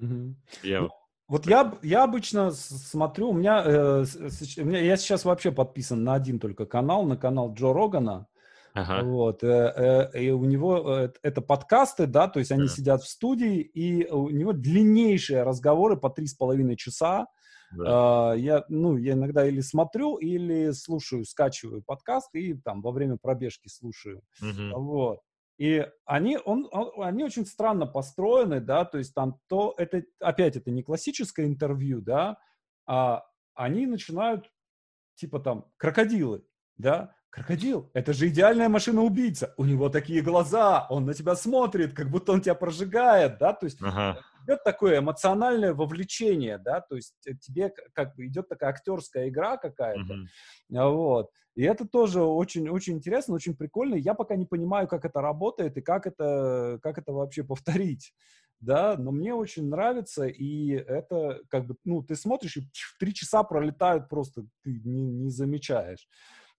Угу. 0.00 0.34
Я... 0.62 0.88
Вот 1.28 1.46
я, 1.46 1.78
я 1.82 2.04
обычно 2.04 2.50
смотрю, 2.50 3.30
у 3.30 3.32
меня, 3.32 3.62
э, 3.64 4.04
у 4.58 4.64
меня, 4.64 4.80
я 4.80 4.96
сейчас 4.96 5.24
вообще 5.24 5.50
подписан 5.50 6.04
на 6.04 6.14
один 6.14 6.38
только 6.38 6.66
канал, 6.66 7.04
на 7.04 7.16
канал 7.16 7.54
Джо 7.54 7.72
Рогана. 7.72 8.26
Ага. 8.74 9.04
Вот, 9.04 9.44
э, 9.44 10.10
э, 10.14 10.20
и 10.20 10.30
у 10.30 10.44
него 10.44 10.98
э, 10.98 11.10
это 11.22 11.42
подкасты, 11.42 12.06
да, 12.06 12.28
то 12.28 12.38
есть 12.38 12.52
они 12.52 12.64
ага. 12.64 12.72
сидят 12.72 13.02
в 13.02 13.08
студии, 13.08 13.60
и 13.60 14.08
у 14.10 14.30
него 14.30 14.52
длиннейшие 14.52 15.42
разговоры 15.42 15.96
по 15.96 16.08
три 16.08 16.26
с 16.26 16.34
половиной 16.34 16.76
часа. 16.76 17.26
Да. 17.76 18.34
Э, 18.34 18.38
я, 18.38 18.64
ну, 18.68 18.96
я 18.96 19.12
иногда 19.12 19.46
или 19.46 19.60
смотрю, 19.60 20.16
или 20.16 20.70
слушаю, 20.72 21.24
скачиваю 21.24 21.82
подкаст 21.82 22.34
и 22.34 22.54
там 22.54 22.80
во 22.80 22.92
время 22.92 23.18
пробежки 23.20 23.68
слушаю. 23.68 24.22
Угу. 24.40 24.80
Вот. 24.80 25.20
И 25.58 25.86
они, 26.04 26.38
он, 26.44 26.68
он, 26.72 26.90
они 27.02 27.24
очень 27.24 27.46
странно 27.46 27.86
построены, 27.86 28.60
да, 28.60 28.84
то 28.84 28.98
есть 28.98 29.14
там 29.14 29.38
то, 29.48 29.74
это, 29.76 30.02
опять, 30.20 30.56
это 30.56 30.70
не 30.70 30.82
классическое 30.82 31.46
интервью, 31.46 32.00
да, 32.00 32.38
а 32.86 33.24
они 33.54 33.86
начинают, 33.86 34.50
типа 35.14 35.40
там, 35.40 35.66
крокодилы, 35.76 36.44
да, 36.76 37.14
крокодил, 37.30 37.90
это 37.94 38.12
же 38.12 38.28
идеальная 38.28 38.68
машина-убийца, 38.68 39.54
у 39.56 39.64
него 39.64 39.88
такие 39.88 40.22
глаза, 40.22 40.86
он 40.88 41.04
на 41.04 41.14
тебя 41.14 41.36
смотрит, 41.36 41.94
как 41.94 42.10
будто 42.10 42.32
он 42.32 42.40
тебя 42.40 42.54
прожигает, 42.54 43.38
да, 43.38 43.52
то 43.52 43.66
есть 43.66 43.80
ага. 43.80 44.20
Идет 44.44 44.64
такое 44.64 44.98
эмоциональное 44.98 45.74
вовлечение, 45.74 46.58
да, 46.58 46.80
то 46.80 46.96
есть 46.96 47.14
тебе 47.40 47.72
как 47.92 48.14
бы 48.16 48.26
идет 48.26 48.48
такая 48.48 48.70
актерская 48.70 49.28
игра 49.28 49.56
какая-то, 49.56 50.14
угу. 50.14 50.92
вот, 50.92 51.30
и 51.54 51.62
это 51.64 51.86
тоже 51.86 52.22
очень-очень 52.22 52.94
интересно, 52.94 53.34
очень 53.34 53.54
прикольно. 53.54 53.94
Я 53.94 54.14
пока 54.14 54.36
не 54.36 54.46
понимаю, 54.46 54.88
как 54.88 55.04
это 55.04 55.20
работает 55.20 55.76
и 55.76 55.82
как 55.82 56.06
это, 56.06 56.78
как 56.82 56.98
это 56.98 57.12
вообще 57.12 57.44
повторить. 57.44 58.12
Да, 58.60 58.96
но 58.96 59.10
мне 59.10 59.34
очень 59.34 59.68
нравится, 59.68 60.26
и 60.26 60.70
это 60.70 61.40
как 61.48 61.66
бы, 61.66 61.74
ну, 61.84 62.00
ты 62.04 62.14
смотришь, 62.14 62.56
и 62.56 62.70
три 63.00 63.12
часа 63.12 63.42
пролетают 63.42 64.08
просто, 64.08 64.42
ты 64.62 64.80
не, 64.84 65.02
не 65.02 65.30
замечаешь. 65.30 66.06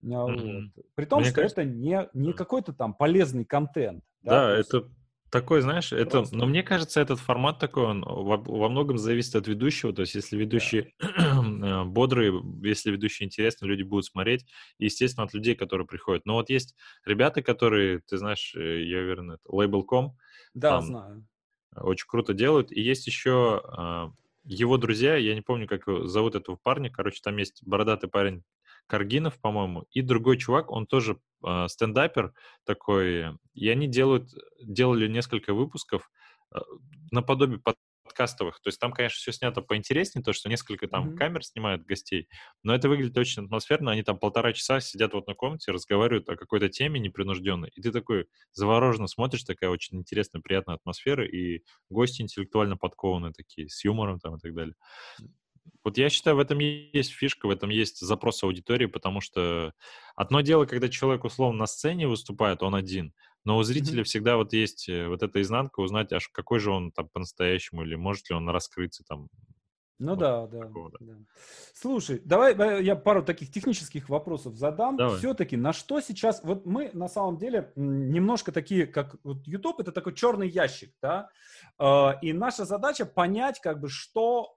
Mm-hmm. 0.03 0.71
Вот. 0.75 0.85
При 0.95 1.05
том, 1.05 1.21
мне 1.21 1.29
что 1.29 1.41
кажется... 1.41 1.61
это 1.61 1.69
не, 1.69 2.09
не 2.13 2.33
какой-то 2.33 2.73
там 2.73 2.93
полезный 2.93 3.45
контент. 3.45 4.03
Да, 4.21 4.47
да 4.47 4.59
это 4.59 4.89
такой, 5.33 5.61
знаешь, 5.61 5.91
это, 5.91 6.23
но 6.31 6.45
мне 6.45 6.61
кажется, 6.61 7.01
этот 7.01 7.19
формат 7.19 7.57
такой, 7.57 7.85
он 7.85 8.03
во, 8.05 8.37
во 8.37 8.69
многом 8.69 8.99
зависит 8.99 9.35
от 9.35 9.47
ведущего. 9.47 9.91
То 9.91 10.01
есть, 10.01 10.13
если 10.13 10.37
ведущий 10.37 10.93
yeah. 11.01 11.41
Э, 11.63 11.83
бодрый, 11.85 12.31
если 12.61 12.91
ведущий 12.91 13.23
интересный, 13.23 13.67
люди 13.67 13.81
будут 13.81 14.05
смотреть. 14.05 14.45
И, 14.77 14.85
естественно, 14.85 15.25
от 15.25 15.33
людей, 15.33 15.55
которые 15.55 15.87
приходят. 15.87 16.25
Но 16.25 16.35
вот 16.35 16.51
есть 16.51 16.75
ребята, 17.03 17.41
которые, 17.41 18.01
ты 18.07 18.17
знаешь, 18.17 18.53
э, 18.55 18.83
я 18.83 18.99
уверен, 18.99 19.31
это 19.31 19.49
Label.com. 19.49 20.15
Да, 20.53 20.69
там 20.69 20.85
знаю. 20.85 21.27
Очень 21.75 22.05
круто 22.07 22.33
делают. 22.35 22.71
И 22.71 22.79
есть 22.79 23.07
еще 23.07 24.13
его 24.43 24.77
друзья, 24.77 25.15
я 25.15 25.33
не 25.33 25.41
помню, 25.41 25.67
как 25.67 25.87
его 25.87 26.05
зовут 26.05 26.35
этого 26.35 26.57
парня, 26.61 26.91
короче, 26.91 27.21
там 27.23 27.37
есть 27.37 27.63
бородатый 27.65 28.07
парень 28.07 28.43
Каргинов, 28.87 29.39
по-моему, 29.39 29.85
и 29.91 30.01
другой 30.01 30.37
чувак, 30.37 30.71
он 30.71 30.85
тоже 30.85 31.19
э, 31.45 31.67
стендапер 31.67 32.33
такой, 32.65 33.37
и 33.53 33.69
они 33.69 33.87
делают, 33.87 34.29
делали 34.61 35.07
несколько 35.07 35.53
выпусков 35.53 36.09
э, 36.53 36.59
наподобие 37.11 37.59
подкастовых. 38.03 38.59
То 38.61 38.67
есть 38.67 38.79
там, 38.79 38.91
конечно, 38.91 39.17
все 39.17 39.31
снято 39.31 39.61
поинтереснее, 39.61 40.23
то, 40.23 40.33
что 40.33 40.49
несколько 40.49 40.87
там 40.87 41.09
mm-hmm. 41.09 41.17
камер 41.17 41.43
снимают 41.43 41.83
гостей, 41.83 42.27
но 42.61 42.75
это 42.75 42.89
выглядит 42.89 43.17
очень 43.17 43.45
атмосферно. 43.45 43.91
Они 43.91 44.03
там 44.03 44.17
полтора 44.17 44.53
часа 44.53 44.79
сидят 44.79 45.13
в 45.13 45.17
одной 45.17 45.35
комнате, 45.35 45.71
разговаривают 45.71 46.29
о 46.29 46.35
какой-то 46.35 46.69
теме 46.69 46.99
непринужденной, 46.99 47.71
и 47.73 47.81
ты 47.81 47.91
такой 47.91 48.27
завороженно 48.51 49.07
смотришь, 49.07 49.43
такая 49.43 49.69
очень 49.69 49.97
интересная, 49.97 50.41
приятная 50.41 50.75
атмосфера, 50.75 51.25
и 51.25 51.63
гости 51.89 52.21
интеллектуально 52.21 52.77
подкованные 52.77 53.33
такие, 53.33 53.69
с 53.69 53.83
юмором 53.83 54.19
там 54.19 54.35
и 54.35 54.39
так 54.39 54.53
далее. 54.53 54.75
Вот 55.83 55.97
я 55.97 56.09
считаю, 56.09 56.37
в 56.37 56.39
этом 56.39 56.59
есть 56.59 57.11
фишка, 57.11 57.47
в 57.47 57.49
этом 57.49 57.69
есть 57.69 57.99
запрос 57.99 58.43
аудитории, 58.43 58.85
потому 58.85 59.19
что 59.19 59.73
одно 60.15 60.41
дело, 60.41 60.65
когда 60.65 60.87
человек 60.87 61.25
условно 61.25 61.59
на 61.59 61.65
сцене 61.65 62.07
выступает, 62.07 62.63
он 62.63 62.73
один, 62.73 63.13
но 63.45 63.57
у 63.57 63.63
зрителя 63.63 64.01
mm-hmm. 64.01 64.05
всегда 64.05 64.37
вот 64.37 64.53
есть 64.53 64.87
э, 64.87 65.07
вот 65.07 65.23
эта 65.23 65.41
изнанка, 65.41 65.81
узнать, 65.81 66.13
аж 66.13 66.29
какой 66.29 66.59
же 66.59 66.71
он 66.71 66.91
там 66.91 67.09
по-настоящему, 67.09 67.83
или 67.83 67.95
может 67.95 68.29
ли 68.29 68.35
он 68.35 68.49
раскрыться 68.49 69.03
там. 69.03 69.27
Ну 69.99 70.11
вот 70.11 70.19
да, 70.19 70.47
да, 70.47 70.69
да. 70.99 71.13
Слушай, 71.73 72.21
давай 72.23 72.55
э, 72.55 72.83
я 72.83 72.95
пару 72.95 73.23
таких 73.23 73.51
технических 73.51 74.07
вопросов 74.09 74.55
задам. 74.55 74.95
Давай. 74.95 75.17
Все-таки 75.17 75.57
на 75.57 75.73
что 75.73 75.99
сейчас, 75.99 76.41
вот 76.43 76.65
мы 76.65 76.89
на 76.93 77.09
самом 77.09 77.37
деле 77.37 77.71
немножко 77.75 78.51
такие, 78.53 78.87
как 78.87 79.17
вот 79.23 79.45
YouTube, 79.45 79.81
это 79.81 79.91
такой 79.91 80.13
черный 80.13 80.47
ящик, 80.47 80.93
да, 81.01 81.29
а, 81.77 82.17
и 82.21 82.33
наша 82.33 82.65
задача 82.65 83.05
понять, 83.05 83.59
как 83.59 83.79
бы, 83.79 83.89
что 83.89 84.55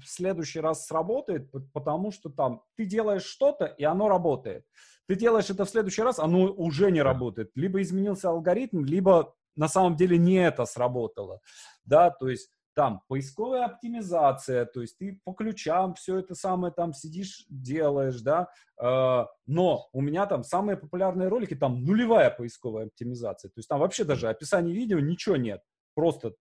в 0.00 0.08
следующий 0.08 0.60
раз 0.60 0.86
сработает, 0.86 1.50
потому 1.72 2.10
что 2.10 2.30
там 2.30 2.62
ты 2.76 2.84
делаешь 2.84 3.24
что-то, 3.24 3.66
и 3.66 3.84
оно 3.84 4.08
работает. 4.08 4.64
Ты 5.06 5.16
делаешь 5.16 5.50
это 5.50 5.64
в 5.64 5.70
следующий 5.70 6.02
раз, 6.02 6.18
оно 6.18 6.52
уже 6.52 6.90
не 6.90 7.02
работает. 7.02 7.50
Либо 7.54 7.82
изменился 7.82 8.28
алгоритм, 8.30 8.84
либо 8.84 9.34
на 9.56 9.68
самом 9.68 9.96
деле 9.96 10.18
не 10.18 10.36
это 10.36 10.64
сработало. 10.64 11.40
Да, 11.84 12.10
то 12.10 12.28
есть 12.28 12.50
там 12.74 13.02
поисковая 13.08 13.64
оптимизация, 13.66 14.64
то 14.64 14.80
есть 14.80 14.96
ты 14.96 15.20
по 15.24 15.32
ключам 15.32 15.94
все 15.94 16.18
это 16.18 16.34
самое 16.34 16.72
там 16.72 16.92
сидишь, 16.92 17.44
делаешь, 17.48 18.20
да, 18.20 18.48
э, 18.80 19.26
но 19.46 19.88
у 19.92 20.00
меня 20.00 20.26
там 20.26 20.44
самые 20.44 20.76
популярные 20.76 21.28
ролики, 21.28 21.54
там 21.54 21.84
нулевая 21.84 22.30
поисковая 22.30 22.86
оптимизация, 22.86 23.48
то 23.48 23.58
есть 23.58 23.68
там 23.68 23.80
вообще 23.80 24.04
даже 24.04 24.28
описание 24.28 24.74
видео 24.74 25.00
ничего 25.00 25.36
нет, 25.36 25.62
просто 25.94 26.34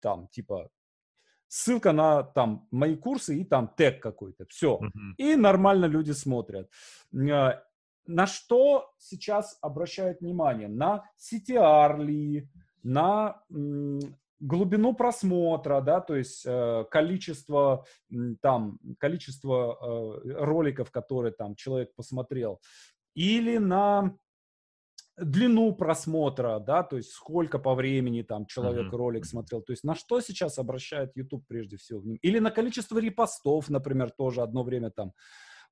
там 0.00 0.28
типа 0.28 0.68
ссылка 1.52 1.92
на 1.92 2.22
там 2.22 2.66
мои 2.70 2.96
курсы 2.96 3.38
и 3.38 3.44
там 3.44 3.68
тег 3.76 4.02
какой-то, 4.02 4.46
все. 4.48 4.80
Uh-huh. 4.82 5.14
И 5.18 5.36
нормально 5.36 5.84
люди 5.84 6.12
смотрят. 6.12 6.70
Э, 7.14 7.60
на 8.06 8.26
что 8.26 8.90
сейчас 8.98 9.58
обращают 9.60 10.20
внимание? 10.20 10.68
На 10.68 11.04
CTR 11.18 12.02
ли, 12.02 12.48
на 12.82 13.36
глубину 14.40 14.94
просмотра, 14.94 15.82
да, 15.82 16.00
то 16.00 16.16
есть 16.16 16.42
э, 16.46 16.84
количество 16.90 17.84
там 18.40 18.78
количество 18.98 19.78
э, 20.24 20.32
роликов, 20.44 20.90
которые 20.90 21.32
там 21.32 21.54
человек 21.54 21.94
посмотрел, 21.94 22.60
или 23.14 23.58
на 23.58 24.16
длину 25.16 25.74
просмотра, 25.74 26.58
да, 26.58 26.82
то 26.82 26.96
есть 26.96 27.10
сколько 27.10 27.58
по 27.58 27.74
времени 27.74 28.22
там 28.22 28.46
человек 28.46 28.86
mm-hmm. 28.86 28.96
ролик 28.96 29.26
смотрел, 29.26 29.62
то 29.62 29.72
есть 29.72 29.84
на 29.84 29.94
что 29.94 30.20
сейчас 30.20 30.58
обращает 30.58 31.16
YouTube 31.16 31.44
прежде 31.46 31.76
всего, 31.76 32.02
или 32.22 32.38
на 32.38 32.50
количество 32.50 32.98
репостов, 32.98 33.68
например, 33.68 34.10
тоже 34.10 34.42
одно 34.42 34.62
время 34.62 34.90
там 34.90 35.12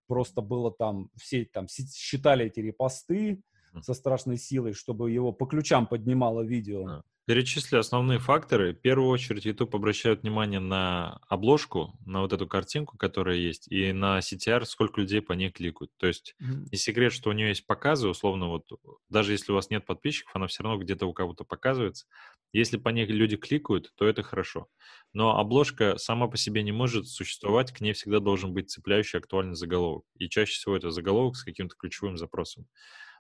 просто 0.07 0.43
было 0.43 0.73
там, 0.73 1.09
все 1.17 1.45
там 1.45 1.67
считали 1.69 2.47
эти 2.47 2.61
репосты 2.61 3.43
со 3.81 3.95
страшной 3.95 4.37
силой, 4.37 4.73
чтобы 4.73 5.11
его 5.11 5.33
по 5.33 5.47
ключам 5.47 5.87
поднимало 5.87 6.43
видео. 6.43 7.03
Перечисли 7.31 7.77
основные 7.77 8.19
факторы. 8.19 8.73
В 8.73 8.81
первую 8.81 9.09
очередь 9.09 9.45
YouTube 9.45 9.77
обращает 9.77 10.23
внимание 10.23 10.59
на 10.59 11.21
обложку, 11.29 11.97
на 12.05 12.23
вот 12.23 12.33
эту 12.33 12.49
картинку, 12.49 12.99
которая 12.99 13.37
есть, 13.37 13.71
и 13.71 13.93
на 13.93 14.19
CTR, 14.19 14.65
сколько 14.65 15.01
людей 15.01 15.23
по 15.23 15.35
ней 15.35 15.53
кликают. 15.53 15.93
То 15.97 16.09
есть 16.09 16.35
mm-hmm. 16.43 16.71
не 16.73 16.77
секрет, 16.77 17.13
что 17.13 17.31
у 17.31 17.33
нее 17.33 17.51
есть 17.51 17.69
показы, 17.69 18.09
условно, 18.09 18.49
вот 18.49 18.69
даже 19.09 19.31
если 19.31 19.53
у 19.53 19.55
вас 19.55 19.71
нет 19.71 19.87
подписчиков, 19.87 20.35
она 20.35 20.49
все 20.49 20.65
равно 20.65 20.83
где-то 20.83 21.07
у 21.07 21.13
кого-то 21.13 21.45
показывается. 21.45 22.07
Если 22.53 22.79
по 22.79 22.89
ней 22.89 23.07
люди 23.07 23.37
кликают, 23.37 23.93
то 23.95 24.09
это 24.09 24.25
хорошо. 24.25 24.67
Но 25.13 25.39
обложка 25.39 25.99
сама 25.99 26.27
по 26.27 26.37
себе 26.37 26.65
не 26.65 26.73
может 26.73 27.07
существовать, 27.07 27.71
к 27.73 27.81
ней 27.81 27.93
всегда 27.93 28.19
должен 28.19 28.53
быть 28.53 28.71
цепляющий 28.71 29.21
актуальный 29.21 29.55
заголовок. 29.55 30.05
И 30.19 30.29
чаще 30.29 30.55
всего 30.55 30.77
это 30.77 30.91
заголовок 30.91 31.37
с 31.37 31.45
каким-то 31.45 31.77
ключевым 31.79 32.17
запросом. 32.17 32.67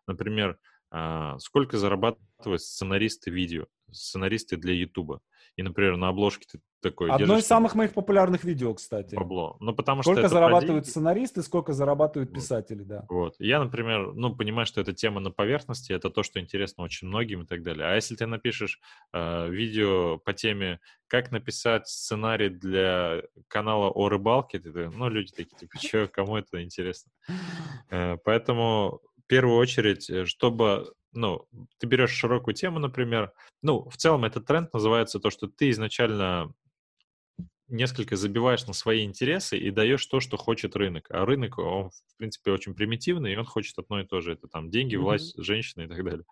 Например, 0.09 0.59
сколько 1.38 1.78
зарабатывают 1.78 2.62
сценаристы 2.62 3.30
видео, 3.30 3.66
сценаристы 3.91 4.57
для 4.57 4.74
Ютуба. 4.74 5.20
И, 5.57 5.62
например, 5.62 5.97
на 5.97 6.09
обложке 6.09 6.47
ты 6.51 6.61
такой 6.80 7.11
Одно 7.11 7.36
из 7.36 7.47
самых 7.47 7.74
моих 7.74 7.93
популярных 7.93 8.45
видео, 8.45 8.72
кстати. 8.72 9.14
Бабло. 9.14 9.57
Ну, 9.61 9.74
потому 9.74 10.03
сколько 10.03 10.20
что 10.20 10.28
зарабатывают 10.28 10.84
про 10.84 10.91
сценаристы, 10.91 11.43
сколько 11.43 11.72
зарабатывают 11.72 12.32
писатели, 12.32 12.82
да. 12.82 13.05
Вот. 13.09 13.34
Я, 13.38 13.62
например, 13.62 14.14
ну, 14.14 14.34
понимаю, 14.34 14.66
что 14.66 14.80
эта 14.80 14.95
тема 14.95 15.20
на 15.20 15.30
поверхности, 15.30 15.93
это 15.93 16.09
то, 16.09 16.22
что 16.22 16.41
интересно 16.41 16.84
очень 16.84 17.09
многим 17.09 17.43
и 17.43 17.47
так 17.47 17.62
далее. 17.62 17.86
А 17.86 17.95
если 17.95 18.16
ты 18.16 18.26
напишешь 18.26 18.80
э, 19.12 19.51
видео 19.51 20.18
по 20.18 20.32
теме 20.32 20.80
«Как 21.07 21.30
написать 21.30 21.88
сценарий 21.88 22.49
для 22.49 23.22
канала 23.49 23.91
о 23.91 24.09
рыбалке», 24.09 24.61
ты, 24.61 24.70
ну, 24.70 25.09
люди 25.09 25.32
такие, 25.32 25.59
типа, 25.59 25.78
что, 25.78 26.09
кому 26.09 26.36
это 26.36 26.62
интересно? 26.62 27.12
Э, 27.93 28.16
поэтому 28.24 29.01
первую 29.31 29.57
очередь, 29.57 30.11
э, 30.11 30.26
чтобы, 30.26 30.93
ну, 31.12 31.47
ты 31.78 31.87
берешь 31.87 32.11
широкую 32.11 32.55
тему, 32.55 32.81
например, 32.81 33.33
ну, 33.62 33.89
в 33.89 33.97
целом 33.97 34.24
этот 34.24 34.45
тренд 34.45 34.72
называется 34.74 35.20
то, 35.20 35.31
что 35.31 35.47
ты 35.47 35.70
изначально 35.70 36.53
несколько 37.68 38.16
забиваешь 38.16 38.66
на 38.66 38.72
свои 38.72 39.05
интересы 39.05 39.57
и 39.57 39.70
даешь 39.70 40.05
то, 40.07 40.18
что 40.18 40.37
хочет 40.37 40.74
рынок. 40.74 41.07
А 41.11 41.24
рынок, 41.24 41.59
он, 41.59 41.91
в 41.91 42.16
принципе, 42.18 42.51
очень 42.51 42.74
примитивный, 42.74 43.33
и 43.33 43.37
он 43.37 43.45
хочет 43.45 43.78
одно 43.78 44.01
и 44.01 44.05
то 44.05 44.20
же. 44.20 44.33
Это 44.33 44.49
там 44.49 44.70
деньги, 44.70 44.97
власть, 44.97 45.39
mm-hmm. 45.39 45.43
женщины 45.45 45.83
и 45.85 45.87
так 45.87 46.05
далее. 46.05 46.24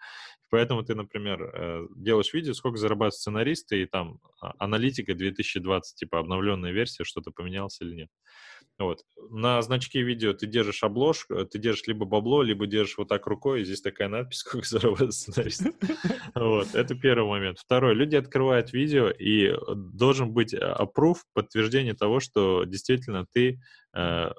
Поэтому 0.50 0.82
ты, 0.82 0.96
например, 0.96 1.42
э, 1.42 1.86
делаешь 1.94 2.34
видео, 2.34 2.54
сколько 2.54 2.78
зарабатывают 2.78 3.14
сценаристы, 3.14 3.82
и 3.82 3.86
там 3.86 4.18
а, 4.40 4.54
аналитика 4.58 5.14
2020, 5.14 5.94
типа 5.96 6.18
обновленная 6.18 6.72
версия, 6.72 7.04
что-то 7.04 7.30
поменялось 7.30 7.80
или 7.80 7.94
нет. 7.94 8.08
Вот. 8.78 9.00
На 9.30 9.60
значке 9.60 10.02
видео 10.02 10.32
ты 10.32 10.46
держишь 10.46 10.84
обложку, 10.84 11.34
э, 11.34 11.44
ты 11.44 11.58
держишь 11.58 11.86
либо 11.88 12.06
бабло, 12.06 12.42
либо 12.42 12.66
держишь 12.66 12.96
вот 12.96 13.08
так 13.08 13.26
рукой, 13.26 13.62
и 13.62 13.64
здесь 13.64 13.82
такая 13.82 14.08
надпись, 14.08 14.38
сколько 14.38 14.66
зарабатывает 14.66 15.14
сценарист. 15.14 15.66
Вот, 16.34 16.74
это 16.74 16.94
первый 16.94 17.28
момент. 17.28 17.58
Второй, 17.58 17.94
люди 17.94 18.14
открывают 18.14 18.72
видео, 18.72 19.10
и 19.10 19.52
должен 19.74 20.32
быть 20.32 20.54
approve, 20.54 21.24
подтверждение 21.32 21.94
того, 21.94 22.20
что 22.20 22.64
действительно 22.64 23.26
ты 23.32 23.60
э, 23.96 24.30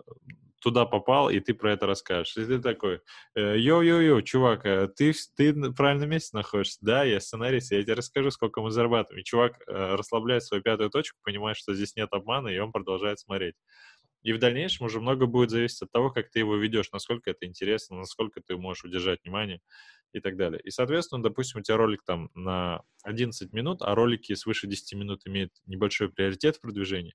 туда 0.61 0.85
попал, 0.85 1.29
и 1.29 1.39
ты 1.41 1.53
про 1.53 1.73
это 1.73 1.87
расскажешь. 1.87 2.37
И 2.37 2.45
ты 2.45 2.59
такой, 2.59 3.01
«Э, 3.35 3.57
yo-yo-yo, 3.57 4.21
чувак, 4.21 4.65
э, 4.65 4.87
ты, 4.95 5.13
ты 5.35 5.51
в 5.51 5.73
правильном 5.73 6.09
месте 6.09 6.37
находишься? 6.37 6.77
Да, 6.81 7.03
я 7.03 7.19
сценарист, 7.19 7.71
я 7.71 7.83
тебе 7.83 7.95
расскажу, 7.95 8.31
сколько 8.31 8.61
мы 8.61 8.71
зарабатываем. 8.71 9.21
И 9.21 9.25
чувак 9.25 9.59
расслабляет 9.67 10.43
свою 10.43 10.63
пятую 10.63 10.89
точку, 10.89 11.17
понимает, 11.23 11.57
что 11.57 11.73
здесь 11.73 11.95
нет 11.97 12.09
обмана, 12.13 12.47
и 12.47 12.59
он 12.59 12.71
продолжает 12.71 13.19
смотреть. 13.19 13.55
И 14.23 14.33
в 14.33 14.39
дальнейшем 14.39 14.85
уже 14.85 14.99
много 14.99 15.25
будет 15.25 15.49
зависеть 15.49 15.83
от 15.83 15.91
того, 15.91 16.09
как 16.09 16.29
ты 16.29 16.39
его 16.39 16.55
ведешь, 16.55 16.91
насколько 16.91 17.29
это 17.29 17.45
интересно, 17.45 17.97
насколько 17.97 18.41
ты 18.41 18.57
можешь 18.57 18.83
удержать 18.83 19.23
внимание 19.23 19.61
и 20.13 20.19
так 20.19 20.37
далее. 20.37 20.59
И, 20.63 20.71
соответственно, 20.71 21.21
допустим, 21.21 21.59
у 21.59 21.63
тебя 21.63 21.77
ролик 21.77 22.03
там 22.03 22.29
на 22.33 22.81
11 23.03 23.53
минут, 23.53 23.81
а 23.81 23.93
ролики 23.95 24.33
свыше 24.33 24.67
10 24.67 24.93
минут 24.95 25.21
имеют 25.25 25.51
небольшой 25.65 26.09
приоритет 26.09 26.57
в 26.57 26.61
продвижении, 26.61 27.13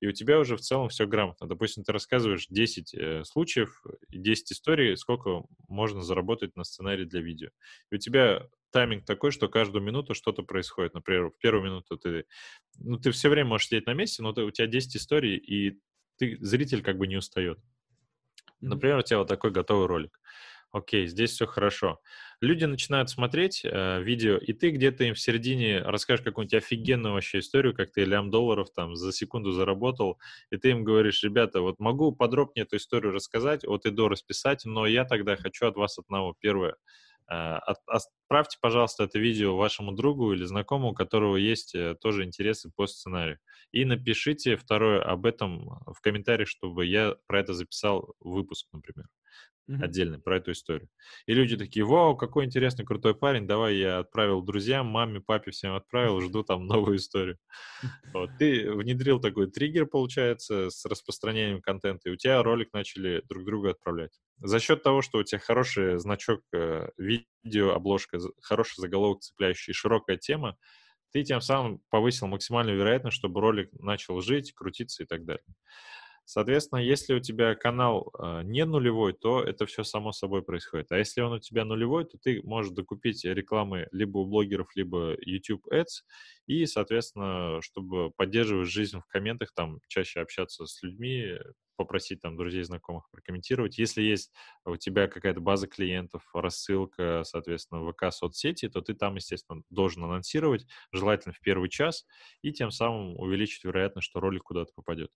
и 0.00 0.06
у 0.06 0.12
тебя 0.12 0.38
уже 0.38 0.56
в 0.56 0.60
целом 0.60 0.88
все 0.88 1.06
грамотно. 1.06 1.48
Допустим, 1.48 1.84
ты 1.84 1.92
рассказываешь 1.92 2.46
10 2.48 2.94
э, 2.94 3.24
случаев, 3.24 3.82
10 4.10 4.52
историй, 4.52 4.96
сколько 4.96 5.44
можно 5.68 6.02
заработать 6.02 6.56
на 6.56 6.64
сценарий 6.64 7.06
для 7.06 7.20
видео. 7.20 7.48
И 7.90 7.96
у 7.96 7.98
тебя 7.98 8.46
тайминг 8.70 9.04
такой, 9.06 9.30
что 9.30 9.48
каждую 9.48 9.82
минуту 9.82 10.14
что-то 10.14 10.42
происходит. 10.42 10.94
Например, 10.94 11.30
в 11.30 11.38
первую 11.38 11.64
минуту 11.64 11.96
ты, 11.96 12.26
ну, 12.76 12.98
ты 12.98 13.12
все 13.12 13.28
время 13.28 13.50
можешь 13.50 13.68
сидеть 13.68 13.86
на 13.86 13.94
месте, 13.94 14.22
но 14.22 14.32
ты, 14.32 14.42
у 14.42 14.50
тебя 14.50 14.66
10 14.66 14.96
историй, 14.96 15.36
и 15.36 15.78
ты, 16.16 16.38
зритель 16.40 16.82
как 16.82 16.98
бы 16.98 17.06
не 17.06 17.16
устает. 17.16 17.58
Например, 18.60 18.98
у 18.98 19.02
тебя 19.02 19.18
вот 19.18 19.28
такой 19.28 19.50
готовый 19.50 19.86
ролик. 19.86 20.20
Окей, 20.74 21.06
здесь 21.06 21.30
все 21.30 21.46
хорошо. 21.46 22.00
Люди 22.40 22.64
начинают 22.64 23.08
смотреть 23.08 23.64
э, 23.64 24.02
видео, 24.02 24.38
и 24.38 24.52
ты 24.52 24.70
где-то 24.70 25.04
им 25.04 25.14
в 25.14 25.20
середине 25.20 25.78
расскажешь 25.78 26.24
какую-нибудь 26.24 26.54
офигенную 26.54 27.14
вообще 27.14 27.38
историю, 27.38 27.74
как 27.74 27.92
ты 27.92 28.04
лям 28.04 28.28
долларов 28.28 28.70
там 28.74 28.96
за 28.96 29.12
секунду 29.12 29.52
заработал, 29.52 30.18
и 30.50 30.56
ты 30.56 30.70
им 30.70 30.82
говоришь, 30.82 31.22
ребята, 31.22 31.60
вот 31.60 31.78
могу 31.78 32.10
подробнее 32.10 32.64
эту 32.64 32.76
историю 32.78 33.12
рассказать, 33.12 33.64
от 33.64 33.86
и 33.86 33.90
до 33.90 34.08
расписать, 34.08 34.64
но 34.64 34.84
я 34.84 35.04
тогда 35.04 35.36
хочу 35.36 35.66
от 35.66 35.76
вас 35.76 35.96
одного. 35.96 36.34
Первое, 36.40 36.74
отправьте, 37.26 38.58
пожалуйста, 38.60 39.04
это 39.04 39.18
видео 39.18 39.56
вашему 39.56 39.92
другу 39.92 40.32
или 40.32 40.44
знакомому, 40.44 40.90
у 40.90 40.94
которого 40.94 41.36
есть 41.36 41.74
э, 41.74 41.94
тоже 42.00 42.24
интересы 42.24 42.70
по 42.74 42.86
сценарию. 42.86 43.38
И 43.72 43.84
напишите 43.84 44.56
второе 44.56 45.02
об 45.02 45.26
этом 45.26 45.80
в 45.86 46.00
комментариях, 46.00 46.48
чтобы 46.48 46.86
я 46.86 47.16
про 47.26 47.40
это 47.40 47.54
записал 47.54 48.14
выпуск, 48.20 48.66
например 48.72 49.06
mm-hmm. 49.68 49.82
отдельный 49.82 50.18
про 50.18 50.36
эту 50.36 50.52
историю. 50.52 50.88
И 51.26 51.34
люди 51.34 51.56
такие, 51.56 51.84
вау, 51.84 52.16
какой 52.16 52.44
интересный, 52.44 52.84
крутой 52.84 53.14
парень, 53.14 53.46
давай 53.46 53.76
я 53.76 53.98
отправил 53.98 54.42
друзьям, 54.42 54.86
маме, 54.86 55.20
папе 55.20 55.50
всем 55.50 55.74
отправил, 55.74 56.20
жду 56.20 56.42
там 56.42 56.66
новую 56.66 56.96
историю. 56.96 57.38
Вот. 58.12 58.30
Ты 58.38 58.70
внедрил 58.70 59.20
такой 59.20 59.50
триггер, 59.50 59.86
получается, 59.86 60.70
с 60.70 60.84
распространением 60.84 61.60
контента, 61.60 62.08
и 62.08 62.12
у 62.12 62.16
тебя 62.16 62.42
ролик 62.42 62.72
начали 62.72 63.22
друг 63.28 63.44
другу 63.44 63.68
отправлять. 63.68 64.18
За 64.40 64.60
счет 64.60 64.82
того, 64.82 65.02
что 65.02 65.18
у 65.18 65.22
тебя 65.24 65.38
хороший 65.38 65.98
значок, 65.98 66.40
э, 66.52 66.88
видео, 66.98 67.72
обложка, 67.72 68.18
хороший 68.42 68.80
заголовок 68.80 69.20
цепляющий, 69.20 69.72
широкая 69.72 70.16
тема, 70.16 70.56
ты 71.12 71.22
тем 71.22 71.40
самым 71.40 71.80
повысил 71.90 72.26
максимальную 72.26 72.76
вероятность, 72.76 73.16
чтобы 73.16 73.40
ролик 73.40 73.70
начал 73.74 74.20
жить, 74.20 74.52
крутиться 74.52 75.04
и 75.04 75.06
так 75.06 75.24
далее. 75.24 75.44
Соответственно, 76.26 76.80
если 76.80 77.14
у 77.14 77.20
тебя 77.20 77.54
канал 77.54 78.10
э, 78.18 78.42
не 78.44 78.64
нулевой, 78.64 79.12
то 79.12 79.42
это 79.42 79.66
все 79.66 79.84
само 79.84 80.10
собой 80.12 80.42
происходит. 80.42 80.90
А 80.90 80.96
если 80.96 81.20
он 81.20 81.34
у 81.34 81.38
тебя 81.38 81.66
нулевой, 81.66 82.06
то 82.06 82.16
ты 82.16 82.40
можешь 82.42 82.72
докупить 82.72 83.24
рекламы 83.24 83.88
либо 83.92 84.18
у 84.18 84.24
блогеров, 84.24 84.74
либо 84.74 85.14
YouTube 85.20 85.66
Ads, 85.70 86.02
и, 86.46 86.64
соответственно, 86.64 87.60
чтобы 87.60 88.10
поддерживать 88.10 88.70
жизнь 88.70 88.98
в 89.00 89.06
комментах, 89.06 89.52
там 89.54 89.80
чаще 89.86 90.20
общаться 90.20 90.64
с 90.64 90.82
людьми, 90.82 91.38
попросить 91.76 92.20
там 92.20 92.36
друзей, 92.36 92.62
знакомых 92.62 93.08
прокомментировать. 93.10 93.78
Если 93.78 94.02
есть 94.02 94.32
у 94.64 94.76
тебя 94.76 95.08
какая-то 95.08 95.40
база 95.40 95.66
клиентов, 95.66 96.22
рассылка, 96.32 97.22
соответственно, 97.24 97.90
ВК 97.90 98.12
соцсети, 98.12 98.68
то 98.68 98.80
ты 98.80 98.94
там, 98.94 99.16
естественно, 99.16 99.62
должен 99.70 100.04
анонсировать, 100.04 100.66
желательно 100.92 101.32
в 101.32 101.40
первый 101.40 101.68
час, 101.68 102.06
и 102.42 102.52
тем 102.52 102.70
самым 102.70 103.16
увеличить 103.18 103.64
вероятность, 103.64 104.08
что 104.08 104.20
ролик 104.20 104.44
куда-то 104.44 104.72
попадет. 104.74 105.10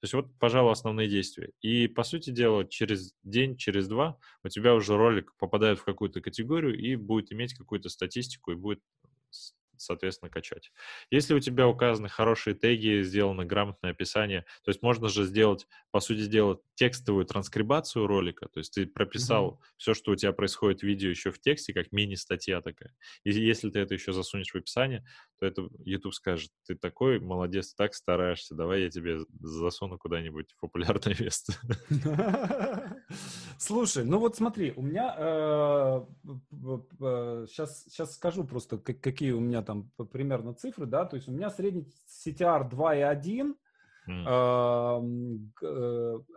То 0.00 0.04
есть 0.04 0.14
вот, 0.14 0.38
пожалуй, 0.38 0.72
основные 0.72 1.08
действия. 1.08 1.50
И, 1.60 1.88
по 1.88 2.02
сути 2.02 2.30
дела, 2.30 2.64
через 2.64 3.14
день, 3.22 3.56
через 3.56 3.88
два 3.88 4.18
у 4.42 4.48
тебя 4.48 4.74
уже 4.74 4.96
ролик 4.96 5.34
попадает 5.38 5.78
в 5.78 5.84
какую-то 5.84 6.20
категорию 6.20 6.78
и 6.78 6.96
будет 6.96 7.32
иметь 7.32 7.54
какую-то 7.54 7.88
статистику 7.88 8.52
и 8.52 8.56
будет 8.56 8.80
соответственно, 9.84 10.30
качать. 10.30 10.72
Если 11.10 11.34
у 11.34 11.40
тебя 11.40 11.68
указаны 11.68 12.08
хорошие 12.08 12.54
теги, 12.54 13.02
сделано 13.02 13.44
грамотное 13.44 13.92
описание, 13.92 14.44
то 14.64 14.70
есть 14.70 14.82
можно 14.82 15.08
же 15.08 15.24
сделать, 15.24 15.66
по 15.90 16.00
сути 16.00 16.26
дела, 16.26 16.60
текстовую 16.74 17.24
транскрибацию 17.24 18.06
ролика, 18.06 18.48
то 18.48 18.58
есть 18.58 18.74
ты 18.74 18.86
прописал 18.86 19.52
mm-hmm. 19.52 19.74
все, 19.76 19.94
что 19.94 20.12
у 20.12 20.16
тебя 20.16 20.32
происходит 20.32 20.80
в 20.80 20.84
видео 20.84 21.10
еще 21.10 21.30
в 21.30 21.40
тексте, 21.40 21.72
как 21.72 21.92
мини-статья 21.92 22.60
такая. 22.60 22.94
И 23.24 23.30
если 23.30 23.70
ты 23.70 23.80
это 23.80 23.94
еще 23.94 24.12
засунешь 24.12 24.50
в 24.50 24.56
описание, 24.56 25.04
то 25.38 25.46
это 25.46 25.68
YouTube 25.84 26.14
скажет, 26.14 26.50
ты 26.66 26.74
такой 26.74 27.20
молодец, 27.20 27.74
так 27.74 27.94
стараешься, 27.94 28.54
давай 28.54 28.82
я 28.82 28.90
тебе 28.90 29.20
засуну 29.40 29.98
куда-нибудь 29.98 30.52
в 30.52 30.60
популярное 30.60 31.16
место. 31.20 31.54
Слушай, 33.58 34.04
ну 34.04 34.18
вот 34.18 34.36
смотри, 34.36 34.72
у 34.76 34.82
меня 34.82 36.04
сейчас, 37.46 37.86
э, 37.86 37.90
сейчас 37.90 38.14
скажу 38.14 38.44
просто, 38.44 38.78
какие 38.78 39.32
у 39.32 39.40
меня 39.40 39.62
там 39.62 39.73
примерно 40.12 40.54
цифры, 40.54 40.86
да, 40.86 41.04
то 41.04 41.16
есть 41.16 41.28
у 41.28 41.32
меня 41.32 41.50
средний 41.50 41.86
CTR 42.26 42.70
2,1, 42.70 43.54
Mm. 44.08 45.40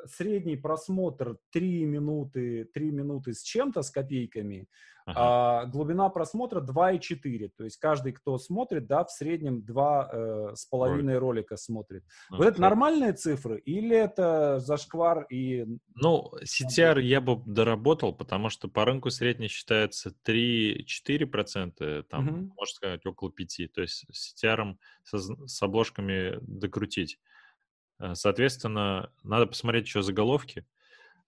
Средний 0.06 0.56
просмотр 0.56 1.38
3 1.52 1.86
минуты, 1.86 2.70
3 2.74 2.92
минуты 2.92 3.34
с 3.34 3.42
чем-то, 3.42 3.82
с 3.82 3.92
копейками, 3.92 4.68
ага. 5.08 5.20
а 5.20 5.66
глубина 5.66 6.10
просмотра 6.10 6.62
2,4. 6.62 7.50
То 7.58 7.64
есть 7.64 7.78
каждый, 7.78 8.12
кто 8.14 8.38
смотрит, 8.38 8.88
да, 8.88 9.04
в 9.04 9.12
среднем 9.12 9.64
2 9.64 10.10
э, 10.12 10.56
с 10.56 10.66
половиной 10.66 11.18
Ролик. 11.18 11.22
ролика 11.22 11.58
смотрит. 11.58 12.04
Okay. 12.04 12.38
Вот 12.38 12.48
это 12.48 12.62
нормальные 12.62 13.14
цифры 13.14 13.60
или 13.60 13.96
это 13.96 14.60
зашквар 14.60 15.26
и... 15.30 15.66
Ну, 15.96 16.32
CTR 16.44 17.02
я 17.02 17.22
бы 17.22 17.42
доработал, 17.46 18.14
потому 18.14 18.50
что 18.50 18.68
по 18.68 18.86
рынку 18.86 19.10
средний 19.10 19.48
считается 19.48 20.14
3-4%, 20.26 22.04
там, 22.04 22.28
mm-hmm. 22.28 22.52
можно 22.56 22.74
сказать, 22.74 23.06
около 23.06 23.30
5%. 23.30 23.68
То 23.68 23.82
есть 23.82 24.06
CTR 24.12 24.76
с, 25.04 25.48
с 25.48 25.64
обложками 25.64 26.38
докрутить. 26.42 27.20
Э, 28.00 28.16
соответственно, 28.16 29.12
надо 29.24 29.48
посмотреть 29.48 29.86
еще 29.86 30.02
заголовки. 30.02 30.66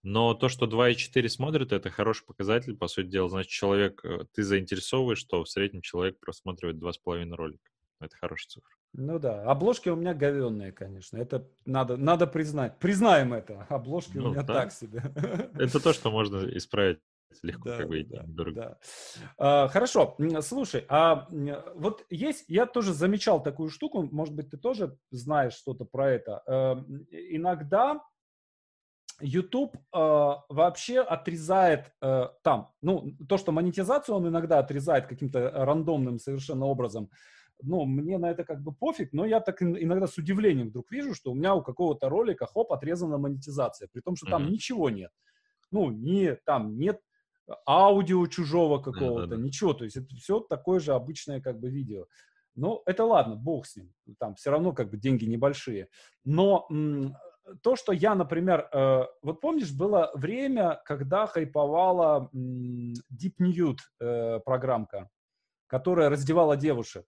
Но 0.02 0.32
то, 0.32 0.48
что 0.48 0.66
2,4 0.66 1.28
смотрит, 1.28 1.72
это 1.72 1.90
хороший 1.90 2.24
показатель, 2.24 2.74
по 2.74 2.88
сути 2.88 3.08
дела. 3.08 3.28
Значит, 3.28 3.50
человек, 3.50 4.04
э, 4.04 4.24
ты 4.32 4.42
заинтересовываешь, 4.42 5.18
что 5.18 5.44
в 5.44 5.48
среднем 5.48 5.82
человек 5.82 6.18
просматривает 6.20 6.78
2,5 6.78 7.34
ролика. 7.34 7.70
Это 8.00 8.16
хорошая 8.16 8.48
цифра. 8.48 8.70
Ну 8.92 9.18
да, 9.18 9.44
обложки 9.44 9.88
у 9.88 9.96
меня 9.96 10.14
говенные, 10.14 10.72
конечно. 10.72 11.18
Это 11.18 11.46
надо, 11.66 11.96
надо 11.96 12.26
признать. 12.26 12.78
Признаем 12.78 13.34
это. 13.34 13.66
Обложки 13.68 14.16
ну, 14.16 14.28
у 14.28 14.32
меня 14.32 14.42
да. 14.42 14.54
так 14.54 14.72
себе. 14.72 15.02
Это 15.54 15.80
то, 15.80 15.92
что 15.92 16.10
можно 16.10 16.48
исправить 16.56 16.98
легко, 17.42 17.68
да, 17.70 17.78
как 17.78 17.88
бы, 17.88 18.04
да, 18.04 18.22
дорого. 18.26 18.60
Да. 18.60 19.32
А, 19.38 19.68
хорошо, 19.68 20.16
слушай, 20.40 20.84
а 20.88 21.28
вот 21.74 22.04
есть, 22.10 22.44
я 22.48 22.66
тоже 22.66 22.92
замечал 22.92 23.42
такую 23.42 23.70
штуку, 23.70 24.08
может 24.10 24.34
быть, 24.34 24.50
ты 24.50 24.56
тоже 24.56 24.96
знаешь 25.10 25.54
что-то 25.54 25.84
про 25.84 26.10
это. 26.10 26.42
А, 26.46 26.84
иногда 27.10 28.00
YouTube 29.22 29.76
э, 29.76 29.80
вообще 30.48 31.00
отрезает 31.00 31.92
э, 32.00 32.28
там, 32.42 32.72
ну, 32.80 33.12
то, 33.28 33.36
что 33.36 33.52
монетизацию 33.52 34.14
он 34.14 34.28
иногда 34.28 34.58
отрезает 34.58 35.06
каким-то 35.06 35.50
рандомным 35.50 36.18
совершенно 36.18 36.64
образом, 36.64 37.10
ну, 37.62 37.84
мне 37.84 38.18
на 38.18 38.30
это 38.30 38.44
как 38.44 38.62
бы 38.62 38.72
пофиг, 38.72 39.12
но 39.12 39.26
я 39.26 39.40
так 39.40 39.62
иногда 39.62 40.06
с 40.06 40.16
удивлением 40.16 40.68
вдруг 40.68 40.90
вижу, 40.90 41.14
что 41.14 41.32
у 41.32 41.34
меня 41.34 41.54
у 41.54 41.62
какого-то 41.62 42.08
ролика, 42.08 42.46
хоп, 42.46 42.72
отрезана 42.72 43.18
монетизация, 43.18 43.88
при 43.92 44.00
том, 44.00 44.16
что 44.16 44.26
там 44.26 44.44
mm-hmm. 44.44 44.50
ничего 44.50 44.90
нет. 44.90 45.10
Ну, 45.70 45.90
не, 45.90 46.36
там 46.46 46.78
нет 46.78 47.00
аудио 47.66 48.26
чужого 48.26 48.78
какого-то, 48.78 49.26
да, 49.26 49.26
да, 49.26 49.36
да. 49.36 49.42
ничего. 49.42 49.74
То 49.74 49.84
есть 49.84 49.96
это 49.96 50.14
все 50.16 50.40
такое 50.40 50.80
же 50.80 50.92
обычное 50.94 51.40
как 51.40 51.58
бы 51.58 51.68
видео. 51.70 52.06
Ну, 52.54 52.82
это 52.86 53.04
ладно, 53.04 53.36
бог 53.36 53.66
с 53.66 53.76
ним. 53.76 53.92
Там 54.18 54.34
все 54.34 54.50
равно 54.50 54.72
как 54.72 54.90
бы 54.90 54.96
деньги 54.98 55.24
небольшие. 55.24 55.88
Но 56.24 56.66
м- 56.70 57.14
то, 57.62 57.76
что 57.76 57.92
я, 57.92 58.14
например, 58.14 58.68
э, 58.72 59.04
вот 59.22 59.40
помнишь, 59.40 59.72
было 59.72 60.10
время, 60.14 60.80
когда 60.84 61.26
хайповала 61.26 62.28
м- 62.34 62.94
Deep 63.12 63.34
Nude 63.40 63.78
э, 64.00 64.40
программка, 64.40 65.08
которая 65.66 66.10
раздевала 66.10 66.56
девушек. 66.56 67.06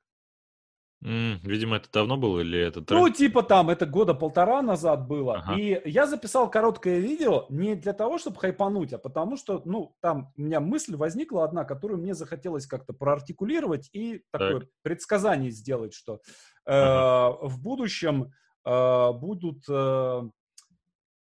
Mm, 1.03 1.40
видимо, 1.42 1.76
это 1.76 1.88
давно 1.92 2.16
было 2.16 2.40
или 2.40 2.61
это... 2.61 2.84
Ну, 2.94 3.09
типа 3.11 3.42
там, 3.42 3.70
это 3.70 3.86
года 3.86 4.14
полтора 4.14 4.62
назад 4.62 5.09
было. 5.09 5.38
Ага. 5.38 5.59
И 5.59 5.82
я 5.84 6.07
записал 6.07 6.48
короткое 6.48 7.00
видео 7.00 7.46
не 7.48 7.74
для 7.74 7.92
того, 7.92 8.18
чтобы 8.18 8.38
хайпануть, 8.38 8.92
а 8.92 8.98
потому 8.98 9.36
что, 9.36 9.62
ну, 9.64 9.96
там 10.00 10.32
у 10.36 10.42
меня 10.42 10.61
мысль 10.61 10.94
возникла 10.94 11.44
одна, 11.44 11.64
которую 11.64 12.00
мне 12.00 12.14
захотелось 12.14 12.66
как-то 12.66 12.92
проартикулировать 12.92 13.90
и 13.92 14.22
такое 14.30 14.61
так. 14.61 14.68
предсказание 14.82 15.50
сделать, 15.50 15.92
что 15.92 16.14
э, 16.14 16.18
ага. 16.66 17.36
в 17.48 17.61
будущем 17.61 18.32
э, 18.64 19.12
будут... 19.12 19.64
Э, 19.68 20.22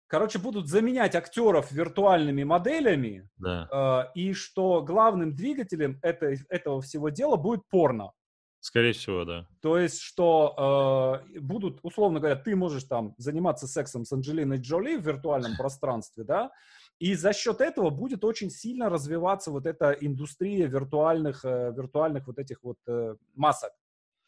Короче, 0.09 0.39
будут 0.39 0.69
заменять 0.69 1.17
актеров 1.17 1.73
виртуальными 1.73 2.45
моделями, 2.45 3.29
да. 3.39 4.07
э, 4.15 4.19
и 4.21 4.35
что 4.35 4.81
главным 4.83 5.35
двигателем 5.35 5.99
это, 6.01 6.37
этого 6.49 6.81
всего 6.81 7.09
дела 7.09 7.35
будет 7.35 7.69
порно. 7.69 8.13
Скорее 8.67 8.95
всего, 8.95 9.25
да. 9.25 9.47
То 9.63 9.79
есть, 9.79 10.01
что 10.01 11.23
э, 11.33 11.39
будут, 11.39 11.79
условно 11.85 12.19
говоря, 12.19 12.35
ты 12.35 12.57
можешь 12.57 12.83
там 12.83 13.15
заниматься 13.17 13.69
сексом 13.69 14.05
с 14.05 14.11
Анджелиной 14.13 14.59
Джоли 14.59 14.97
в 14.97 15.07
виртуальном 15.07 15.53
пространстве, 15.57 16.25
да, 16.25 16.51
и 16.99 17.15
за 17.15 17.33
счет 17.33 17.61
этого 17.61 17.91
будет 17.91 18.25
очень 18.25 18.51
сильно 18.51 18.89
развиваться 18.89 19.53
вот 19.53 19.67
эта 19.67 19.93
индустрия 19.93 20.67
виртуальных, 20.67 21.45
э, 21.45 21.73
виртуальных 21.77 22.27
вот 22.27 22.41
этих 22.41 22.65
вот 22.65 22.79
э, 22.89 23.15
масок. 23.37 23.71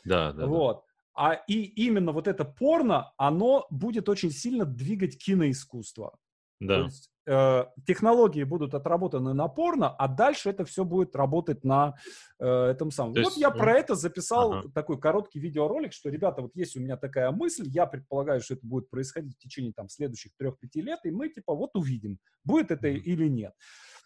Да, 0.04 0.32
да. 0.32 0.46
Вот. 0.46 0.76
Да. 0.76 0.82
А 1.14 1.34
и 1.48 1.64
именно 1.64 2.12
вот 2.12 2.28
это 2.28 2.44
порно, 2.44 3.12
оно 3.16 3.66
будет 3.70 4.08
очень 4.08 4.30
сильно 4.30 4.64
двигать 4.64 5.18
киноискусство. 5.18 6.16
Да. 6.60 6.76
То 6.76 6.84
есть, 6.84 7.10
э, 7.28 7.64
технологии 7.86 8.42
будут 8.42 8.74
отработаны 8.74 9.34
на 9.34 9.48
порно, 9.48 9.90
а 9.90 10.08
дальше 10.08 10.50
это 10.50 10.64
все 10.64 10.84
будет 10.84 11.14
работать 11.14 11.64
на 11.64 11.94
э, 12.38 12.46
этом 12.46 12.90
самом. 12.90 13.14
То 13.14 13.20
вот 13.20 13.30
есть, 13.30 13.38
я 13.38 13.50
про 13.50 13.74
это 13.74 13.94
записал 13.94 14.52
ага. 14.52 14.68
такой 14.74 14.98
короткий 14.98 15.38
видеоролик, 15.38 15.92
что, 15.92 16.08
ребята, 16.08 16.42
вот 16.42 16.56
есть 16.56 16.76
у 16.76 16.80
меня 16.80 16.96
такая 16.96 17.30
мысль, 17.30 17.68
я 17.68 17.86
предполагаю, 17.86 18.40
что 18.40 18.54
это 18.54 18.66
будет 18.66 18.88
происходить 18.88 19.36
в 19.36 19.38
течение 19.38 19.72
там 19.72 19.88
следующих 19.88 20.32
трех-пяти 20.38 20.80
лет, 20.80 21.00
и 21.04 21.10
мы 21.10 21.28
типа 21.28 21.54
вот 21.54 21.76
увидим, 21.76 22.18
будет 22.44 22.70
это 22.70 22.88
mm 22.88 22.98
или 22.98 23.28
нет. 23.28 23.52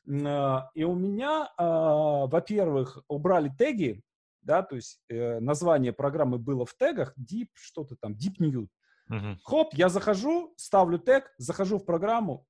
Э, 0.09 0.63
и 0.75 0.85
у 0.85 0.95
меня, 0.95 1.49
э, 1.57 1.63
во-первых, 1.63 2.99
убрали 3.09 3.51
теги, 3.57 4.03
да, 4.43 4.63
то 4.63 4.75
есть 4.75 5.01
э, 5.09 5.39
название 5.39 5.93
программы 5.93 6.39
было 6.39 6.67
в 6.67 6.75
тегах, 6.77 7.15
Deep, 7.17 7.49
что-то 7.55 7.97
там, 8.01 8.13
Deep 8.13 8.35
New, 8.39 8.69
Угу. 9.11 9.37
Хоп, 9.45 9.75
я 9.75 9.89
захожу, 9.89 10.55
ставлю 10.57 10.99
тег, 10.99 11.33
захожу 11.37 11.79
в 11.79 11.85
программу, 11.85 12.47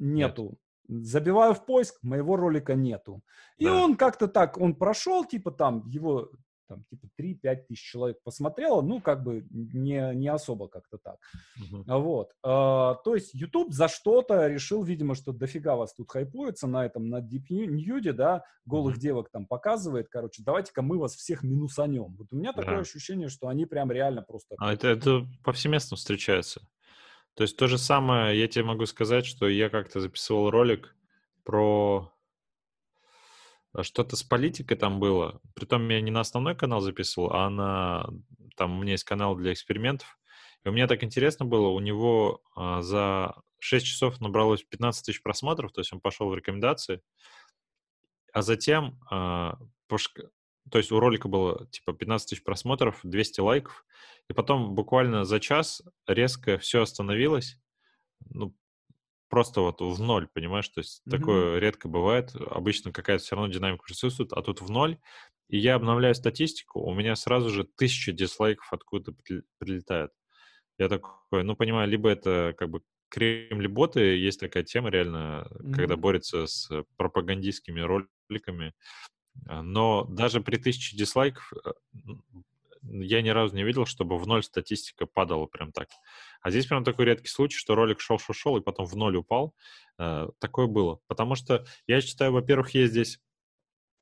нету. 0.00 0.58
Нет. 0.88 1.04
Забиваю 1.06 1.54
в 1.54 1.64
поиск, 1.64 2.02
моего 2.02 2.36
ролика 2.36 2.74
нету. 2.74 3.22
И 3.58 3.64
да. 3.64 3.84
он 3.84 3.96
как-то 3.96 4.26
так, 4.26 4.58
он 4.58 4.74
прошел, 4.74 5.24
типа 5.24 5.52
там 5.52 5.86
его 5.86 6.30
там 6.70 6.84
типа 6.88 7.08
3-5 7.20 7.56
тысяч 7.68 7.82
человек 7.82 8.18
посмотрело, 8.22 8.80
ну, 8.80 9.00
как 9.00 9.24
бы 9.24 9.44
не, 9.50 10.14
не 10.14 10.28
особо 10.28 10.68
как-то 10.68 10.98
так. 10.98 11.16
Uh-huh. 11.58 12.00
Вот. 12.00 12.30
А, 12.44 12.94
то 12.94 13.14
есть 13.16 13.34
YouTube 13.34 13.72
за 13.72 13.88
что-то 13.88 14.46
решил, 14.46 14.84
видимо, 14.84 15.16
что 15.16 15.32
дофига 15.32 15.74
вас 15.74 15.92
тут 15.92 16.08
хайпуется 16.10 16.68
на 16.68 16.86
этом, 16.86 17.08
на 17.08 17.18
Deep 17.18 17.48
Nude, 17.50 18.12
да, 18.12 18.44
голых 18.64 18.96
uh-huh. 18.96 19.00
девок 19.00 19.30
там 19.30 19.46
показывает, 19.46 20.08
короче, 20.08 20.42
давайте-ка 20.44 20.82
мы 20.82 20.98
вас 20.98 21.16
всех 21.16 21.42
минусанем. 21.42 22.14
Вот 22.16 22.28
у 22.32 22.36
меня 22.36 22.52
такое 22.52 22.78
uh-huh. 22.78 22.82
ощущение, 22.82 23.28
что 23.28 23.48
они 23.48 23.66
прям 23.66 23.90
реально 23.90 24.22
просто... 24.22 24.54
А 24.58 24.72
это, 24.72 24.88
это 24.88 25.26
повсеместно 25.42 25.96
встречается. 25.96 26.62
То 27.34 27.44
есть 27.44 27.56
то 27.56 27.66
же 27.68 27.78
самое, 27.78 28.38
я 28.38 28.48
тебе 28.48 28.64
могу 28.64 28.86
сказать, 28.86 29.24
что 29.24 29.48
я 29.48 29.70
как-то 29.70 30.00
записывал 30.00 30.50
ролик 30.50 30.94
про 31.44 32.12
а 33.72 33.84
что-то 33.84 34.16
с 34.16 34.22
политикой 34.22 34.76
там 34.76 34.98
было. 34.98 35.40
Притом 35.54 35.88
я 35.88 36.00
не 36.00 36.10
на 36.10 36.20
основной 36.20 36.56
канал 36.56 36.80
записывал, 36.80 37.32
а 37.32 37.48
на... 37.48 38.08
Там 38.56 38.78
у 38.78 38.82
меня 38.82 38.92
есть 38.92 39.04
канал 39.04 39.36
для 39.36 39.52
экспериментов. 39.52 40.18
И 40.64 40.68
у 40.68 40.72
меня 40.72 40.86
так 40.86 41.04
интересно 41.04 41.46
было, 41.46 41.68
у 41.68 41.80
него 41.80 42.42
а, 42.54 42.82
за 42.82 43.34
6 43.60 43.86
часов 43.86 44.20
набралось 44.20 44.62
15 44.62 45.06
тысяч 45.06 45.22
просмотров, 45.22 45.72
то 45.72 45.80
есть 45.80 45.92
он 45.92 46.00
пошел 46.00 46.28
в 46.28 46.34
рекомендации. 46.34 47.00
А 48.32 48.42
затем, 48.42 49.00
а. 49.10 49.58
То 50.70 50.78
есть 50.78 50.92
у 50.92 51.00
ролика 51.00 51.28
было 51.28 51.66
типа 51.70 51.92
15 51.92 52.28
тысяч 52.28 52.42
просмотров, 52.42 53.00
200 53.02 53.40
лайков. 53.40 53.84
И 54.28 54.32
потом 54.32 54.74
буквально 54.74 55.24
за 55.24 55.40
час 55.40 55.82
резко 56.06 56.58
все 56.58 56.82
остановилось. 56.82 57.58
Ну, 58.30 58.54
просто 59.28 59.60
вот 59.60 59.80
в 59.80 60.00
ноль, 60.00 60.28
понимаешь? 60.28 60.68
То 60.68 60.80
есть 60.80 61.02
mm-hmm. 61.06 61.10
такое 61.10 61.58
редко 61.58 61.88
бывает. 61.88 62.34
Обычно 62.34 62.92
какая-то 62.92 63.24
все 63.24 63.36
равно 63.36 63.52
динамика 63.52 63.84
присутствует, 63.84 64.32
а 64.32 64.42
тут 64.42 64.60
в 64.60 64.70
ноль. 64.70 64.98
И 65.48 65.58
я 65.58 65.74
обновляю 65.74 66.14
статистику, 66.14 66.80
у 66.80 66.94
меня 66.94 67.16
сразу 67.16 67.50
же 67.50 67.64
тысяча 67.64 68.12
дизлайков 68.12 68.72
откуда 68.72 69.12
прилетает. 69.58 70.12
Я 70.78 70.88
такой, 70.88 71.42
ну, 71.42 71.56
понимаю, 71.56 71.88
либо 71.88 72.08
это 72.08 72.54
как 72.56 72.70
бы 72.70 72.82
Кремль-боты, 73.10 74.00
есть 74.16 74.38
такая 74.38 74.62
тема 74.62 74.90
реально, 74.90 75.48
mm-hmm. 75.50 75.72
когда 75.74 75.96
борются 75.96 76.46
с 76.46 76.70
пропагандистскими 76.96 77.80
роликами. 77.80 78.72
А, 79.46 79.62
но 79.62 80.04
даже 80.04 80.40
при 80.40 80.56
тысяче 80.56 80.96
дизлайков 80.96 81.52
э, 81.64 81.70
я 82.82 83.22
ни 83.22 83.28
разу 83.28 83.54
не 83.54 83.64
видел, 83.64 83.86
чтобы 83.86 84.18
в 84.18 84.26
ноль 84.26 84.42
статистика 84.42 85.06
падала 85.06 85.46
прям 85.46 85.72
так. 85.72 85.88
А 86.40 86.50
здесь 86.50 86.66
прям 86.66 86.84
такой 86.84 87.06
редкий 87.06 87.28
случай, 87.28 87.58
что 87.58 87.74
ролик 87.74 88.00
шел-шел-шел 88.00 88.56
и 88.56 88.62
потом 88.62 88.86
в 88.86 88.96
ноль 88.96 89.16
упал. 89.16 89.54
Э, 89.98 90.28
такое 90.38 90.66
было. 90.66 91.00
Потому 91.06 91.34
что 91.34 91.64
я 91.86 92.00
считаю, 92.00 92.32
во-первых, 92.32 92.70
есть 92.74 92.92
здесь 92.92 93.20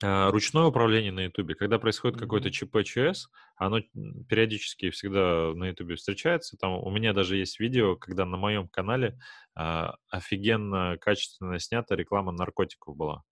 э, 0.02 0.30
ручное 0.30 0.64
управление 0.64 1.12
на 1.12 1.24
Ютубе. 1.24 1.54
Когда 1.54 1.78
происходит 1.78 2.18
какой-то 2.18 2.50
ЧП, 2.50 2.84
ЧС, 2.84 3.28
оно 3.56 3.80
периодически 4.28 4.90
всегда 4.90 5.52
на 5.54 5.68
Ютубе 5.68 5.96
встречается. 5.96 6.56
Там 6.56 6.72
у 6.72 6.90
меня 6.90 7.12
даже 7.12 7.36
есть 7.36 7.58
видео, 7.58 7.96
когда 7.96 8.24
на 8.24 8.36
моем 8.36 8.68
канале 8.68 9.18
э, 9.58 9.86
офигенно 10.08 10.98
качественно 11.00 11.58
снята 11.58 11.96
реклама 11.96 12.32
наркотиков 12.32 12.96
была. 12.96 13.24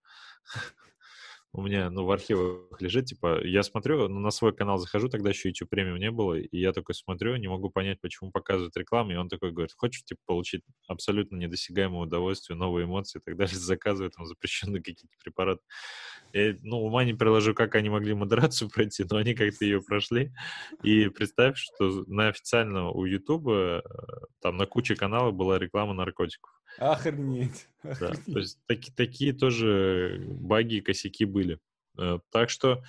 у 1.57 1.63
меня, 1.63 1.89
ну, 1.89 2.05
в 2.05 2.11
архивах 2.11 2.81
лежит, 2.81 3.07
типа, 3.07 3.43
я 3.43 3.63
смотрю, 3.63 4.09
ну, 4.09 4.21
на 4.21 4.31
свой 4.31 4.55
канал 4.55 4.77
захожу, 4.77 5.09
тогда 5.09 5.31
еще 5.31 5.49
YouTube 5.49 5.71
премиум 5.71 5.99
не 5.99 6.11
было, 6.11 6.35
и 6.35 6.59
я 6.59 6.73
такой 6.73 6.95
смотрю, 6.95 7.37
не 7.37 7.49
могу 7.49 7.71
понять, 7.71 7.99
почему 8.03 8.31
показывают 8.31 8.77
рекламу, 8.77 9.13
и 9.13 9.17
он 9.17 9.31
такой 9.31 9.53
говорит, 9.53 9.73
хочешь, 9.75 10.05
типа, 10.05 10.21
получить 10.27 10.63
абсолютно 10.87 11.37
недосягаемое 11.37 12.03
удовольствие, 12.03 12.59
новые 12.59 12.85
эмоции 12.85 13.21
и 13.21 13.23
так 13.25 13.37
далее, 13.37 13.55
заказывают 13.57 14.15
там 14.15 14.27
запрещенные 14.27 14.83
какие-то 14.83 15.17
препараты. 15.25 15.63
Я, 16.35 16.55
ну, 16.63 16.83
ума 16.83 17.05
не 17.05 17.15
приложу, 17.15 17.55
как 17.55 17.75
они 17.75 17.89
могли 17.89 18.13
модерацию 18.13 18.69
пройти, 18.69 19.05
но 19.11 19.17
они 19.17 19.35
как-то 19.35 19.65
ее 19.65 19.81
прошли, 19.81 20.33
и 20.83 21.09
представь, 21.09 21.57
что 21.57 22.05
на 22.07 22.29
официально 22.29 22.91
у 22.91 23.07
YouTube 23.07 23.49
э, 23.49 23.83
там 24.43 24.59
на 24.59 24.67
куче 24.67 24.95
каналов 24.95 25.35
была 25.35 25.59
реклама 25.59 25.95
наркотиков. 25.95 26.51
Охренеть. 26.79 27.69
Да, 28.01 28.11
то 28.11 28.39
есть 28.41 28.59
таки, 28.67 28.91
такие 28.91 29.33
тоже 29.33 30.21
баги 30.27 30.77
и 30.77 30.81
косяки 30.81 31.25
были. 31.25 31.61
Э, 31.97 32.19
так 32.33 32.51
что 32.51 32.83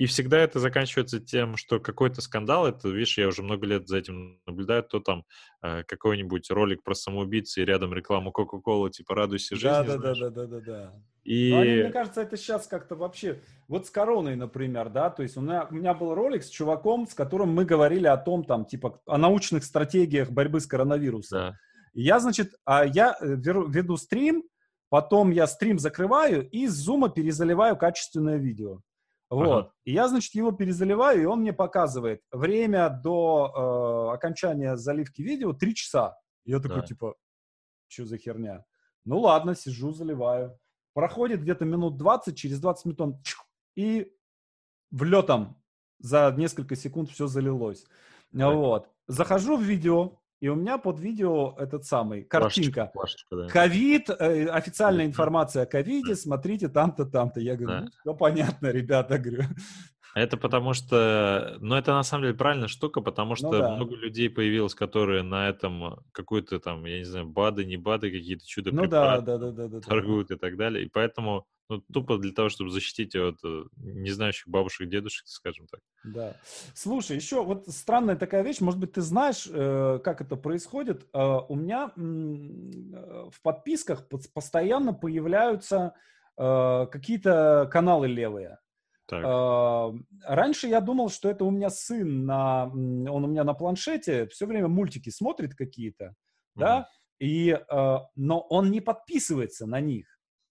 и 0.00 0.06
всегда 0.06 0.38
это 0.38 0.60
заканчивается 0.60 1.20
тем, 1.20 1.58
что 1.58 1.78
какой-то 1.78 2.22
скандал, 2.22 2.66
это, 2.66 2.88
видишь, 2.88 3.18
я 3.18 3.28
уже 3.28 3.42
много 3.42 3.66
лет 3.66 3.86
за 3.86 3.98
этим 3.98 4.40
наблюдаю, 4.46 4.82
то 4.82 4.98
там 4.98 5.24
э, 5.62 5.82
какой-нибудь 5.82 6.50
ролик 6.50 6.82
про 6.82 6.94
самоубийцы 6.94 7.60
и 7.60 7.66
рядом 7.66 7.92
рекламу 7.92 8.32
Кока-Колы, 8.32 8.88
типа 8.88 9.14
«Радуйся 9.14 9.56
жизни». 9.56 9.68
Да-да-да-да-да-да. 9.68 10.94
И... 11.24 11.50
Ну, 11.52 11.60
они, 11.60 11.72
мне 11.82 11.92
кажется, 11.92 12.22
это 12.22 12.38
сейчас 12.38 12.66
как-то 12.66 12.96
вообще... 12.96 13.42
Вот 13.68 13.88
с 13.88 13.90
короной, 13.90 14.36
например, 14.36 14.88
да, 14.88 15.10
то 15.10 15.22
есть 15.22 15.36
у 15.36 15.42
меня, 15.42 15.66
у 15.70 15.74
меня 15.74 15.92
был 15.92 16.14
ролик 16.14 16.44
с 16.44 16.48
чуваком, 16.48 17.06
с 17.06 17.12
которым 17.12 17.50
мы 17.50 17.66
говорили 17.66 18.06
о 18.06 18.16
том, 18.16 18.42
там, 18.44 18.64
типа, 18.64 19.02
о 19.04 19.18
научных 19.18 19.64
стратегиях 19.64 20.30
борьбы 20.30 20.60
с 20.60 20.66
коронавирусом. 20.66 21.38
Да. 21.38 21.58
Я, 21.92 22.20
значит, 22.20 22.54
а 22.64 22.84
я 22.84 23.16
э, 23.20 23.34
веду 23.34 23.96
стрим, 23.96 24.44
потом 24.88 25.30
я 25.30 25.46
стрим 25.46 25.78
закрываю 25.78 26.48
и 26.48 26.66
с 26.66 26.74
зума 26.74 27.08
перезаливаю 27.08 27.76
качественное 27.76 28.36
видео. 28.36 28.80
Вот. 29.28 29.46
Ага. 29.46 29.72
И 29.84 29.92
я, 29.92 30.08
значит, 30.08 30.34
его 30.34 30.50
перезаливаю, 30.50 31.22
и 31.22 31.24
он 31.24 31.40
мне 31.40 31.52
показывает 31.52 32.22
время 32.32 32.88
до 32.90 34.10
э, 34.10 34.14
окончания 34.14 34.76
заливки 34.76 35.22
видео 35.22 35.52
3 35.52 35.74
часа. 35.74 36.16
Я 36.44 36.58
такой, 36.58 36.80
да. 36.80 36.86
типа, 36.86 37.14
что 37.86 38.06
за 38.06 38.18
херня? 38.18 38.64
Ну 39.04 39.20
ладно, 39.20 39.54
сижу, 39.54 39.92
заливаю. 39.92 40.58
Проходит 40.94 41.42
где-то 41.42 41.64
минут 41.64 41.96
20, 41.96 42.36
через 42.36 42.60
20 42.60 42.84
минут 42.86 43.00
он 43.00 43.22
и 43.76 44.12
влетом 44.90 45.62
за 46.00 46.34
несколько 46.36 46.74
секунд 46.76 47.10
все 47.10 47.26
залилось. 47.26 47.86
Да. 48.32 48.50
Вот. 48.50 48.88
Захожу 49.06 49.56
в 49.56 49.62
видео, 49.62 50.19
и 50.40 50.48
у 50.48 50.54
меня 50.54 50.78
под 50.78 50.98
видео 50.98 51.54
этот 51.58 51.84
самый, 51.84 52.24
картинка. 52.24 52.90
Ковид, 53.50 54.08
э, 54.08 54.46
официальная 54.46 55.04
информация 55.04 55.64
о 55.64 55.66
ковиде, 55.66 56.16
смотрите 56.16 56.68
там-то, 56.68 57.04
там-то. 57.04 57.40
Я 57.40 57.56
говорю, 57.56 57.80
да. 57.80 57.80
ну, 57.82 57.90
все 57.90 58.14
понятно, 58.14 58.68
ребята, 58.68 59.18
говорю. 59.18 59.44
Это 60.14 60.36
потому 60.36 60.72
что, 60.72 61.56
ну 61.60 61.76
это 61.76 61.92
на 61.92 62.02
самом 62.02 62.24
деле 62.24 62.34
правильная 62.34 62.68
штука, 62.68 63.00
потому 63.00 63.30
ну 63.30 63.36
что 63.36 63.52
ну, 63.52 63.58
да. 63.58 63.76
много 63.76 63.94
людей 63.94 64.28
появилось, 64.28 64.74
которые 64.74 65.22
на 65.22 65.48
этом 65.48 66.00
какую-то 66.12 66.58
там, 66.58 66.84
я 66.86 66.98
не 66.98 67.04
знаю, 67.04 67.26
БАДы, 67.26 67.64
не 67.64 67.76
БАДы, 67.76 68.10
какие-то 68.10 68.44
чудо 68.46 68.72
ну, 68.72 68.86
да, 68.86 69.20
да, 69.20 69.38
да, 69.38 69.52
да, 69.52 69.68
да, 69.68 69.80
торгуют 69.80 70.28
да. 70.28 70.34
и 70.34 70.38
так 70.38 70.56
далее. 70.56 70.84
И 70.84 70.88
поэтому 70.88 71.46
ну, 71.70 71.80
тупо 71.92 72.18
для 72.18 72.32
того, 72.32 72.48
чтобы 72.48 72.70
защитить 72.70 73.14
от 73.14 73.36
э, 73.44 73.62
незнающих 73.76 74.48
бабушек, 74.48 74.88
дедушек, 74.88 75.28
скажем 75.28 75.68
так. 75.68 75.80
Да. 76.02 76.36
Слушай, 76.74 77.16
еще 77.16 77.44
вот 77.44 77.68
странная 77.68 78.16
такая 78.16 78.42
вещь, 78.42 78.60
может 78.60 78.80
быть, 78.80 78.92
ты 78.92 79.02
знаешь, 79.02 79.48
э, 79.48 80.00
как 80.02 80.20
это 80.20 80.34
происходит. 80.34 81.06
Э, 81.14 81.38
у 81.48 81.54
меня 81.54 81.92
в 81.94 83.40
подписках 83.42 84.08
постоянно 84.08 84.92
появляются 84.92 85.94
какие-то 86.36 87.68
каналы 87.70 88.08
левые. 88.08 88.58
Так. 89.06 89.94
Раньше 90.24 90.68
я 90.68 90.80
думал, 90.80 91.10
что 91.10 91.28
это 91.28 91.44
у 91.44 91.50
меня 91.50 91.68
сын 91.68 92.24
на, 92.24 92.64
он 92.64 93.24
у 93.24 93.26
меня 93.26 93.44
на 93.44 93.52
планшете 93.52 94.26
все 94.28 94.46
время 94.46 94.68
мультики 94.68 95.10
смотрит 95.10 95.54
какие-то, 95.54 96.04
mm 96.04 96.12
да, 96.56 96.88
и, 97.18 97.58
но 98.16 98.40
он 98.40 98.70
не 98.70 98.80
подписывается 98.80 99.66
на 99.66 99.80
них, 99.80 100.06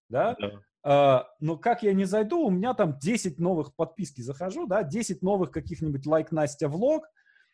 да. 0.08 0.36
да. 0.38 0.60
Uh, 0.86 1.24
но 1.40 1.58
как 1.58 1.82
я 1.82 1.92
не 1.92 2.06
зайду, 2.06 2.46
у 2.46 2.50
меня 2.50 2.72
там 2.72 2.98
10 2.98 3.38
новых 3.38 3.74
подписки 3.74 4.22
захожу, 4.22 4.66
да, 4.66 4.82
10 4.82 5.20
новых 5.20 5.50
каких-нибудь 5.50 6.06
лайк 6.06 6.32
Настя 6.32 6.68
влог, 6.68 7.04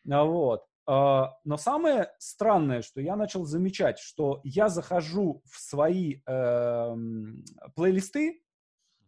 uh, 0.07 0.25
вот. 0.25 0.63
Uh, 0.89 1.27
но 1.43 1.57
самое 1.57 2.09
странное, 2.17 2.81
что 2.81 3.01
я 3.01 3.17
начал 3.17 3.43
замечать, 3.43 3.99
что 3.99 4.39
я 4.45 4.69
захожу 4.69 5.41
в 5.51 5.59
свои 5.59 6.21
эм, 6.25 7.43
плейлисты 7.75 8.41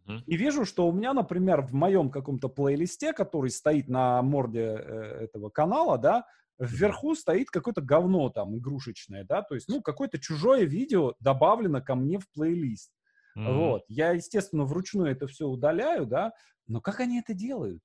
mm-hmm. 0.06 0.24
и 0.26 0.36
вижу, 0.36 0.66
что 0.66 0.86
у 0.86 0.92
меня, 0.92 1.14
например, 1.14 1.62
в 1.62 1.72
моем 1.72 2.10
каком-то 2.10 2.50
плейлисте, 2.50 3.14
который 3.14 3.48
стоит 3.48 3.88
на 3.88 4.20
морде 4.20 4.60
э, 4.60 5.24
этого 5.24 5.48
канала, 5.48 5.96
да, 5.96 6.26
вверху 6.58 7.14
стоит 7.14 7.48
какое-то 7.48 7.80
говно 7.80 8.28
там 8.28 8.54
игрушечное, 8.58 9.24
да, 9.24 9.40
то 9.40 9.54
есть, 9.54 9.66
ну, 9.68 9.80
какое-то 9.80 10.18
чужое 10.18 10.64
видео 10.64 11.14
добавлено 11.18 11.80
ко 11.80 11.94
мне 11.94 12.18
в 12.18 12.30
плейлист. 12.30 12.90
Mm-hmm. 13.36 13.54
Вот. 13.54 13.84
Я, 13.88 14.12
естественно, 14.12 14.64
вручную 14.64 15.10
это 15.10 15.26
все 15.26 15.46
удаляю, 15.46 16.06
да, 16.06 16.32
но 16.66 16.80
как 16.80 17.00
они 17.00 17.20
это 17.20 17.34
делают? 17.34 17.82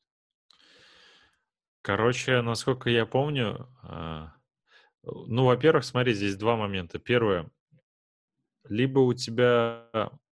Короче, 1.82 2.42
насколько 2.42 2.90
я 2.90 3.06
помню, 3.06 3.70
а, 3.84 4.34
ну, 5.04 5.46
во-первых, 5.46 5.86
смотри, 5.86 6.14
здесь 6.14 6.36
два 6.36 6.56
момента. 6.56 6.98
Первое, 6.98 7.50
либо 8.68 9.00
у 9.00 9.14
тебя 9.14 9.88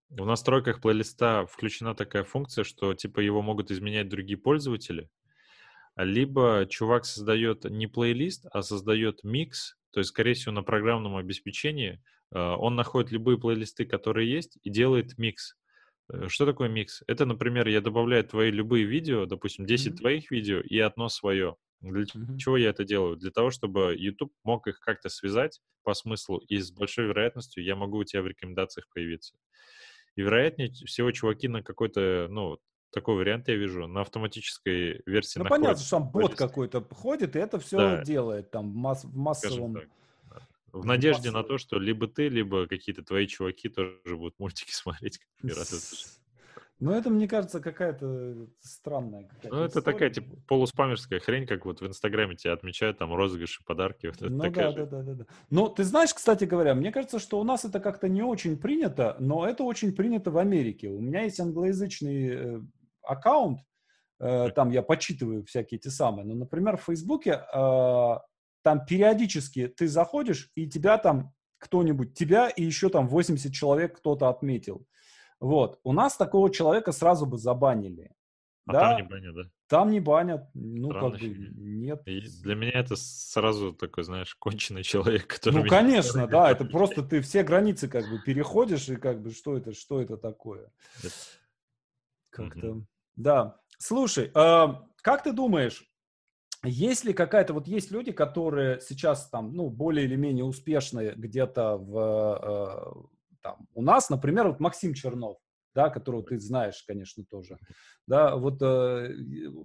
в 0.09 0.25
настройках 0.25 0.81
плейлиста 0.81 1.45
включена 1.45 1.95
такая 1.95 2.23
функция, 2.23 2.63
что 2.63 2.93
типа 2.93 3.19
его 3.19 3.41
могут 3.41 3.71
изменять 3.71 4.09
другие 4.09 4.37
пользователи, 4.37 5.09
либо 5.95 6.65
чувак 6.69 7.05
создает 7.05 7.65
не 7.65 7.87
плейлист, 7.87 8.45
а 8.51 8.61
создает 8.61 9.23
микс, 9.23 9.77
то 9.91 9.99
есть, 9.99 10.09
скорее 10.09 10.33
всего, 10.33 10.51
на 10.53 10.63
программном 10.63 11.15
обеспечении 11.17 12.03
он 12.39 12.75
находит 12.75 13.11
любые 13.11 13.37
плейлисты, 13.37 13.85
которые 13.85 14.31
есть, 14.31 14.57
и 14.63 14.69
делает 14.69 15.17
микс. 15.17 15.55
Э, 16.11 16.27
что 16.27 16.45
такое 16.45 16.69
микс? 16.69 17.03
Это, 17.07 17.25
например, 17.25 17.67
я 17.67 17.81
добавляю 17.81 18.23
твои 18.23 18.51
любые 18.51 18.85
видео, 18.85 19.25
допустим, 19.25 19.65
10 19.65 19.93
mm-hmm. 19.93 19.97
твоих 19.97 20.31
видео 20.31 20.59
и 20.61 20.79
одно 20.79 21.09
свое. 21.09 21.55
Для 21.81 22.03
mm-hmm. 22.03 22.37
чего 22.37 22.57
я 22.57 22.69
это 22.69 22.85
делаю? 22.85 23.17
Для 23.17 23.31
того, 23.31 23.51
чтобы 23.51 23.95
YouTube 23.97 24.33
мог 24.43 24.67
их 24.67 24.79
как-то 24.79 25.09
связать 25.09 25.59
по 25.83 25.93
смыслу, 25.93 26.37
и 26.37 26.57
с 26.57 26.71
большой 26.71 27.05
вероятностью 27.07 27.63
я 27.63 27.75
могу 27.75 27.97
у 27.97 28.03
тебя 28.03 28.21
в 28.21 28.27
рекомендациях 28.27 28.87
появиться. 28.93 29.35
И 30.15 30.21
вероятнее 30.21 30.71
всего 30.71 31.11
чуваки 31.11 31.47
на 31.47 31.63
какой-то, 31.63 32.27
ну, 32.29 32.57
такой 32.91 33.15
вариант 33.15 33.47
я 33.47 33.55
вижу, 33.55 33.87
на 33.87 34.01
автоматической 34.01 35.01
версии 35.05 35.39
Ну, 35.39 35.45
понятно, 35.45 35.81
что 35.81 35.97
там 35.97 36.11
бот 36.11 36.35
какой-то 36.35 36.81
ходит, 36.81 37.35
и 37.35 37.39
это 37.39 37.59
все 37.59 37.77
да. 37.77 38.03
делает 38.03 38.51
там 38.51 38.67
масс- 38.67 39.03
в 39.03 39.15
массовом... 39.15 39.77
В 40.73 40.85
надежде 40.85 41.29
на 41.29 41.43
то, 41.43 41.59
что 41.59 41.77
либо 41.77 42.07
ты, 42.07 42.29
либо 42.29 42.65
какие-то 42.67 43.03
твои 43.03 43.27
чуваки 43.27 43.69
тоже 43.69 44.17
будут 44.17 44.39
мультики 44.39 44.71
смотреть. 44.73 45.19
Ну, 46.79 46.91
это, 46.91 47.09
мне 47.09 47.27
кажется, 47.29 47.61
какая-то 47.61 48.47
странная 48.59 49.23
какая 49.29 49.51
Ну, 49.51 49.59
это 49.59 49.79
история. 49.79 49.93
такая, 49.93 50.09
типа, 50.09 50.35
полуспамерская 50.47 51.19
хрень, 51.19 51.45
как 51.45 51.65
вот 51.65 51.79
в 51.79 51.87
Инстаграме 51.87 52.35
тебя 52.35 52.53
отмечают, 52.53 52.97
там, 52.97 53.13
розыгрыши, 53.15 53.63
подарки. 53.63 54.07
Вот 54.19 54.29
ну, 54.29 54.51
да, 54.51 54.71
да, 54.71 54.85
да, 54.85 55.01
да, 55.01 55.13
да. 55.13 55.25
Ну, 55.49 55.69
ты 55.69 55.83
знаешь, 55.83 56.13
кстати 56.13 56.43
говоря, 56.43 56.73
мне 56.73 56.91
кажется, 56.91 57.19
что 57.19 57.39
у 57.39 57.43
нас 57.43 57.63
это 57.63 57.79
как-то 57.79 58.09
не 58.09 58.23
очень 58.23 58.57
принято, 58.57 59.15
но 59.19 59.47
это 59.47 59.63
очень 59.63 59.95
принято 59.95 60.31
в 60.31 60.37
Америке. 60.37 60.89
У 60.89 60.99
меня 60.99 61.21
есть 61.21 61.39
англоязычный 61.39 62.27
э, 62.27 62.61
аккаунт, 63.03 63.59
э, 64.19 64.49
там 64.49 64.71
я 64.71 64.81
почитываю 64.81 65.45
всякие 65.45 65.77
эти 65.77 65.87
самые, 65.87 66.25
но, 66.25 66.35
например, 66.35 66.75
в 66.77 66.83
Фейсбуке 66.83 67.43
э, 67.53 68.15
там 68.63 68.85
периодически 68.85 69.67
ты 69.67 69.87
заходишь, 69.87 70.49
и 70.55 70.67
тебя 70.67 70.97
там 70.97 71.33
кто-нибудь, 71.59 72.13
тебя 72.13 72.49
и 72.49 72.63
еще 72.63 72.89
там 72.89 73.07
80 73.07 73.53
человек 73.53 73.97
кто-то 73.97 74.29
отметил. 74.29 74.85
Вот. 75.39 75.79
У 75.83 75.93
нас 75.93 76.17
такого 76.17 76.49
человека 76.49 76.91
сразу 76.91 77.25
бы 77.25 77.37
забанили. 77.37 78.11
А 78.65 78.71
да? 78.71 78.79
там 78.79 78.97
не 78.97 79.03
банят, 79.03 79.35
да? 79.35 79.41
Там 79.67 79.91
не 79.91 79.99
банят. 79.99 80.49
Ну, 80.53 80.89
Странно 80.89 81.11
как 81.11 81.21
бы, 81.21 81.49
нет. 81.57 82.01
И 82.05 82.21
для 82.43 82.55
меня 82.55 82.71
это 82.73 82.95
сразу 82.95 83.73
такой, 83.73 84.03
знаешь, 84.03 84.35
конченый 84.35 84.83
человек, 84.83 85.27
который... 85.27 85.63
Ну, 85.63 85.67
конечно, 85.67 86.27
да. 86.27 86.49
Это 86.49 86.63
просто 86.63 87.03
ты 87.03 87.21
все 87.21 87.43
границы 87.43 87.87
как 87.87 88.09
бы 88.09 88.19
переходишь, 88.19 88.87
и 88.89 88.95
как 88.95 89.21
бы 89.21 89.31
что 89.31 89.57
это, 89.57 89.73
что 89.73 90.01
это 90.01 90.15
такое? 90.17 90.71
Как-то... 92.29 92.83
Да. 93.15 93.59
Слушай, 93.77 94.31
э, 94.33 94.67
как 95.01 95.23
ты 95.23 95.33
думаешь, 95.33 95.85
есть 96.63 97.03
ли 97.03 97.13
какая-то, 97.13 97.53
вот 97.53 97.67
есть 97.67 97.91
люди, 97.91 98.11
которые 98.11 98.79
сейчас 98.79 99.29
там, 99.29 99.53
ну, 99.53 99.69
более 99.69 100.05
или 100.05 100.15
менее 100.15 100.45
успешные 100.45 101.13
где-то 101.13 101.77
в, 101.77 101.97
э, 102.41 103.37
там, 103.41 103.67
у 103.73 103.81
нас, 103.81 104.09
например, 104.09 104.47
вот 104.47 104.59
Максим 104.59 104.93
Чернов, 104.93 105.37
да, 105.75 105.89
которого 105.89 106.23
ты 106.23 106.39
знаешь, 106.39 106.83
конечно, 106.87 107.25
тоже, 107.25 107.59
да, 108.07 108.37
вот 108.37 108.61
э, 108.61 109.13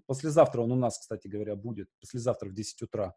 послезавтра 0.07 0.61
он 0.61 0.73
у 0.73 0.77
нас, 0.77 0.99
кстати 0.99 1.29
говоря, 1.29 1.55
будет, 1.55 1.89
послезавтра 2.01 2.49
в 2.49 2.55
10 2.55 2.83
утра, 2.83 3.15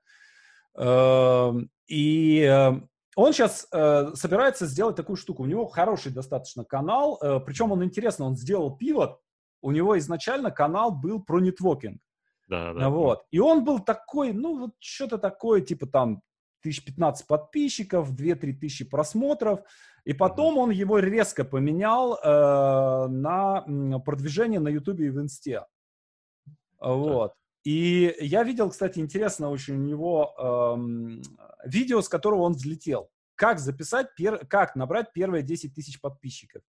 э, 0.77 1.53
и 1.88 2.71
он 3.15 3.34
сейчас 3.34 3.67
э, 3.71 4.11
собирается 4.13 4.67
сделать 4.67 4.95
такую 4.95 5.17
штуку, 5.17 5.43
у 5.43 5.47
него 5.47 5.65
хороший 5.65 6.11
достаточно 6.11 6.63
канал, 6.63 7.17
э, 7.21 7.39
причем 7.45 7.71
он 7.71 7.84
интересно, 7.84 8.25
он 8.25 8.38
сделал 8.38 8.77
пивот, 8.77 9.19
у 9.61 9.71
него 9.71 9.97
изначально 9.97 10.51
канал 10.51 10.91
был 10.91 11.21
про 11.21 11.39
нетворкинг. 11.39 11.99
Да, 12.51 12.73
да. 12.73 12.89
Вот. 12.89 13.23
И 13.31 13.39
он 13.39 13.63
был 13.63 13.79
такой, 13.79 14.33
ну, 14.33 14.59
вот 14.59 14.71
что-то 14.79 15.17
такое, 15.17 15.61
типа 15.61 15.87
там 15.87 16.21
1015 16.63 17.25
подписчиков, 17.25 18.11
2-3 18.11 18.53
тысячи 18.53 18.83
просмотров. 18.83 19.61
И 20.03 20.11
потом 20.11 20.57
он 20.57 20.69
его 20.69 20.99
резко 20.99 21.45
поменял 21.45 22.15
э, 22.15 23.07
на 23.07 23.99
продвижение 24.03 24.59
на 24.59 24.67
Ютубе 24.67 25.07
и 25.07 25.09
в 25.09 25.19
Инсте. 25.21 25.65
Вот. 26.79 27.35
И 27.63 28.15
я 28.19 28.43
видел, 28.43 28.69
кстати, 28.69 28.99
интересно 28.99 29.49
очень 29.49 29.75
у 29.75 29.85
него 29.85 30.33
э, 30.37 31.69
видео, 31.69 32.01
с 32.01 32.09
которого 32.09 32.41
он 32.41 32.53
взлетел. 32.53 33.09
Как 33.35 33.59
записать, 33.59 34.13
пер... 34.15 34.45
как 34.47 34.75
набрать 34.75 35.13
первые 35.13 35.41
10 35.41 35.73
тысяч 35.73 36.01
подписчиков. 36.01 36.63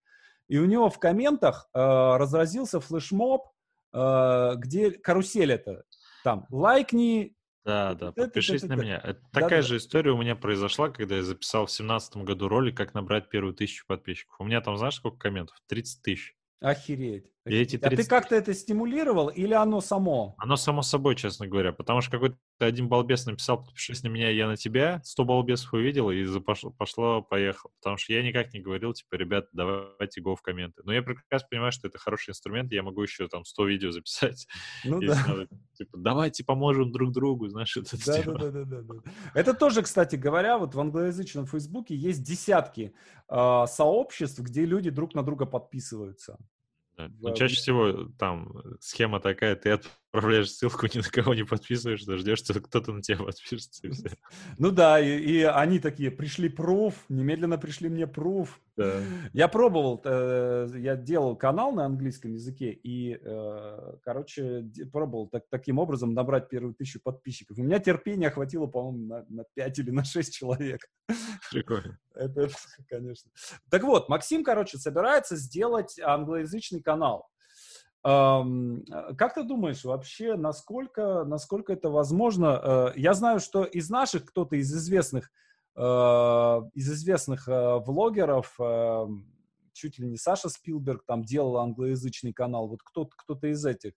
И 0.46 0.58
у 0.58 0.66
него 0.66 0.90
в 0.90 1.00
комментах 1.00 1.68
э, 1.74 1.78
разразился 1.80 2.78
флешмоб, 2.78 3.51
где 3.92 4.90
карусель 4.90 5.52
это. 5.52 5.84
Там, 6.24 6.46
лайкни. 6.50 7.36
Да, 7.64 7.94
да, 7.94 8.10
подпишись 8.10 8.64
на 8.64 8.74
меня. 8.74 9.16
Такая 9.32 9.62
же 9.62 9.76
история 9.76 10.10
у 10.10 10.18
меня 10.18 10.34
произошла, 10.34 10.88
когда 10.88 11.16
я 11.16 11.22
записал 11.22 11.66
в 11.66 11.70
семнадцатом 11.70 12.24
году 12.24 12.48
ролик, 12.48 12.76
как 12.76 12.94
набрать 12.94 13.28
первую 13.28 13.54
тысячу 13.54 13.86
подписчиков. 13.86 14.34
У 14.40 14.44
меня 14.44 14.60
там, 14.60 14.76
знаешь, 14.76 14.96
сколько 14.96 15.18
комментов? 15.18 15.56
30 15.68 16.02
тысяч. 16.02 16.34
Охереть. 16.60 17.26
И 17.44 17.56
эти 17.56 17.76
30... 17.76 17.84
А 17.84 18.02
ты 18.02 18.08
как-то 18.08 18.36
это 18.36 18.54
стимулировал 18.54 19.28
или 19.28 19.52
оно 19.52 19.80
само? 19.80 20.36
Оно 20.38 20.56
само 20.56 20.82
собой, 20.82 21.16
честно 21.16 21.48
говоря. 21.48 21.72
Потому 21.72 22.00
что 22.00 22.12
какой-то 22.12 22.36
один 22.60 22.88
балбес 22.88 23.26
написал, 23.26 23.64
подпишись 23.64 24.04
на 24.04 24.08
меня, 24.08 24.30
я 24.30 24.46
на 24.46 24.56
тебя. 24.56 25.00
Сто 25.02 25.24
балбесов 25.24 25.72
увидел 25.72 26.10
и 26.10 26.40
пошло, 26.40 26.70
пошло, 26.70 27.20
поехал. 27.20 27.70
Потому 27.80 27.96
что 27.96 28.12
я 28.12 28.22
никак 28.22 28.52
не 28.54 28.60
говорил, 28.60 28.92
типа, 28.92 29.16
ребят, 29.16 29.46
давайте 29.52 30.20
го 30.20 30.36
в 30.36 30.42
комменты. 30.42 30.82
Но 30.84 30.92
я 30.92 31.02
прекрасно 31.02 31.48
понимаю, 31.50 31.72
что 31.72 31.88
это 31.88 31.98
хороший 31.98 32.30
инструмент, 32.30 32.70
я 32.72 32.84
могу 32.84 33.02
еще 33.02 33.26
там 33.26 33.44
100 33.44 33.66
видео 33.66 33.90
записать. 33.90 34.46
Ну 34.84 35.00
да. 35.00 35.24
Надо, 35.26 35.48
типа, 35.74 35.98
давайте 35.98 36.44
поможем 36.44 36.92
друг 36.92 37.12
другу, 37.12 37.48
знаешь, 37.48 37.76
это 37.76 37.96
да, 38.04 38.22
да, 38.22 38.50
да, 38.50 38.64
да, 38.64 38.80
да. 38.82 38.94
Это 39.34 39.54
тоже, 39.54 39.82
кстати 39.82 40.16
говоря, 40.16 40.58
вот 40.58 40.74
в 40.74 40.80
англоязычном 40.80 41.46
Фейсбуке 41.46 41.94
есть 41.94 42.22
десятки 42.22 42.94
э, 43.28 43.64
сообществ, 43.66 44.40
где 44.40 44.64
люди 44.64 44.90
друг 44.90 45.14
на 45.14 45.22
друга 45.22 45.46
подписываются. 45.46 46.38
Да. 46.96 47.10
Но 47.20 47.34
чаще 47.34 47.56
всего 47.56 48.04
там 48.18 48.52
схема 48.80 49.20
такая, 49.20 49.56
ты 49.56 49.70
отправляешь 50.12 50.52
ссылку, 50.52 50.86
ни 50.94 50.98
на 50.98 51.04
кого 51.04 51.34
не 51.34 51.44
подписываешься, 51.44 52.16
ждешь, 52.18 52.38
что 52.38 52.60
кто-то 52.60 52.92
на 52.92 53.02
тебя 53.02 53.18
подпишется. 53.18 53.86
И 53.86 53.90
все. 53.90 54.10
Ну 54.58 54.70
да, 54.70 55.00
и, 55.00 55.18
и 55.18 55.42
они 55.42 55.78
такие, 55.78 56.10
пришли 56.10 56.48
пруф, 56.48 56.94
немедленно 57.08 57.58
пришли 57.58 57.88
мне 57.88 58.06
пруф. 58.06 58.60
Да. 58.76 59.00
Я 59.32 59.48
пробовал, 59.48 60.00
э, 60.04 60.68
я 60.76 60.96
делал 60.96 61.36
канал 61.36 61.72
на 61.72 61.84
английском 61.86 62.32
языке 62.32 62.72
и, 62.72 63.18
э, 63.20 63.96
короче, 64.02 64.70
пробовал 64.92 65.28
так, 65.28 65.44
таким 65.50 65.78
образом 65.78 66.14
набрать 66.14 66.48
первую 66.48 66.74
тысячу 66.74 67.00
подписчиков. 67.02 67.58
У 67.58 67.62
меня 67.62 67.78
терпения 67.78 68.30
хватило, 68.30 68.66
по-моему, 68.66 69.06
на, 69.06 69.24
на 69.28 69.44
5 69.54 69.78
или 69.78 69.90
на 69.90 70.04
6 70.04 70.32
человек. 70.32 70.80
Прикольно. 71.50 71.98
Это, 72.14 72.48
конечно. 72.88 73.30
Так 73.70 73.82
вот, 73.82 74.08
Максим, 74.08 74.44
короче, 74.44 74.78
собирается 74.78 75.36
сделать 75.36 75.98
англоязычный 75.98 76.82
канал. 76.82 77.28
Как 78.02 79.34
ты 79.34 79.44
думаешь 79.44 79.84
вообще, 79.84 80.34
насколько, 80.34 81.24
насколько 81.24 81.72
это 81.72 81.88
возможно? 81.88 82.60
Э, 82.62 82.92
я 82.96 83.14
знаю, 83.14 83.38
что 83.38 83.62
из 83.62 83.90
наших 83.90 84.24
кто-то 84.24 84.56
из 84.56 84.74
известных, 84.74 85.30
э, 85.76 85.80
из 86.74 86.90
известных 86.90 87.46
э, 87.46 87.78
влогеров, 87.78 88.58
чуть 89.72 89.98
ли 89.98 90.08
не 90.08 90.16
Саша 90.16 90.48
Спилберг 90.48 91.04
там 91.06 91.24
делал 91.24 91.58
англоязычный 91.58 92.32
канал, 92.32 92.68
вот 92.68 92.82
кто-то 92.82 93.12
кто 93.16 93.38
из 93.46 93.64
этих. 93.64 93.92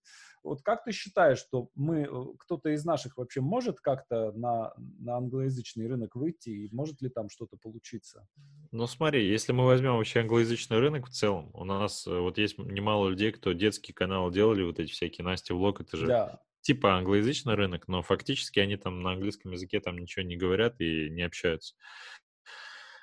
Вот 0.46 0.62
как 0.62 0.84
ты 0.84 0.92
считаешь, 0.92 1.38
что 1.38 1.70
мы, 1.74 2.08
кто-то 2.38 2.70
из 2.70 2.84
наших 2.84 3.16
вообще 3.16 3.40
может 3.40 3.80
как-то 3.80 4.32
на, 4.32 4.72
на 4.98 5.16
англоязычный 5.16 5.88
рынок 5.88 6.14
выйти, 6.14 6.50
и 6.50 6.74
может 6.74 7.02
ли 7.02 7.08
там 7.08 7.28
что-то 7.28 7.56
получиться? 7.56 8.26
Ну 8.70 8.86
смотри, 8.86 9.28
если 9.28 9.52
мы 9.52 9.64
возьмем 9.64 9.96
вообще 9.96 10.20
англоязычный 10.20 10.78
рынок 10.78 11.08
в 11.08 11.10
целом, 11.10 11.50
у 11.52 11.64
нас 11.64 12.06
э, 12.06 12.18
вот 12.18 12.38
есть 12.38 12.58
немало 12.58 13.08
людей, 13.08 13.32
кто 13.32 13.52
детский 13.52 13.92
канал 13.92 14.30
делали, 14.30 14.62
вот 14.62 14.78
эти 14.78 14.90
всякие 14.90 15.24
Настя 15.24 15.54
Влог, 15.54 15.80
это 15.80 15.96
же 15.96 16.06
да. 16.06 16.40
типа 16.60 16.96
англоязычный 16.96 17.54
рынок, 17.54 17.88
но 17.88 18.02
фактически 18.02 18.60
они 18.60 18.76
там 18.76 19.00
на 19.00 19.12
английском 19.12 19.52
языке 19.52 19.80
там 19.80 19.98
ничего 19.98 20.24
не 20.24 20.36
говорят 20.36 20.80
и 20.80 21.10
не 21.10 21.22
общаются. 21.22 21.74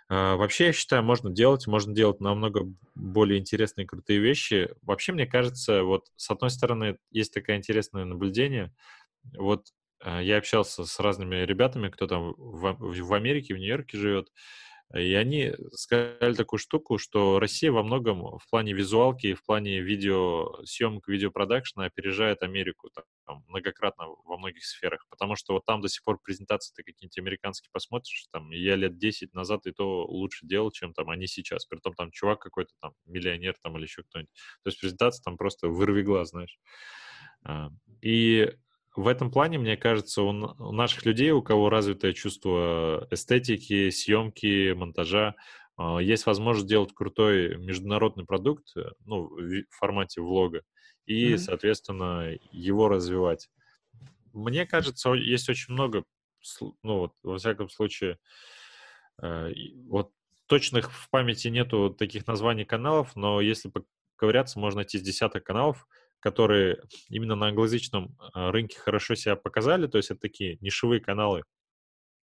А, 0.09 0.35
вообще, 0.35 0.67
я 0.67 0.73
считаю, 0.73 1.03
можно 1.03 1.29
делать, 1.29 1.67
можно 1.67 1.93
делать 1.93 2.19
намного 2.19 2.67
более 2.95 3.39
интересные, 3.39 3.87
крутые 3.87 4.19
вещи. 4.19 4.69
Вообще, 4.81 5.13
мне 5.13 5.25
кажется, 5.25 5.83
вот 5.83 6.07
с 6.15 6.29
одной 6.29 6.49
стороны, 6.49 6.97
есть 7.11 7.33
такое 7.33 7.57
интересное 7.57 8.05
наблюдение. 8.05 8.73
Вот 9.37 9.67
а, 10.01 10.21
я 10.21 10.37
общался 10.37 10.85
с 10.85 10.99
разными 10.99 11.37
ребятами, 11.45 11.89
кто 11.89 12.07
там 12.07 12.33
в, 12.37 12.77
в 12.79 13.13
Америке, 13.13 13.53
в 13.53 13.57
Нью-Йорке 13.57 13.97
живет, 13.97 14.29
и 14.93 15.13
они 15.15 15.53
сказали 15.71 16.35
такую 16.35 16.59
штуку, 16.59 16.99
что 16.99 17.39
Россия 17.39 17.71
во 17.71 17.81
многом 17.81 18.37
в 18.37 18.49
плане 18.49 18.73
визуалки 18.73 19.33
в 19.33 19.43
плане 19.43 19.79
видеосъемок, 19.79 21.07
видеопродакшна 21.07 21.85
опережает 21.85 22.43
Америку 22.43 22.91
там, 23.25 23.43
многократно 23.47 24.05
во 24.23 24.37
многих 24.37 24.63
сферах. 24.63 25.05
Потому 25.09 25.35
что 25.35 25.53
вот 25.53 25.65
там 25.65 25.81
до 25.81 25.89
сих 25.89 26.03
пор 26.03 26.19
презентации 26.21 26.73
ты 26.75 26.83
какие-нибудь 26.83 27.17
американские 27.17 27.69
посмотришь, 27.71 28.27
там, 28.31 28.51
я 28.51 28.75
лет 28.75 28.97
10 28.99 29.33
назад 29.33 29.65
и 29.65 29.71
то 29.71 30.05
лучше 30.05 30.45
делал, 30.45 30.69
чем 30.71 30.93
там 30.93 31.09
они 31.09 31.25
сейчас. 31.25 31.65
Притом 31.65 31.95
там 31.95 32.11
чувак 32.11 32.39
какой-то 32.39 32.73
там, 32.79 32.93
миллионер 33.05 33.55
там 33.63 33.75
или 33.77 33.83
еще 33.83 34.03
кто-нибудь. 34.03 34.31
То 34.63 34.69
есть 34.69 34.79
презентация 34.79 35.23
там 35.23 35.37
просто 35.37 35.69
вырви 35.69 36.03
глаз, 36.03 36.29
знаешь. 36.29 36.59
А, 37.45 37.69
и 38.01 38.53
в 38.95 39.07
этом 39.07 39.31
плане, 39.31 39.57
мне 39.57 39.77
кажется, 39.77 40.21
у, 40.21 40.31
наших 40.71 41.05
людей, 41.05 41.31
у 41.31 41.41
кого 41.41 41.69
развитое 41.69 42.13
чувство 42.13 43.07
эстетики, 43.11 43.89
съемки, 43.89 44.73
монтажа, 44.73 45.35
э, 45.77 45.97
есть 46.01 46.25
возможность 46.25 46.67
сделать 46.67 46.93
крутой 46.93 47.57
международный 47.57 48.25
продукт, 48.25 48.75
э, 48.75 48.91
ну, 49.05 49.27
в 49.27 49.63
формате 49.71 50.21
влога, 50.21 50.63
и, 51.05 51.33
mm-hmm. 51.33 51.37
соответственно, 51.37 52.37
его 52.51 52.87
развивать. 52.87 53.49
Мне 54.31 54.65
кажется, 54.65 55.11
есть 55.13 55.49
очень 55.49 55.73
много, 55.73 56.03
ну, 56.83 56.99
вот, 56.99 57.13
во 57.23 57.37
всяком 57.37 57.69
случае, 57.69 58.17
э, 59.21 59.51
вот 59.87 60.11
точных 60.47 60.91
в 60.91 61.09
памяти 61.09 61.47
нету 61.47 61.89
таких 61.89 62.27
названий 62.27 62.65
каналов, 62.65 63.15
но 63.15 63.41
если 63.41 63.71
поковыряться, 64.15 64.59
можно 64.59 64.79
найти 64.79 64.97
с 64.99 65.01
десяток 65.01 65.43
каналов, 65.43 65.87
которые 66.23 66.81
именно 67.09 67.35
на 67.35 67.47
англоязычном 67.47 68.17
а, 68.33 68.49
рынке 68.49 68.79
хорошо 68.79 69.13
себя 69.13 69.35
показали, 69.35 69.87
то 69.87 69.97
есть 69.97 70.09
это 70.09 70.21
такие 70.21 70.57
нишевые 70.61 71.01
каналы 71.01 71.43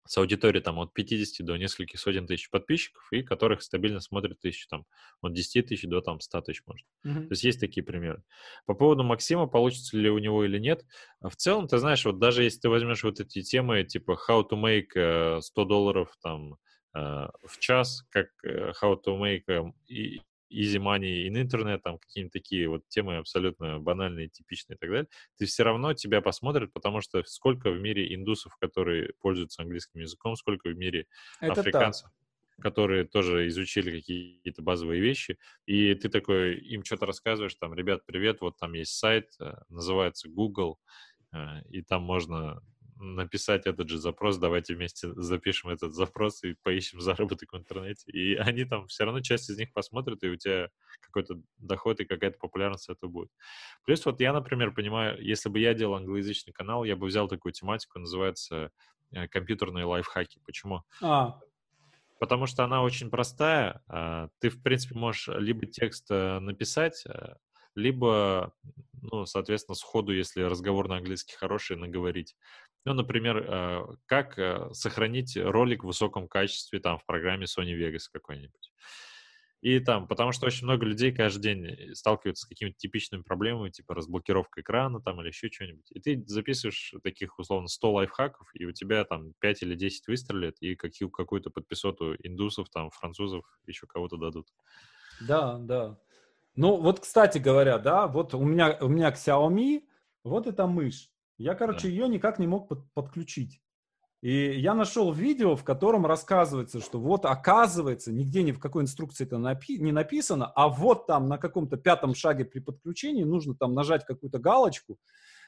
с 0.06 0.16
аудиторией 0.16 0.62
там 0.62 0.78
от 0.78 0.94
50 0.94 1.44
до 1.44 1.58
нескольких 1.58 2.00
сотен 2.00 2.26
тысяч 2.26 2.48
подписчиков, 2.48 3.06
и 3.12 3.22
которых 3.22 3.60
стабильно 3.62 4.00
смотрят 4.00 4.40
тысячи 4.40 4.66
там 4.68 4.86
от 5.20 5.34
10 5.34 5.66
тысяч 5.66 5.86
до 5.86 6.00
там 6.00 6.18
100 6.18 6.40
тысяч 6.40 6.62
может. 6.66 6.86
Mm-hmm. 7.06 7.26
То 7.26 7.32
есть 7.32 7.44
есть 7.44 7.60
такие 7.60 7.84
примеры. 7.84 8.22
По 8.64 8.72
поводу 8.72 9.02
Максима, 9.02 9.46
получится 9.46 9.98
ли 9.98 10.08
у 10.08 10.16
него 10.16 10.46
или 10.46 10.58
нет, 10.58 10.86
в 11.20 11.36
целом, 11.36 11.68
ты 11.68 11.76
знаешь, 11.76 12.02
вот 12.06 12.18
даже 12.18 12.42
если 12.42 12.60
ты 12.60 12.68
возьмешь 12.70 13.04
вот 13.04 13.20
эти 13.20 13.42
темы 13.42 13.84
типа 13.84 14.18
how 14.26 14.42
to 14.50 14.58
make 14.58 15.40
100 15.42 15.62
э, 15.62 15.66
долларов 15.66 16.16
там 16.22 16.54
э, 16.94 16.98
в 17.44 17.58
час, 17.58 18.02
как 18.08 18.28
э, 18.44 18.72
how 18.82 18.96
to 18.96 19.20
make 19.20 19.72
и 19.88 20.22
easy 20.50 20.78
money 20.78 21.26
in 21.26 21.40
интернет, 21.40 21.82
там 21.82 21.98
какие-нибудь 21.98 22.32
такие 22.32 22.68
вот 22.68 22.86
темы 22.88 23.16
абсолютно 23.16 23.78
банальные, 23.78 24.28
типичные 24.28 24.76
и 24.76 24.78
так 24.78 24.90
далее, 24.90 25.08
ты 25.38 25.46
все 25.46 25.62
равно 25.62 25.94
тебя 25.94 26.20
посмотрят, 26.20 26.72
потому 26.72 27.00
что 27.00 27.22
сколько 27.24 27.70
в 27.70 27.80
мире 27.80 28.14
индусов, 28.14 28.56
которые 28.56 29.12
пользуются 29.20 29.62
английским 29.62 30.00
языком, 30.00 30.36
сколько 30.36 30.68
в 30.68 30.76
мире 30.76 31.06
Это 31.40 31.60
африканцев, 31.60 32.10
так. 32.56 32.62
которые 32.62 33.04
тоже 33.04 33.46
изучили 33.48 33.90
какие-то 33.90 34.62
базовые 34.62 35.00
вещи, 35.00 35.38
и 35.66 35.94
ты 35.94 36.08
такой 36.08 36.56
им 36.58 36.84
что-то 36.84 37.06
рассказываешь, 37.06 37.54
там, 37.54 37.74
ребят, 37.74 38.04
привет, 38.06 38.40
вот 38.40 38.58
там 38.58 38.74
есть 38.74 38.92
сайт, 38.92 39.30
э, 39.40 39.54
называется 39.68 40.28
Google, 40.28 40.78
э, 41.32 41.62
и 41.70 41.82
там 41.82 42.02
можно 42.02 42.62
написать 43.00 43.66
этот 43.66 43.88
же 43.88 43.98
запрос, 43.98 44.36
давайте 44.36 44.74
вместе 44.74 45.12
запишем 45.14 45.70
этот 45.70 45.94
запрос 45.94 46.44
и 46.44 46.54
поищем 46.62 47.00
заработок 47.00 47.52
в 47.52 47.56
интернете. 47.56 48.10
И 48.12 48.34
они 48.36 48.64
там 48.64 48.86
все 48.86 49.04
равно 49.04 49.20
часть 49.20 49.50
из 49.50 49.58
них 49.58 49.72
посмотрят, 49.72 50.22
и 50.22 50.28
у 50.28 50.36
тебя 50.36 50.68
какой-то 51.00 51.40
доход 51.58 52.00
и 52.00 52.04
какая-то 52.04 52.38
популярность 52.38 52.88
это 52.88 53.06
будет. 53.06 53.30
Плюс 53.84 54.04
вот 54.04 54.20
я, 54.20 54.32
например, 54.32 54.72
понимаю, 54.72 55.20
если 55.20 55.48
бы 55.48 55.58
я 55.58 55.74
делал 55.74 55.94
англоязычный 55.94 56.52
канал, 56.52 56.84
я 56.84 56.94
бы 56.94 57.06
взял 57.06 57.26
такую 57.26 57.52
тематику, 57.52 57.98
называется 57.98 58.70
э, 59.12 59.28
компьютерные 59.28 59.86
лайфхаки. 59.86 60.40
Почему? 60.44 60.82
А. 61.00 61.40
Потому 62.18 62.46
что 62.46 62.64
она 62.64 62.82
очень 62.82 63.08
простая. 63.08 63.82
А, 63.88 64.28
ты, 64.40 64.50
в 64.50 64.62
принципе, 64.62 64.94
можешь 64.94 65.28
либо 65.28 65.66
текст 65.66 66.06
э, 66.10 66.38
написать, 66.38 67.02
э, 67.06 67.34
либо, 67.74 68.52
ну, 69.00 69.26
соответственно, 69.26 69.74
сходу, 69.74 70.12
если 70.12 70.42
разговор 70.42 70.88
на 70.88 70.96
английский 70.96 71.36
хороший, 71.36 71.76
наговорить. 71.76 72.36
Ну, 72.84 72.94
например, 72.94 73.44
э, 73.46 73.86
как 74.06 74.38
э, 74.38 74.70
сохранить 74.72 75.36
ролик 75.36 75.84
в 75.84 75.88
высоком 75.88 76.28
качестве 76.28 76.80
там 76.80 76.98
в 76.98 77.04
программе 77.04 77.44
Sony 77.44 77.78
Vegas 77.78 78.04
какой-нибудь. 78.10 78.72
И 79.60 79.78
там, 79.78 80.08
потому 80.08 80.32
что 80.32 80.46
очень 80.46 80.64
много 80.64 80.86
людей 80.86 81.12
каждый 81.12 81.42
день 81.42 81.66
э, 81.66 81.94
сталкиваются 81.94 82.46
с 82.46 82.48
какими-то 82.48 82.78
типичными 82.78 83.22
проблемами, 83.22 83.68
типа 83.68 83.94
разблокировка 83.94 84.62
экрана 84.62 85.02
там 85.02 85.20
или 85.20 85.28
еще 85.28 85.50
что-нибудь. 85.50 85.90
И 85.90 86.00
ты 86.00 86.24
записываешь 86.26 86.94
таких, 87.02 87.38
условно, 87.38 87.68
100 87.68 87.92
лайфхаков, 87.92 88.48
и 88.54 88.64
у 88.64 88.72
тебя 88.72 89.04
там 89.04 89.34
5 89.40 89.62
или 89.62 89.74
10 89.74 90.08
выстрелят, 90.08 90.56
и 90.60 90.74
какие, 90.74 91.08
какую-то 91.10 91.50
подписоту 91.50 92.14
индусов, 92.22 92.70
там, 92.70 92.90
французов, 92.90 93.44
еще 93.66 93.86
кого-то 93.86 94.16
дадут. 94.16 94.46
Да, 95.20 95.58
да. 95.58 95.98
Ну, 96.56 96.76
вот, 96.76 97.00
кстати 97.00 97.36
говоря, 97.36 97.78
да, 97.78 98.06
вот 98.06 98.32
у 98.32 98.42
меня, 98.42 98.78
у 98.80 98.88
меня 98.88 99.10
Xiaomi, 99.10 99.82
вот 100.24 100.46
эта 100.46 100.66
мышь. 100.66 101.10
Я, 101.40 101.54
короче, 101.54 101.84
да. 101.84 101.88
ее 101.88 102.08
никак 102.08 102.38
не 102.38 102.46
мог 102.46 102.68
под, 102.68 102.84
подключить. 102.92 103.62
И 104.20 104.60
я 104.60 104.74
нашел 104.74 105.10
видео, 105.10 105.56
в 105.56 105.64
котором 105.64 106.04
рассказывается, 106.04 106.80
что 106.80 107.00
вот 107.00 107.24
оказывается, 107.24 108.12
нигде 108.12 108.42
ни 108.42 108.52
в 108.52 108.60
какой 108.60 108.82
инструкции 108.82 109.24
это 109.24 109.36
напи- 109.36 109.78
не 109.78 109.90
написано, 109.90 110.46
а 110.54 110.68
вот 110.68 111.06
там 111.06 111.28
на 111.28 111.38
каком-то 111.38 111.78
пятом 111.78 112.14
шаге 112.14 112.44
при 112.44 112.60
подключении 112.60 113.24
нужно 113.24 113.54
там 113.54 113.72
нажать 113.72 114.04
какую-то 114.04 114.38
галочку, 114.38 114.98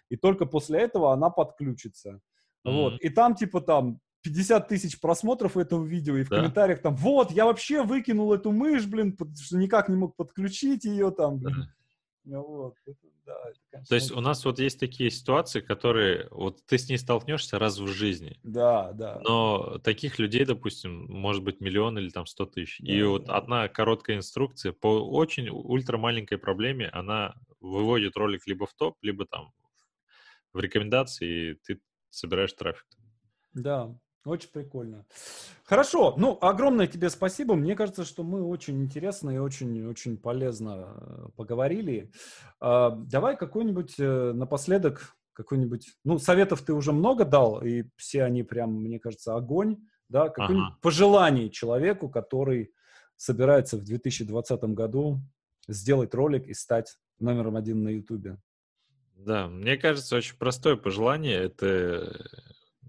и 0.09 0.17
только 0.17 0.47
после 0.47 0.81
этого 0.81 1.13
она 1.13 1.29
подключится. 1.29 2.21
Mm-hmm. 2.67 2.73
Вот. 2.73 3.01
И 3.03 3.11
там 3.11 3.35
типа 3.35 3.61
там 3.61 4.01
50 4.23 4.69
тысяч 4.69 4.99
просмотров 4.99 5.59
этого 5.59 5.85
видео, 5.85 6.17
и 6.17 6.23
в 6.25 6.31
да. 6.31 6.37
комментариях 6.37 6.81
там, 6.81 6.97
вот, 6.97 7.33
я 7.33 7.45
вообще 7.45 7.83
выкинул 7.83 8.33
эту 8.33 8.51
мышь, 8.51 8.87
блин, 8.87 9.15
потому 9.15 9.37
что 9.37 9.59
никак 9.59 9.91
не 9.91 9.97
мог 9.97 10.17
подключить 10.17 10.87
ее 10.87 11.11
там, 11.11 11.39
блин. 11.39 11.67
Да. 12.25 12.41
Вот. 12.41 12.77
Это 12.87 13.12
да, 13.25 13.35
это, 13.49 13.59
конечно, 13.71 13.89
То 13.89 13.95
есть 13.95 14.11
у 14.13 14.21
нас 14.21 14.45
вот 14.45 14.59
есть 14.59 14.81
такие 14.81 15.11
ситуации, 15.11 15.61
которые 15.61 16.29
вот 16.31 16.65
ты 16.67 16.79
с 16.79 16.89
ней 16.89 16.99
столкнешься 16.99 17.59
раз 17.59 17.79
в 17.79 17.87
жизни. 17.89 18.39
Да, 18.43 18.93
да. 18.93 19.21
Но 19.25 19.79
таких 19.79 20.19
людей, 20.19 20.45
допустим, 20.45 21.07
может 21.09 21.43
быть 21.43 21.61
миллион 21.61 21.99
или 21.99 22.11
там 22.11 22.27
сто 22.27 22.47
тысяч. 22.47 22.81
Да, 22.81 22.93
и 22.93 23.03
вот 23.03 23.29
одна 23.29 23.69
короткая 23.69 24.17
инструкция 24.17 24.73
по 24.73 25.01
очень 25.09 25.49
ультра 25.49 25.99
маленькой 25.99 26.39
проблеме, 26.39 26.89
она 26.89 27.35
выводит 27.61 28.17
ролик 28.17 28.47
либо 28.47 28.67
в 28.67 28.75
топ, 28.75 28.97
либо 29.03 29.27
там 29.27 29.53
в 30.53 30.61
рекомендации, 30.61 31.51
и 31.51 31.55
ты 31.55 31.81
собираешь 32.11 32.53
трафик. 32.53 32.87
Да, 33.55 33.95
очень 34.25 34.51
прикольно. 34.51 35.05
Хорошо. 35.65 36.15
Ну, 36.17 36.39
огромное 36.41 36.87
тебе 36.87 37.11
спасибо. 37.11 37.55
Мне 37.55 37.75
кажется, 37.75 38.05
что 38.05 38.23
мы 38.23 38.43
очень 38.43 38.83
интересно 38.83 39.31
и 39.31 39.39
очень-очень 39.39 40.17
полезно 40.17 40.95
э, 40.97 41.27
поговорили. 41.37 42.13
А, 42.61 42.91
давай 42.91 43.37
какой-нибудь 43.37 43.95
э, 43.99 44.33
напоследок, 44.33 45.17
какой-нибудь... 45.33 45.89
Ну, 46.05 46.19
советов 46.19 46.63
ты 46.63 46.73
уже 46.73 46.93
много 46.93 47.25
дал, 47.25 47.63
и 47.63 47.85
все 47.97 48.25
они 48.25 48.43
прям, 48.43 48.75
мне 48.75 48.99
кажется, 48.99 49.35
огонь. 49.35 49.79
Да, 50.09 50.29
какое-нибудь 50.29 50.73
ага. 50.73 50.79
пожелание 50.83 51.49
человеку, 51.49 52.11
который 52.11 52.73
собирается 53.17 53.79
в 53.79 53.85
2020 53.85 54.63
году 54.75 55.21
сделать 55.69 56.15
ролик 56.15 56.49
и 56.49 56.55
стать 56.55 56.99
номером 57.19 57.57
один 57.57 57.83
на 57.83 57.89
Ютубе. 57.89 58.39
Да, 59.15 59.49
мне 59.49 59.77
кажется, 59.77 60.17
очень 60.17 60.37
простое 60.37 60.77
пожелание. 60.77 61.37
Это 61.37 61.67
э, 61.67 62.13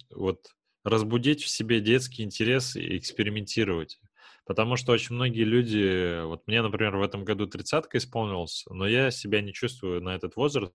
вот 0.09 0.47
разбудить 0.83 1.43
в 1.43 1.49
себе 1.49 1.79
детский 1.79 2.23
интерес 2.23 2.75
и 2.75 2.97
экспериментировать. 2.97 3.99
Потому 4.45 4.75
что 4.75 4.91
очень 4.91 5.15
многие 5.15 5.43
люди, 5.43 6.21
вот 6.25 6.43
мне, 6.47 6.61
например, 6.61 6.97
в 6.97 7.01
этом 7.01 7.23
году 7.23 7.47
тридцатка 7.47 7.97
исполнилась, 7.97 8.65
но 8.69 8.85
я 8.85 9.09
себя 9.09 9.41
не 9.41 9.53
чувствую 9.53 10.01
на 10.01 10.15
этот 10.15 10.35
возраст, 10.35 10.73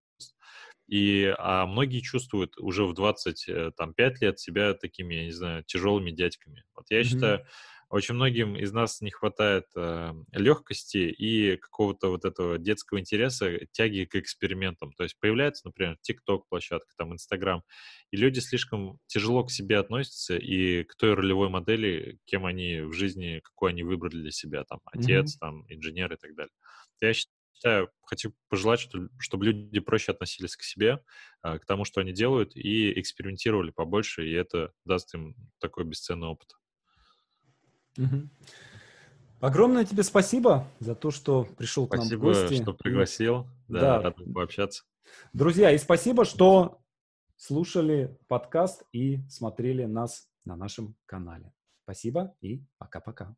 и, 0.88 1.34
а 1.38 1.66
многие 1.66 2.00
чувствуют 2.00 2.56
уже 2.58 2.86
в 2.86 2.94
25 2.94 3.48
э, 3.48 4.24
лет 4.24 4.40
себя 4.40 4.72
такими, 4.72 5.14
я 5.16 5.24
не 5.26 5.32
знаю, 5.32 5.62
тяжелыми 5.64 6.12
дядьками. 6.12 6.64
Вот 6.74 6.86
я 6.88 7.00
mm-hmm. 7.00 7.04
считаю, 7.04 7.46
очень 7.90 8.14
многим 8.14 8.54
из 8.56 8.72
нас 8.72 9.00
не 9.00 9.10
хватает 9.10 9.64
э, 9.74 10.12
легкости 10.32 10.98
и 10.98 11.56
какого-то 11.56 12.10
вот 12.10 12.24
этого 12.24 12.58
детского 12.58 13.00
интереса, 13.00 13.66
тяги 13.72 14.04
к 14.04 14.16
экспериментам. 14.16 14.92
То 14.92 15.04
есть 15.04 15.18
появляется, 15.18 15.66
например, 15.66 15.96
TikTok 16.08 16.42
площадка, 16.48 16.92
там 16.96 17.14
Instagram, 17.14 17.62
и 18.10 18.16
люди 18.16 18.40
слишком 18.40 18.98
тяжело 19.06 19.44
к 19.44 19.50
себе 19.50 19.78
относятся 19.78 20.36
и 20.36 20.84
к 20.84 20.96
той 20.96 21.14
ролевой 21.14 21.48
модели, 21.48 22.18
кем 22.26 22.44
они 22.44 22.82
в 22.82 22.92
жизни, 22.92 23.40
какой 23.42 23.70
они 23.70 23.82
выбрали 23.82 24.20
для 24.20 24.32
себя, 24.32 24.64
там 24.64 24.80
отец, 24.84 25.34
mm-hmm. 25.34 25.38
там 25.40 25.64
инженер 25.68 26.12
и 26.12 26.16
так 26.16 26.34
далее. 26.34 26.52
Я 27.00 27.14
считаю, 27.14 27.90
хочу 28.02 28.34
пожелать, 28.50 28.80
что, 28.80 29.08
чтобы 29.18 29.46
люди 29.46 29.80
проще 29.80 30.12
относились 30.12 30.56
к 30.56 30.62
себе, 30.62 31.02
э, 31.42 31.58
к 31.58 31.64
тому, 31.64 31.84
что 31.84 32.02
они 32.02 32.12
делают, 32.12 32.54
и 32.54 32.98
экспериментировали 33.00 33.70
побольше, 33.70 34.28
и 34.28 34.32
это 34.32 34.72
даст 34.84 35.14
им 35.14 35.34
такой 35.58 35.84
бесценный 35.84 36.28
опыт. 36.28 36.52
Угу. 37.98 38.28
Огромное 39.40 39.84
тебе 39.84 40.02
спасибо 40.02 40.66
за 40.80 40.94
то, 40.94 41.10
что 41.10 41.44
пришел 41.44 41.86
спасибо, 41.86 42.08
к 42.08 42.10
нам 42.10 42.18
в 42.18 42.22
гости. 42.22 42.46
Спасибо, 42.46 42.62
что 42.62 42.72
пригласил. 42.72 43.46
Да, 43.68 43.80
да, 43.80 44.02
рад 44.02 44.16
пообщаться. 44.34 44.84
Друзья, 45.32 45.70
и 45.72 45.78
спасибо, 45.78 46.24
что 46.24 46.80
слушали 47.36 48.16
подкаст 48.26 48.82
и 48.92 49.20
смотрели 49.28 49.84
нас 49.84 50.28
на 50.44 50.56
нашем 50.56 50.96
канале. 51.06 51.52
Спасибо 51.84 52.34
и 52.40 52.64
пока-пока. 52.78 53.34